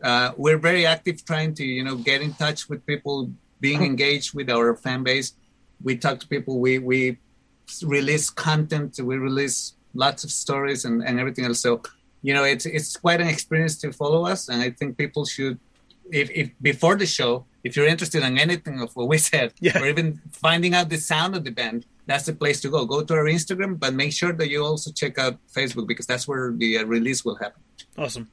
Uh, 0.04 0.32
we're 0.38 0.60
very 0.60 0.86
active 0.86 1.26
trying 1.26 1.54
to, 1.56 1.66
you 1.66 1.84
know, 1.84 1.96
get 1.96 2.22
in 2.22 2.34
touch 2.34 2.70
with 2.70 2.86
people, 2.86 3.32
being 3.60 3.82
engaged 3.84 4.36
with 4.36 4.50
our 4.52 4.76
fan 4.76 5.02
base. 5.04 5.34
We 5.86 5.92
talk 6.06 6.20
to 6.24 6.28
people. 6.28 6.54
We 6.60 6.74
we 6.92 7.00
release 7.84 8.30
content. 8.30 9.00
We 9.02 9.16
release 9.30 9.58
lots 9.94 10.24
of 10.26 10.32
stories 10.44 10.84
and, 10.88 10.96
and 11.08 11.20
everything 11.22 11.46
else. 11.46 11.60
So, 11.68 11.82
you 12.28 12.34
know, 12.36 12.44
it's 12.54 12.66
it's 12.78 12.98
quite 13.06 13.20
an 13.22 13.30
experience 13.36 13.76
to 13.84 13.88
follow 14.02 14.22
us, 14.34 14.50
and 14.50 14.62
I 14.68 14.70
think 14.78 14.98
people 14.98 15.24
should 15.26 15.58
if, 16.12 16.30
if 16.32 16.48
before 16.62 16.96
the 16.96 17.06
show, 17.06 17.46
if 17.64 17.76
you're 17.76 17.88
interested 17.88 18.22
in 18.24 18.38
anything 18.38 18.82
of 18.82 18.96
what 18.96 19.08
we 19.08 19.18
said, 19.18 19.54
Yeah. 19.60 19.80
or 19.80 19.88
even 19.88 20.22
finding 20.32 20.74
out 20.78 20.90
the 20.90 20.98
sound 20.98 21.36
of 21.36 21.44
the 21.44 21.52
band, 21.52 21.86
that's 22.06 22.26
the 22.26 22.34
place 22.34 22.62
to 22.62 22.70
go. 22.70 22.86
Go 22.86 23.02
to 23.02 23.14
our 23.14 23.26
Instagram, 23.26 23.80
but 23.80 23.94
make 23.94 24.14
sure 24.14 24.34
that 24.34 24.50
you 24.50 24.64
also 24.64 24.92
check 24.92 25.18
out 25.18 25.34
Facebook 25.58 25.88
because 25.88 26.06
that's 26.06 26.28
where 26.28 26.52
the 26.52 26.80
uh, 26.80 26.86
release 26.86 27.26
will 27.26 27.36
happen. 27.44 27.62
Awesome. 27.98 28.30